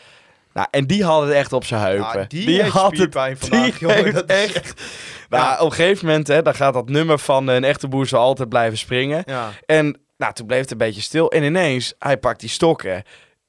[0.52, 2.28] Nou, en die hadden het echt op zijn heupen.
[2.28, 4.14] Die, heeft had het spierpijn vandaag, die jongen.
[4.14, 4.82] Dat echt.
[5.28, 8.06] Nou, op een gegeven moment, hè, dan gaat dat nummer van eh, een echte boer
[8.06, 9.22] zal altijd blijven springen.
[9.26, 9.50] Ja.
[9.66, 11.30] En nou, toen bleef het een beetje stil.
[11.30, 13.02] En ineens, hij pakt die stokken.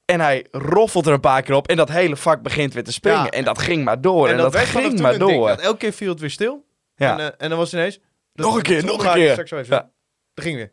[0.04, 1.68] En hij roffelt er een paar keer op.
[1.68, 3.30] En dat hele vak begint weer te springen.
[3.30, 4.28] En dat ging maar door.
[4.28, 5.30] En, dat, ging maar ding.
[5.30, 5.48] door.
[5.48, 6.64] Elke keer viel het weer stil.
[6.96, 7.18] Ja.
[7.18, 7.98] En, en dan was het ineens...
[8.44, 9.30] Nog een keer, nog een keer.
[9.30, 9.76] straks even.
[9.76, 9.92] Ja.
[10.34, 10.72] Dat ging weer.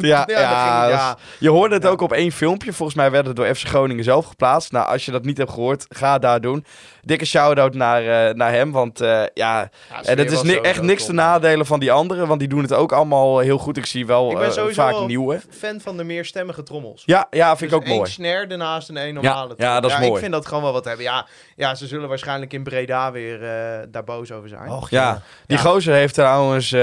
[0.00, 2.72] Ja, ja, Je hoorde het ook op één filmpje.
[2.72, 4.72] Volgens mij werd het door FC Groningen zelf geplaatst.
[4.72, 6.64] Nou, als je dat niet hebt gehoord, ga daar doen.
[7.02, 8.72] Dikke shout-out naar, eh, naar hem.
[8.72, 11.14] Want eh, ja, Ja, en sfeer het is ni- echt niks te top.
[11.16, 12.26] nadelen van die anderen.
[12.26, 13.76] Want die doen het ook allemaal heel goed.
[13.76, 15.40] Ik zie wel Ik ben eh, sowieso vaak wel nieuwe.
[15.50, 17.02] fan van de meerstemmige trommels.
[17.06, 18.10] Ja, ja vind ik Dus ook één mooi.
[18.10, 19.54] snare ernaast en één normale.
[19.56, 20.20] ja, dat is Ik mooi.
[20.20, 21.04] vind dat gewoon wel wat hebben.
[21.04, 21.26] Ja,
[21.56, 24.68] ja ze zullen waarschijnlijk in Breda weer eh, daar boos over zijn.
[24.70, 25.62] Och, Ja, die Ja.
[25.62, 26.74] gozer heeft trouwens...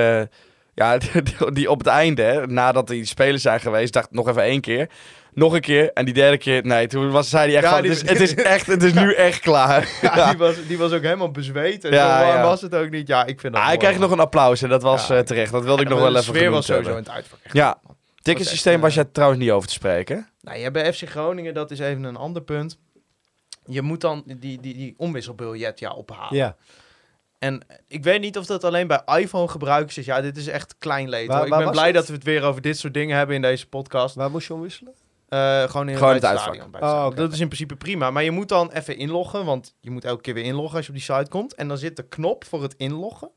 [0.80, 4.42] ja, die, die op het einde, hè, nadat die spelers zijn geweest, dacht nog even
[4.44, 4.90] één keer.
[5.34, 5.94] Nog een keer.
[5.94, 8.10] En die derde keer, nee, toen was, zei hij echt Ja, van, die- het, is,
[8.10, 9.90] het is echt, het is nu echt klaar.
[10.02, 10.30] Ja, Ja.
[10.30, 11.84] Die, was, die was ook helemaal bezweet.
[11.86, 12.44] En Ja, zo warm ja.
[12.44, 13.08] was het ook niet.
[13.08, 15.16] Ja, ik vind dat Ah, hij kreeg nog een applaus en dat was Ja.
[15.18, 15.52] eh, terecht.
[15.52, 17.14] Dat wilde ik nog wel de even sfeer genoemd was sowieso hebben.
[17.14, 17.54] in het uitvak.
[17.54, 17.80] Ja,
[18.22, 20.28] ticketsysteem echt, was eh, jij trouwens niet over te spreken.
[20.42, 22.78] Nou, je hebt bij FC Groningen, dat is even een ander punt.
[23.66, 26.36] Je moet dan die, die, die omwisselbiljet ja, ophalen.
[26.38, 26.56] Ja.
[27.40, 30.06] En ik weet niet of dat alleen bij iPhone-gebruikers is.
[30.06, 31.28] Ja, dit is echt klein leed.
[31.28, 31.44] Waar-.
[31.44, 31.94] Ik waar ben blij het?
[31.96, 34.16] dat we het weer over dit soort dingen hebben in deze podcast.
[34.16, 34.94] Waar moest je omwisselen?
[35.30, 36.54] Eh, gewoon in Gewoon het uitvak.
[36.54, 37.16] stadion, bij het Oh.
[37.16, 38.12] Dat is in principe prima.
[38.12, 40.92] Maar je moet dan even inloggen, want je moet elke keer weer inloggen als je
[40.92, 41.54] op die site komt.
[41.56, 43.30] En dan zit de knop voor het inloggen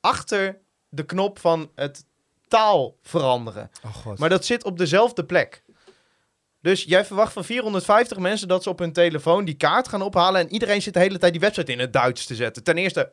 [0.00, 0.58] achter
[0.88, 2.04] de knop van het
[2.48, 3.70] taal veranderen.
[3.84, 4.18] Oh god.
[4.18, 5.62] Maar dat zit op dezelfde plek.
[6.62, 10.40] Dus jij verwacht van 450 mensen dat ze op hun telefoon die kaart gaan ophalen.
[10.40, 12.62] En iedereen zit de hele tijd die website in het Duits te zetten.
[12.62, 13.12] Ten eerste,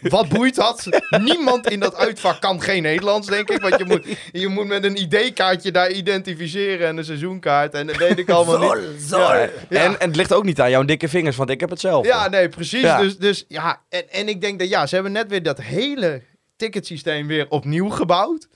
[0.00, 0.86] wat boeit dat?
[1.24, 3.60] Niemand in dat uitvak kan geen Nederlands, denk ik.
[3.60, 7.74] Want je moet, je moet met een ID-kaartje daar identificeren en een seizoenkaart.
[7.74, 8.88] En dat weet ik allemaal niet.
[9.10, 9.48] Ja, ja.
[9.68, 12.06] En, en het ligt ook niet aan jouw dikke vingers, want ik heb het zelf.
[12.06, 12.80] Ja, nee, precies.
[12.80, 13.00] Ja.
[13.00, 16.22] Dus, dus ja, en, en ik denk dat ja, ze hebben net weer dat hele
[16.56, 18.48] ticketsysteem weer opnieuw gebouwd.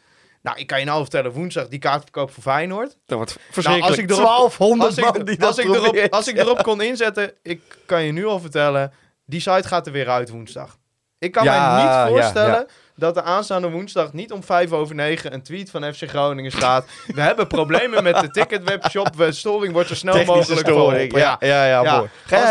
[0.44, 2.96] Nou, ik kan je nou vertellen, woensdag die kaartverkoop voor Feyenoord.
[3.06, 3.90] Dat wordt Nou, verschrikkelijk.
[3.90, 6.62] als ik erop, 1200 als ik, man die als dat ik erop, als ik erop
[6.68, 8.92] kon inzetten, ik kan je nu al vertellen,
[9.26, 10.78] die site gaat er weer uit woensdag.
[11.18, 12.66] Ik kan Ja, mij niet voorstellen ja.
[12.96, 16.86] Dat er aanstaande woensdag niet om vijf over negen een tweet van FC Groningen staat.
[17.06, 19.16] We hebben problemen met de ticketwebshop.
[19.16, 21.10] We- Storing wordt zo snel Technische mogelijk storing.
[21.12, 21.18] verholpen.
[21.18, 21.96] Ja, ja, ja, Ja.
[21.96, 22.08] mooi.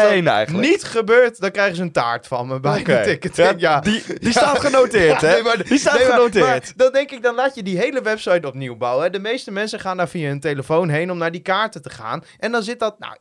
[0.10, 0.68] Heen eigenlijk?
[0.68, 2.98] Niet gebeurt, dan krijgen ze een taart van me bij Oké.
[2.98, 3.36] de ticket.
[3.36, 5.32] Ja, Ja, Die, die staat genoteerd, hè?
[5.32, 6.46] nee, maar- die staat nee, genoteerd.
[6.46, 9.04] maar dan denk ik, dan laat je die hele website opnieuw bouwen.
[9.04, 9.10] hè.
[9.10, 12.24] De meeste mensen gaan daar via hun telefoon heen om naar die kaarten te gaan.
[12.40, 13.14] En dan zit dat, nou,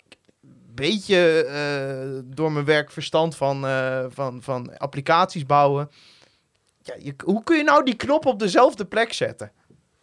[0.42, 5.90] een beetje eh, door mijn werk verstand van, eh, van, van applicaties bouwen.
[6.82, 9.50] Ja, je, hoe kun je nou die knop op dezelfde plek zetten?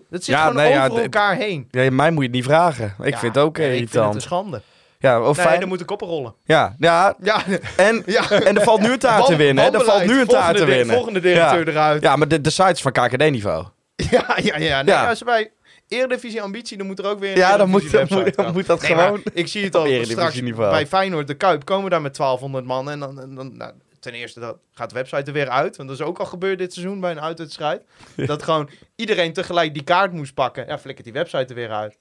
[0.10, 1.68] Dat zit Ja, gewoon nee, ja, over d- elkaar heen.
[1.72, 2.96] Ja, mij moet je het niet vragen.
[3.04, 4.22] Ik Ja, vind het ook eh, Ik vind het een irritant.
[4.24, 4.62] schande.
[5.00, 5.60] Ja, of Nee, fijn.
[5.60, 6.34] dan moeten koppen rollen.
[6.44, 7.44] Ja, ja, Ja,
[7.78, 8.30] en, ja.
[8.32, 9.64] en er valt nu een taart te winnen.
[9.64, 9.70] hè?
[9.72, 10.96] Er valt nu een taart volgende te winnen.
[10.96, 12.02] Volgende directeur eruit.
[12.02, 13.66] Ja, maar de, de sites van KKD-niveau.
[13.96, 14.82] Ja, ja, ja.
[14.82, 15.10] Nee, Ja.
[15.10, 15.52] Als wij
[15.88, 18.92] Eredivisie ambitie, dan moet er ook weer een Ja, dan moet, dan dan dat Nee,
[18.92, 19.22] gewoon...
[19.34, 22.90] ik zie het al straks bij Feyenoord de Kuip komen we daar met 1200 man
[22.90, 25.90] en dan, en dan nou, ten eerste dat gaat de website er weer uit, want
[25.90, 27.82] dat is ook al gebeurd dit seizoen bij een uitwedstrijd.
[28.16, 30.68] Dat gewoon iedereen tegelijk die kaart moest pakken.
[30.68, 31.98] Ja, flikkert die website er weer uit.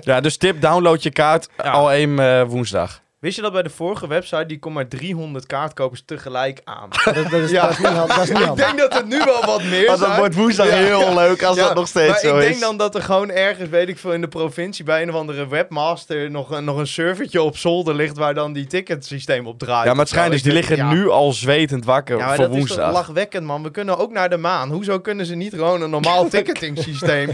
[0.00, 3.02] Ja, dus tip, download je kaart al één eh, woensdag.
[3.20, 6.88] Wist je dat bij de vorige website die kon maar 300 kaartkopers tegelijk aan?
[7.04, 7.62] Dat, dat is, Ja.
[7.62, 9.86] dat is niet hand- dat is niet ik denk dat het nu wel wat meer
[9.86, 10.74] Maar dat wordt woensdag Ja.
[10.74, 12.48] heel leuk als Ja, dat nog steeds maar zo ik is.
[12.48, 15.14] denk dan dat er gewoon ergens, weet ik veel, in de provincie bij een of
[15.14, 19.58] andere webmaster nog een, nog een servertje op zolder ligt waar dan die ticketsysteem op
[19.58, 19.84] draait.
[19.86, 20.90] Ja, maar het schijnt dus, die Ik- liggen ja.
[20.92, 22.92] nu al zwetend wakker Ja, maar voor dat is toch woensdag.
[22.92, 23.62] lachwekkend, man.
[23.62, 24.70] We kunnen ook naar de maan.
[24.70, 27.30] Hoezo kunnen ze niet gewoon een normaal ticketing systeem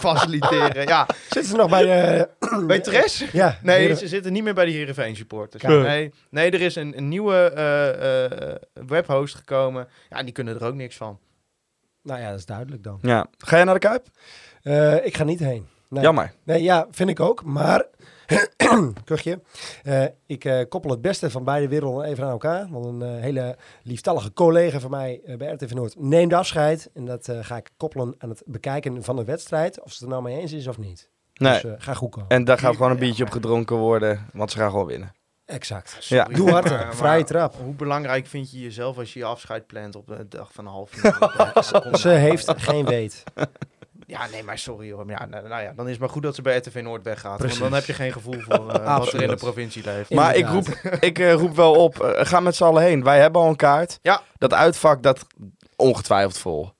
[0.00, 0.86] faciliteren?
[0.86, 2.28] Ja, Zitten ze nog bij de...
[2.66, 3.24] bij Tres?
[3.32, 5.62] Ja, Nee, ze zitten niet meer bij de Heerenveen supporters.
[5.62, 5.68] Ja.
[5.68, 8.56] Nee, nee, er is een, een nieuwe eh, eh,
[8.86, 9.88] webhost gekomen.
[10.10, 11.18] Ja, die kunnen er ook niks van.
[12.02, 12.98] Nou ja, dat is duidelijk dan.
[13.02, 13.26] Ja.
[13.38, 14.06] Ga je naar de Kuip?
[14.62, 15.66] Eh, ik ga niet heen.
[15.88, 16.02] Nee.
[16.02, 16.32] Jammer.
[16.42, 17.44] Nee, ja, vind ik ook.
[17.44, 17.86] Maar,
[19.04, 19.40] kuchje,
[19.82, 22.68] Eh, ik eh, koppel het beste van beide werelden even aan elkaar.
[22.70, 26.90] Want een hele lieftallige collega van mij bij RTV Noord neemt afscheid.
[26.94, 29.80] En dat eh, ga ik koppelen aan het bekijken van de wedstrijd.
[29.80, 31.10] Of ze het er nou mee eens is of niet.
[31.42, 31.52] Nee.
[31.60, 32.28] Dus eh, ga goed komen.
[32.28, 35.12] En daar gaat gewoon een biertje op gedronken worden, want ze gaan gewoon winnen.
[35.44, 35.96] Exact.
[36.08, 36.24] Ja.
[36.24, 37.54] Doe harder, Maar- vrije maar trap.
[37.62, 40.72] Hoe belangrijk vind je jezelf als je je afscheid plant op de dag van een
[40.72, 41.96] half finale?
[41.98, 43.22] Ze heeft geen weet.
[44.06, 45.06] Ja, nee, maar sorry hoor.
[45.06, 47.02] Maar Ja, nou, nou ja, dan is het maar goed dat ze bij RTV Noord
[47.02, 47.36] weggaat.
[47.38, 47.58] Precies.
[47.58, 50.10] Want dan heb je geen gevoel voor eh, wat er in de provincie leeft.
[50.10, 50.66] Maar ik roep,
[51.00, 53.02] ik, eh, roep wel op, ga met z'n allen heen.
[53.04, 53.98] Wij hebben al een kaart.
[54.02, 54.22] Ja.
[54.38, 55.26] Dat uitvak, dat
[55.76, 56.72] ongetwijfeld vol.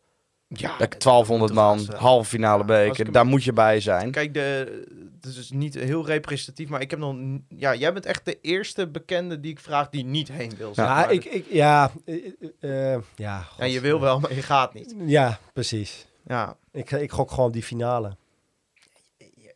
[0.55, 1.97] Ja, Lekker 1200 man, gasten.
[1.99, 3.13] halve finale beker.
[3.13, 4.11] Daar moet je bij zijn.
[4.11, 4.83] Kijk, de,
[5.21, 7.17] het is niet heel representatief, maar ik heb nog...
[7.49, 10.75] Ja, jij bent echt de eerste bekende die ik vraag die niet heen wil.
[10.75, 11.13] zeg Ja, maar.
[11.13, 12.15] ik, ik, ja, eh,
[12.61, 14.95] eh, eh, ja, ja, je wil wel, maar je gaat niet.
[15.07, 16.07] Ja, precies.
[16.27, 18.17] Ja, Ik, ik gok gewoon die finale.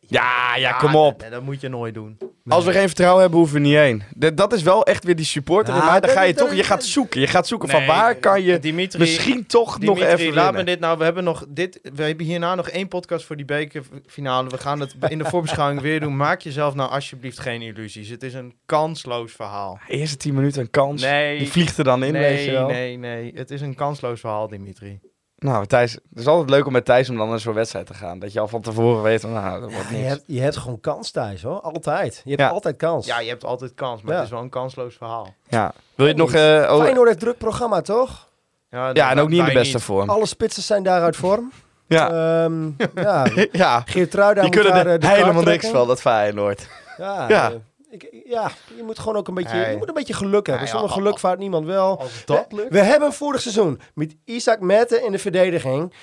[0.09, 1.21] Ja, ja, kom op.
[1.21, 2.17] nee, dat moet je nooit doen.
[2.47, 4.03] Als we geen vertrouwen hebben, hoeven we niet heen.
[4.15, 5.91] De- dat is wel echt weer die supporter in mij.
[5.91, 7.19] Dan dat- ga je dat- toch, je gaat zoeken.
[7.21, 10.55] Je gaat zoeken van Nee, waar kan je Dimitri, misschien toch nog even laat me
[10.55, 10.65] winnen.
[10.65, 10.97] dit nou.
[10.97, 11.79] We hebben nog dit.
[11.93, 14.49] We hebben hierna nog één podcast voor die bekerfinale.
[14.49, 16.17] We gaan het in de voorbeschouwing weer doen.
[16.17, 18.09] Maak jezelf nou alsjeblieft geen illusies.
[18.09, 19.79] Het is een kansloos verhaal.
[19.87, 21.01] Eerste 10 minuten een kans.
[21.01, 21.37] Nee.
[21.37, 22.67] Die vliegt er dan in, weet je Nee, wel.
[22.67, 23.31] nee, nee.
[23.35, 24.99] Het is een kansloos verhaal, Dimitri.
[25.39, 27.93] Nou, Thijs, het is altijd leuk om met Thijs om dan naar zo'n wedstrijd te
[27.93, 28.19] gaan.
[28.19, 30.07] Dat je al van tevoren weet, van, nou, dat wordt je, niks.
[30.07, 31.59] hebt, je hebt gewoon kans thuis, hoor.
[31.61, 32.21] Altijd.
[32.23, 32.49] Je hebt Ja.
[32.49, 33.05] altijd kans.
[33.05, 34.17] Ja, je hebt altijd kans, maar Ja.
[34.17, 35.33] het is wel een kansloos verhaal.
[35.47, 35.73] Ja.
[35.95, 36.33] Wil je het nog...
[36.33, 38.27] eh, Feyenoord heeft druk programma, toch?
[38.69, 40.09] Ja, ja, en ook niet in de beste vorm.
[40.09, 41.51] Alle spitsen zijn daar uit vorm.
[41.87, 42.09] Ja.
[42.43, 42.69] Ehm,
[43.05, 43.25] ja.
[43.51, 43.81] ja.
[43.85, 46.67] Geert Truida Die moet kunnen daar, er eh, de helemaal niks van, dat Feyenoord.
[46.97, 47.51] Ja, Ja.
[47.89, 50.53] Ik, ja, je moet gewoon ook een beetje, je moet een beetje geluk hebben.
[50.55, 51.99] Ja, ja, Zonder al- geluk vaart niemand wel.
[51.99, 52.69] Als dat we, lukt.
[52.71, 55.93] we hebben vorig seizoen met Isaac Mette in de verdediging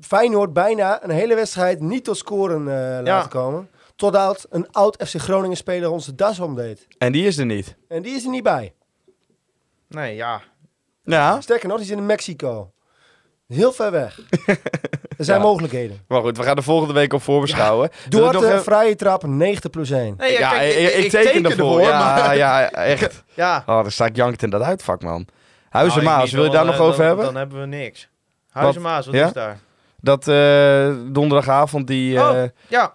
[0.00, 3.68] Feyenoord bijna een hele wedstrijd niet tot scoren eh, laten komen.
[3.96, 6.86] Totdat een oud FC Groningen speler ons de das omdeed.
[6.98, 7.76] En die is er niet.
[7.88, 8.74] En die is er niet bij.
[9.88, 10.42] Nee, ja.
[11.04, 11.40] Ja.
[11.40, 12.72] Sterker nog, die is in Mexico.
[13.46, 14.20] Heel ver weg.
[15.18, 15.44] er zijn Ja.
[15.44, 15.98] mogelijkheden.
[16.08, 17.90] Maar goed, we gaan de volgende week op voorbeschouwen.
[18.08, 20.14] Duarte, nog even- vrije trap, 90 plus 1.
[20.18, 21.80] Nee, Ja, kijk, ik, ik, teken ervoor.
[21.80, 23.24] Ja, maar- ja, echt.
[23.34, 23.62] ja.
[23.66, 25.26] Oh, dan sta ik jankend in dat uitvak, man.
[25.70, 27.24] Huizen Nou, wil je daar nog eh, over dan- hebben?
[27.24, 28.08] Dan hebben we niks.
[28.50, 29.26] Huizen Maas, wat Ja?
[29.26, 29.58] is daar?
[30.00, 32.94] Dat eh, donderdagavond die eh, Oh, ja,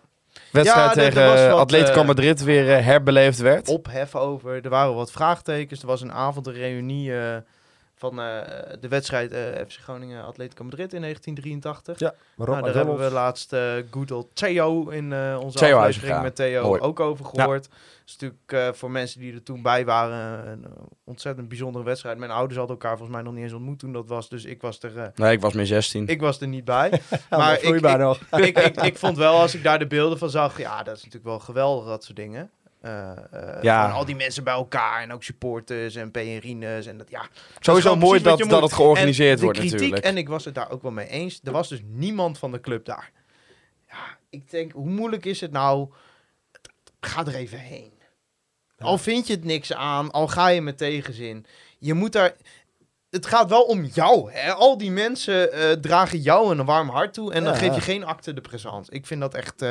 [0.52, 3.68] wedstrijd Ja, er tegen eh, wat, Atletico eh, Madrid weer eh, herbeleefd werd.
[3.68, 4.60] ophef over.
[4.64, 5.82] Er waren wat vraagtekens.
[5.82, 7.36] Er was een avond een reunie eh,
[7.99, 8.41] van eh,
[8.80, 11.99] de wedstrijd eh, FC Groningen Atletico Madrid in 1983.
[11.99, 16.13] Ja, maar Nou, daar hebben we laatst eh good old Theo in onze Theo aflevering
[16.21, 17.63] met Theo ook over gehoord.
[17.69, 20.65] Dat is natuurlijk voor mensen die er toen bij waren een
[21.03, 22.17] ontzettend bijzondere wedstrijd.
[22.17, 24.30] Mijn ouders hadden elkaar volgens mij nog niet eens ontmoet toen dat was.
[24.30, 26.07] Dus ik was er, Nee, ik was min 16.
[26.07, 26.91] ik was er niet bij.
[27.30, 27.81] Ja, maar ik-
[28.31, 31.03] ik, ik, ik vond wel, als ik daar de beelden van zag, ja, dat is
[31.03, 32.49] natuurlijk wel geweldig, dat soort dingen.
[32.81, 33.11] Eh,
[33.61, 33.88] Ja.
[33.88, 37.27] Van al die mensen bij elkaar en ook supporters en PNRines en dat, ja.
[37.60, 38.61] Sowieso mooi dat, dat moet.
[38.61, 40.07] het georganiseerd En wordt de kritiek, natuurlijk.
[40.11, 41.39] En ik was het daar ook wel mee eens.
[41.43, 43.11] Er was dus niemand van de club daar.
[43.88, 45.89] Ja, ik denk, hoe moeilijk is het nou?
[46.99, 47.91] Ga er even heen.
[48.80, 51.45] Al vind je het niks aan, al ga je met tegenzin.
[51.80, 52.35] Je moet daar...
[53.10, 54.31] Het gaat wel om jou.
[54.31, 54.53] Hè?
[54.53, 57.34] Al die mensen eh, dragen jou een warm hart toe.
[57.34, 58.91] En dan geef je geen acte de présence.
[58.91, 59.61] Ik vind dat echt...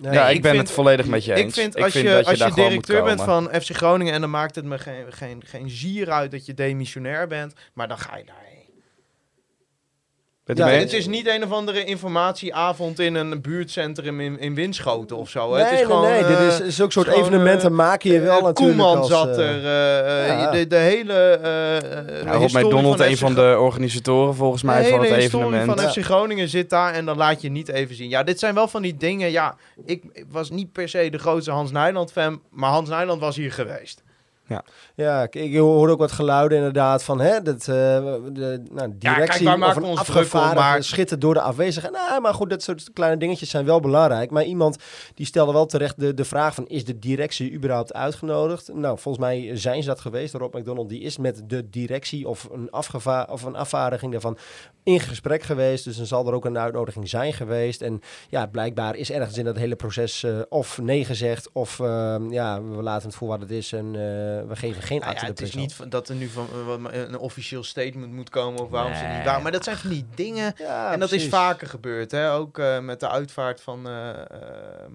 [0.00, 1.56] Nee, ja, ik ik ben vind- het volledig met je eens.
[1.56, 4.14] ik vind als je, dat als je daar directeur bent van FC Groningen...
[4.14, 7.52] en dan maakt het me geen, geen, geen zier uit dat je demissionair bent...
[7.72, 8.47] maar dan ga je daarheen.
[10.54, 15.30] Ja, Het is niet een of andere informatieavond in een buurtcentrum in, in Winschoten of
[15.30, 15.50] zo.
[15.50, 16.20] nee, het is nee, gewoon, nee.
[16.20, 19.08] eh, Dit is zulke soort gewoon, evenementen eh, maak je wel eh, natuurlijk Koeman als,
[19.08, 19.56] zat eh, er.
[20.22, 20.50] eh, ja.
[20.50, 24.88] de, de hele eh eh, Ja, McDonald, een FC van de organisatoren volgens mij de
[24.88, 25.80] van het evenement.
[25.80, 28.08] van FC Groningen zit daar en dan laat je niet even zien.
[28.08, 29.30] Ja, dit zijn wel van die dingen.
[29.30, 33.36] Ja, ik was niet per se de grootste Hans Nijland fan, maar Hans Nijland was
[33.36, 34.02] hier geweest.
[34.94, 37.66] Ja, ik, ik hoorde ook wat geluiden inderdaad van hè, dat, eh,
[38.32, 41.94] de nou, directie kijk, of druk om, afgevaardigde maar- schittert door de afwezigheid.
[41.94, 44.30] Nou, maar goed, dat soort kleine dingetjes zijn wel belangrijk.
[44.30, 44.76] Maar iemand
[45.14, 48.70] die stelde wel terecht de, de vraag van is de directie überhaupt uitgenodigd?
[48.74, 50.34] Nou, volgens mij zijn ze dat geweest.
[50.34, 54.38] Rob McDonald die is met de directie of een, afgeva of een afvaardiging daarvan
[54.82, 55.84] in gesprek geweest.
[55.84, 57.82] Dus dan zal er ook een uitnodiging zijn geweest.
[57.82, 62.30] En ja, blijkbaar is ergens in dat hele proces eh, of nee gezegd of ehm,
[62.30, 65.24] ja, we laten het voor wat het is en eh, we geven geen Nou ja,
[65.24, 66.46] het is niet dat er nu van,
[66.92, 69.42] eh, een officieel statement moet komen of waarom ze niet waren.
[69.42, 70.54] Maar dat zijn van die dingen.
[70.58, 71.26] Ja, en dat precies.
[71.26, 72.10] is vaker gebeurd.
[72.10, 72.32] Hè?
[72.32, 74.16] Ook eh, met de uitvaart van eh, eh,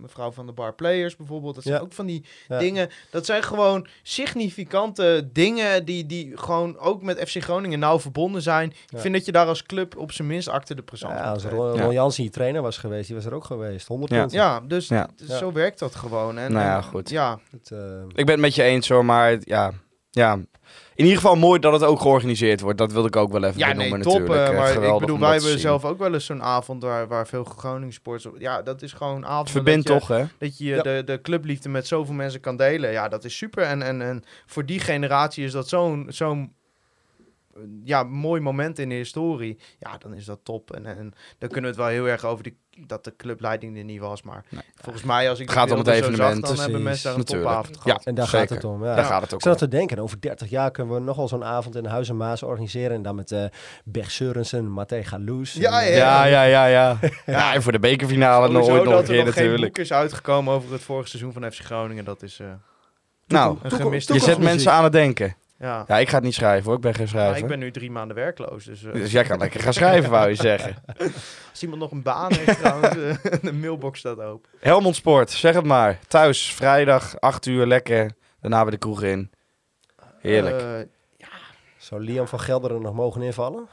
[0.02, 1.56] mevrouw van de Bar Players bijvoorbeeld.
[1.56, 1.82] Dat zijn Ja.
[1.82, 2.60] ook van die Ja.
[2.60, 2.90] dingen.
[3.12, 8.70] Dat zijn gewoon significante dingen die, die gewoon ook met FC Groningen nauw verbonden zijn.
[8.70, 9.00] Ik Ja.
[9.00, 11.44] vind dat je daar als club op zijn minst acte de présence Ja, als.
[11.46, 11.84] Ron, Ja.
[11.84, 13.88] Ron Jansen hier trainer was geweest, die was er ook geweest.
[13.88, 14.60] 100 Ja.
[14.60, 15.08] dus Ja.
[15.16, 15.38] dus Ja.
[15.38, 16.38] zo werkt dat gewoon.
[16.38, 17.10] En, Nou ja, goed.
[17.10, 19.72] Ja, Het, eh, Ik ben het met je eens hoor, maar ja,
[20.10, 20.34] ja.
[20.96, 22.78] In ieder geval mooi dat het ook georganiseerd wordt.
[22.78, 23.98] Dat wilde ik ook wel even Ja, nee, top.
[23.98, 24.30] natuurlijk.
[24.34, 27.28] eh, Eh, maar ik bedoel, wij hebben zelf ook wel eens zo'n avond waar, waar
[27.28, 28.28] veel Groningen sports...
[28.38, 29.50] Ja, dat is gewoon avond.
[29.52, 30.24] Verbindt toch, hè?
[30.38, 30.82] Dat je Ja.
[30.82, 32.92] de, de clubliefde met zoveel mensen kan delen.
[32.92, 33.64] Ja, dat is super.
[33.64, 36.54] En, en, en voor die generatie is dat zo'n zo'n
[37.84, 39.60] ja, mooi moment in de historie.
[39.80, 40.72] Ja, dan is dat top.
[40.74, 42.58] En, en dan kunnen we het wel heel erg over die,
[42.88, 44.22] dat de clubleiding er niet was.
[44.24, 44.62] Maar Nee.
[44.76, 47.14] volgens mij, als ik Het gaat om het zo zag, evenement, dan hebben mensen daar
[47.14, 47.48] een natuurlijk.
[47.50, 47.82] topavond Ja.
[47.82, 48.06] gehad.
[48.06, 48.48] en daar Zeker.
[48.48, 48.84] gaat het om.
[48.86, 48.96] Ja.
[48.96, 49.58] Daar gaat het Ik ook zat om.
[49.58, 52.44] te denken, over 30 jaar kunnen we nog wel zo'n avond in Huis en Maas
[52.44, 52.92] organiseren.
[52.96, 53.46] En dan met eh
[53.86, 55.54] Bert Seurensen, Matthé Galoes.
[55.54, 56.98] Ja, en, eh, Ja, ja, ja, ja.
[57.26, 59.74] ja, en voor de bekerfinale nog ooit nog een er keer nog geen natuurlijk.
[59.74, 62.06] boek is uitgekomen over het vorige seizoen van FC Groningen.
[62.06, 62.40] Dat is...
[62.40, 62.48] eh,
[63.28, 65.36] Nou, een gemiste je zet mensen aan het denken.
[65.64, 65.84] Ja.
[65.88, 66.76] Ja, ik ga het niet schrijven hoor.
[66.76, 67.38] Ik ben geen schrijver.
[67.38, 68.66] ik ben nu drie maanden werkloos.
[68.66, 70.76] Dus eh, Dus jij kan lekker gaan schrijven, wou je zeggen.
[71.52, 74.50] als iemand nog een baan heeft trouwens, eh, de mailbox staat open.
[74.60, 76.00] Helmond Sport, zeg het maar.
[76.08, 78.12] Thuis, vrijdag, 8 uur, lekker.
[78.42, 79.32] Daarna weer de kroeg in.
[80.20, 80.62] Heerlijk.
[80.62, 81.28] Eh,
[81.78, 83.68] Zou Liam van Gelderen nog mogen invallen?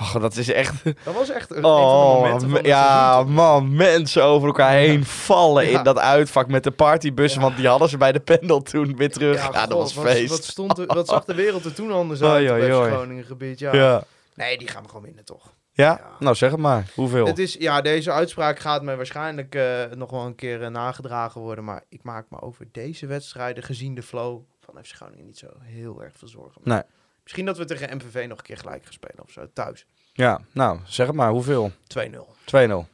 [0.00, 0.84] Oh, dat is echt...
[0.84, 3.76] dat was echt een, een van de Oh, ja, seizoen, man.
[3.76, 5.78] Mensen over elkaar heen vallen Ja.
[5.78, 7.40] in dat uitvak met de partybussen.
[7.40, 9.52] Want die hadden ze bij de pendel toen weer terug.
[9.52, 10.28] Ja, dat was feest.
[10.30, 12.90] Wat, stond er, wat zag de wereld er toen anders Oei, uit op het oei.
[12.90, 13.58] Groningen gebied?
[13.58, 14.02] Ja.
[14.34, 15.52] Nee, die gaan we gewoon winnen toch?
[15.72, 15.84] Ja?
[15.84, 16.10] Ja.
[16.18, 16.90] Nou, zeg het maar.
[16.94, 17.26] Hoeveel?
[17.26, 21.40] Het is, ja, deze uitspraak gaat mij waarschijnlijk eh, nog wel een keer eh, nagedragen
[21.40, 21.64] worden.
[21.64, 25.46] Maar ik maak me over deze wedstrijden, gezien de flow van FC Groningen, niet zo
[25.60, 26.60] heel erg veel zorgen.
[26.64, 26.82] Nee.
[27.24, 29.86] Misschien dat we tegen MVV nog een keer gelijk gaan spelen of zo, thuis.
[30.12, 31.30] Ja, nou, zeg het maar.
[31.30, 31.70] Hoeveel?
[31.70, 32.26] 2-0.
[32.44, 32.92] 2-0.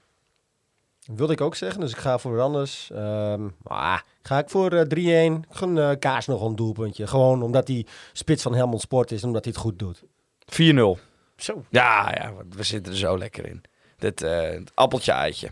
[1.14, 2.90] Wilde ik ook zeggen, dus ik ga voor wat anders.
[2.94, 5.44] Ehm, ah, ga ik voor eh 3-1.
[5.50, 7.06] Gewoon eh, Kaas nog een doelpuntje.
[7.06, 10.02] Gewoon omdat hij spits van Helmond Sport is en omdat hij het goed doet.
[10.46, 10.98] 4-0.
[11.36, 11.64] Zo.
[11.68, 13.62] Ja, ja, want we zitten er zo lekker in.
[13.98, 15.50] Dit eh, het appeltje-eitje.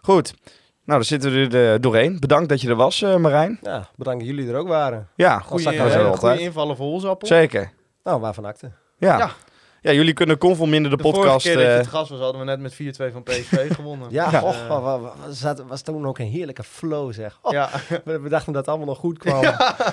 [0.00, 0.34] Goed.
[0.88, 2.20] Nou, dan zitten we er eh, doorheen.
[2.20, 3.58] Bedankt dat je er was, eh, Marijn.
[3.62, 5.08] Ja, bedankt dat jullie er ook waren.
[5.14, 6.40] Ja, eh, goeie altijd.
[6.40, 7.28] invallen voor Holzappel.
[7.28, 7.70] Zeker.
[8.08, 8.70] Nou, waarvan akte.
[8.98, 9.18] Ja.
[9.18, 9.30] Ja.
[9.80, 9.92] ja.
[9.92, 11.24] jullie kunnen Conforminder de, De podcast...
[11.24, 12.72] vorige keer dat je eh, het gas was, hadden we net met
[13.10, 14.08] 4-2 van PSV gewonnen.
[14.10, 14.40] Ja, Dus,
[15.44, 17.38] och, was toen ook een heerlijke flow, zeg.
[17.42, 17.70] Oh, ja.
[18.04, 19.42] we, we dachten dat het allemaal nog goed kwam.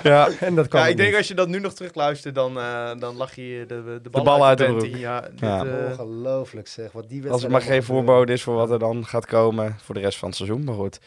[0.02, 0.28] ja.
[0.40, 1.18] En dat kwam ja, ik denk niet.
[1.18, 4.46] als je dat nu nog terugluistert, dan, eh, dan lach je de, de, de bal,
[4.46, 4.86] uit de broek.
[4.96, 5.64] Ja, dit, Ja.
[5.64, 9.06] eh, Ongelooflijk zeg, wat die Als het maar geen voorbode is voor wat er dan
[9.06, 10.64] gaat komen voor de rest van het seizoen.
[10.64, 11.00] Maar goed.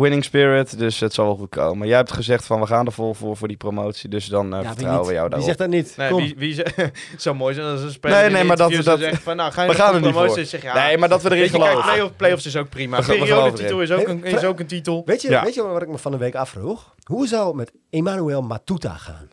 [0.00, 1.86] Winning spirit, dus het zal wel goed komen.
[1.88, 4.08] Jij hebt gezegd van we gaan er vol voor voor die promotie.
[4.08, 5.46] Dus dan eh, Ja, wie vertrouwen we jou Wie daarop.
[5.46, 5.96] zegt dat niet?
[5.96, 6.22] Nee, Kom.
[6.22, 8.98] wie, wie ze, zou mooi zijn als een speler Nee, nee, een maar dat- dat-
[8.98, 10.34] zegt van, nou, ga je we gaan voor er niet promotie?
[10.34, 10.44] voor.
[10.44, 11.82] Zeg, ja, nee, maar dat we erin kijk, geloven.
[11.90, 13.00] play-off, play-offs is ook prima.
[13.00, 15.02] Periodetitel is ook, een, is ook een titel.
[15.04, 15.44] Weet je, Ja.
[15.44, 16.94] weet je wat ik me van de week afvroeg?
[17.04, 19.28] Hoe zou het met Emmanuel Matuta gaan?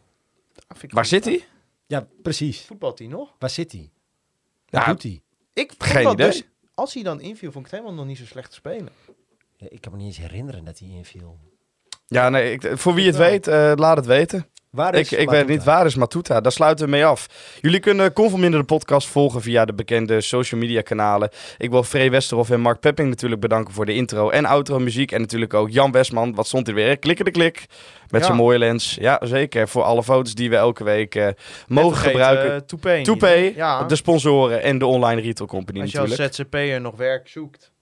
[0.81, 1.45] Ik Waar zit hij?
[1.87, 2.61] Ja, precies.
[2.67, 3.33] Voetbalt hij nog?
[3.39, 3.89] Waar zit hij?
[4.69, 5.21] Wat doet hij?
[5.53, 6.27] Ik Geen idee.
[6.27, 6.43] Dus,
[6.73, 8.89] als hij dan inviel, vond ik het helemaal nog niet zo slecht te spelen.
[9.57, 11.37] Ja, ik kan me niet eens herinneren dat hij inviel.
[12.07, 14.47] Ja, nee, ik, voor wie het weet, eh, laat het weten.
[14.69, 15.51] Waar Ik, is ik weet Matuta?
[15.53, 16.41] niet, waar is Matuta?
[16.41, 17.27] Daar sluiten we mee af.
[17.61, 21.29] Jullie kunnen Conforminder de podcast volgen via de bekende social media kanalen.
[21.57, 25.11] Ik wil Free Westerhof en Mark Pepping natuurlijk bedanken voor de intro en outro muziek.
[25.11, 26.97] En natuurlijk ook Jan Westman, wat stond er weer?
[26.97, 27.65] Klikken de klik,
[28.09, 28.25] met Ja.
[28.27, 28.97] zijn mooie lens.
[28.99, 29.67] Ja, zeker.
[29.67, 31.27] Voor alle foto's die we elke week eh,
[31.67, 32.45] mogen vergeet, gebruiken.
[32.45, 33.57] eh, niet, Toupee, hè?
[33.57, 36.27] Ja, de sponsoren en de online retail company als je natuurlijk.
[36.27, 37.73] als ZZP'er nog werk zoekt.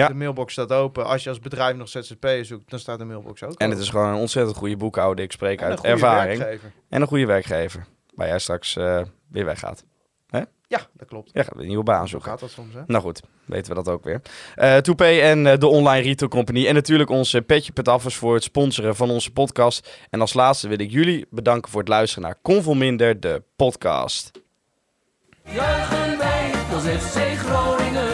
[0.00, 0.08] Ja.
[0.08, 1.06] De mailbox staat open.
[1.06, 3.88] Als je als bedrijf nog ZZP'er zoekt, dan staat de mailbox ook En het is
[3.88, 5.24] gewoon een ontzettend goede boekhouder.
[5.24, 6.38] Ik spreek uit ervaring.
[6.38, 6.72] werkgever.
[6.88, 7.86] En een goede werkgever.
[8.14, 9.84] Waar jij straks eh, weer weggaat.
[10.70, 11.30] Ja, dat klopt.
[11.32, 12.30] Ja, een nieuwe baan Zo zoeken.
[12.30, 12.80] gaat dat soms, hè?
[12.86, 14.22] Nou goed, weten we dat ook weer.
[14.54, 16.66] Eh Toupee en eh, de online retail company.
[16.66, 19.90] En natuurlijk onze Petje Petaffers voor het sponsoren van onze podcast.
[20.10, 24.30] En als laatste wil ik jullie bedanken voor het luisteren naar Convolminder, de podcast.
[25.44, 28.09] Juichen wij als FC Groningen.